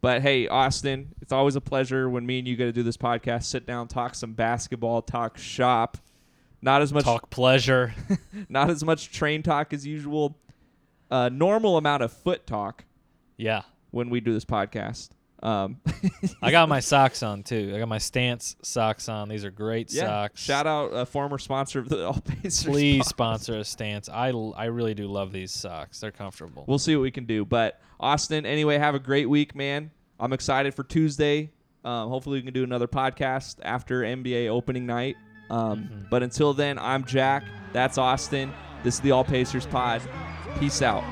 But 0.00 0.22
hey, 0.22 0.48
Austin, 0.48 1.14
it's 1.20 1.32
always 1.32 1.54
a 1.56 1.60
pleasure 1.60 2.08
when 2.08 2.26
me 2.26 2.40
and 2.40 2.48
you 2.48 2.56
get 2.56 2.64
to 2.66 2.72
do 2.72 2.82
this 2.82 2.96
podcast, 2.96 3.44
sit 3.44 3.66
down, 3.66 3.88
talk 3.88 4.14
some 4.14 4.32
basketball, 4.32 5.02
talk 5.02 5.38
shop. 5.38 5.96
Not 6.60 6.80
as 6.82 6.92
much 6.92 7.04
Talk 7.04 7.28
pleasure. 7.30 7.92
not 8.48 8.70
as 8.70 8.84
much 8.84 9.10
train 9.10 9.42
talk 9.42 9.72
as 9.72 9.86
usual. 9.86 10.38
Uh, 11.10 11.28
normal 11.28 11.76
amount 11.76 12.02
of 12.02 12.12
foot 12.12 12.46
talk 12.46 12.84
yeah. 13.36 13.62
when 13.90 14.10
we 14.10 14.20
do 14.20 14.32
this 14.32 14.44
podcast. 14.44 15.10
Um, 15.42 15.80
I 16.40 16.52
got 16.52 16.68
my 16.68 16.78
socks 16.80 17.22
on 17.22 17.42
too. 17.42 17.72
I 17.74 17.78
got 17.80 17.88
my 17.88 17.98
stance 17.98 18.54
socks 18.62 19.08
on. 19.08 19.28
These 19.28 19.44
are 19.44 19.50
great 19.50 19.92
yeah, 19.92 20.02
socks. 20.06 20.40
Shout 20.40 20.66
out 20.68 20.88
a 20.92 21.04
former 21.04 21.38
sponsor 21.38 21.80
of 21.80 21.88
the 21.88 22.06
All 22.06 22.20
Pacers. 22.20 22.64
Please 22.64 23.06
sponsor 23.08 23.58
a 23.58 23.64
stance. 23.64 24.08
I, 24.08 24.30
l- 24.30 24.54
I 24.56 24.66
really 24.66 24.94
do 24.94 25.08
love 25.08 25.32
these 25.32 25.50
socks. 25.50 25.98
They're 26.00 26.12
comfortable. 26.12 26.64
We'll 26.68 26.78
see 26.78 26.94
what 26.94 27.02
we 27.02 27.10
can 27.10 27.24
do. 27.24 27.44
But 27.44 27.80
Austin, 27.98 28.46
anyway, 28.46 28.78
have 28.78 28.94
a 28.94 29.00
great 29.00 29.28
week, 29.28 29.54
man. 29.56 29.90
I'm 30.20 30.32
excited 30.32 30.74
for 30.74 30.84
Tuesday. 30.84 31.50
Um, 31.84 32.08
hopefully, 32.08 32.38
we 32.38 32.42
can 32.42 32.54
do 32.54 32.62
another 32.62 32.86
podcast 32.86 33.56
after 33.62 34.02
NBA 34.02 34.48
opening 34.48 34.86
night. 34.86 35.16
Um, 35.50 35.88
Mhm. 35.90 36.08
But 36.10 36.22
until 36.22 36.54
then, 36.54 36.78
I'm 36.78 37.04
Jack. 37.04 37.42
That's 37.72 37.98
Austin. 37.98 38.52
This 38.84 38.94
is 38.94 39.00
the 39.00 39.10
All 39.10 39.24
Pacers 39.24 39.66
Pod. 39.66 40.00
Peace 40.60 40.82
out. 40.82 41.02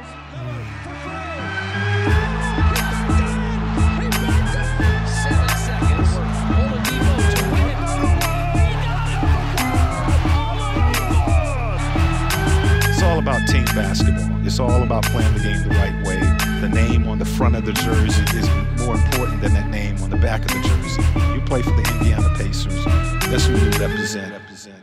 About 13.20 13.46
team 13.46 13.64
basketball. 13.66 14.46
It's 14.46 14.58
all 14.58 14.82
about 14.82 15.04
playing 15.04 15.32
the 15.34 15.40
game 15.40 15.62
the 15.62 15.74
right 15.76 15.94
way. 16.06 16.20
The 16.60 16.68
name 16.68 17.06
on 17.06 17.18
the 17.18 17.26
front 17.26 17.54
of 17.54 17.66
the 17.66 17.72
jersey 17.72 18.24
is 18.38 18.48
more 18.80 18.94
important 18.94 19.42
than 19.42 19.52
that 19.52 19.68
name 19.68 20.02
on 20.02 20.08
the 20.08 20.16
back 20.16 20.40
of 20.40 20.48
the 20.48 20.62
jersey. 20.66 21.02
You 21.34 21.40
play 21.42 21.60
for 21.60 21.70
the 21.70 21.98
Indiana 21.98 22.34
Pacers. 22.36 22.84
That's 23.28 23.44
who 23.44 23.56
you 23.56 23.70
represent. 23.72 24.79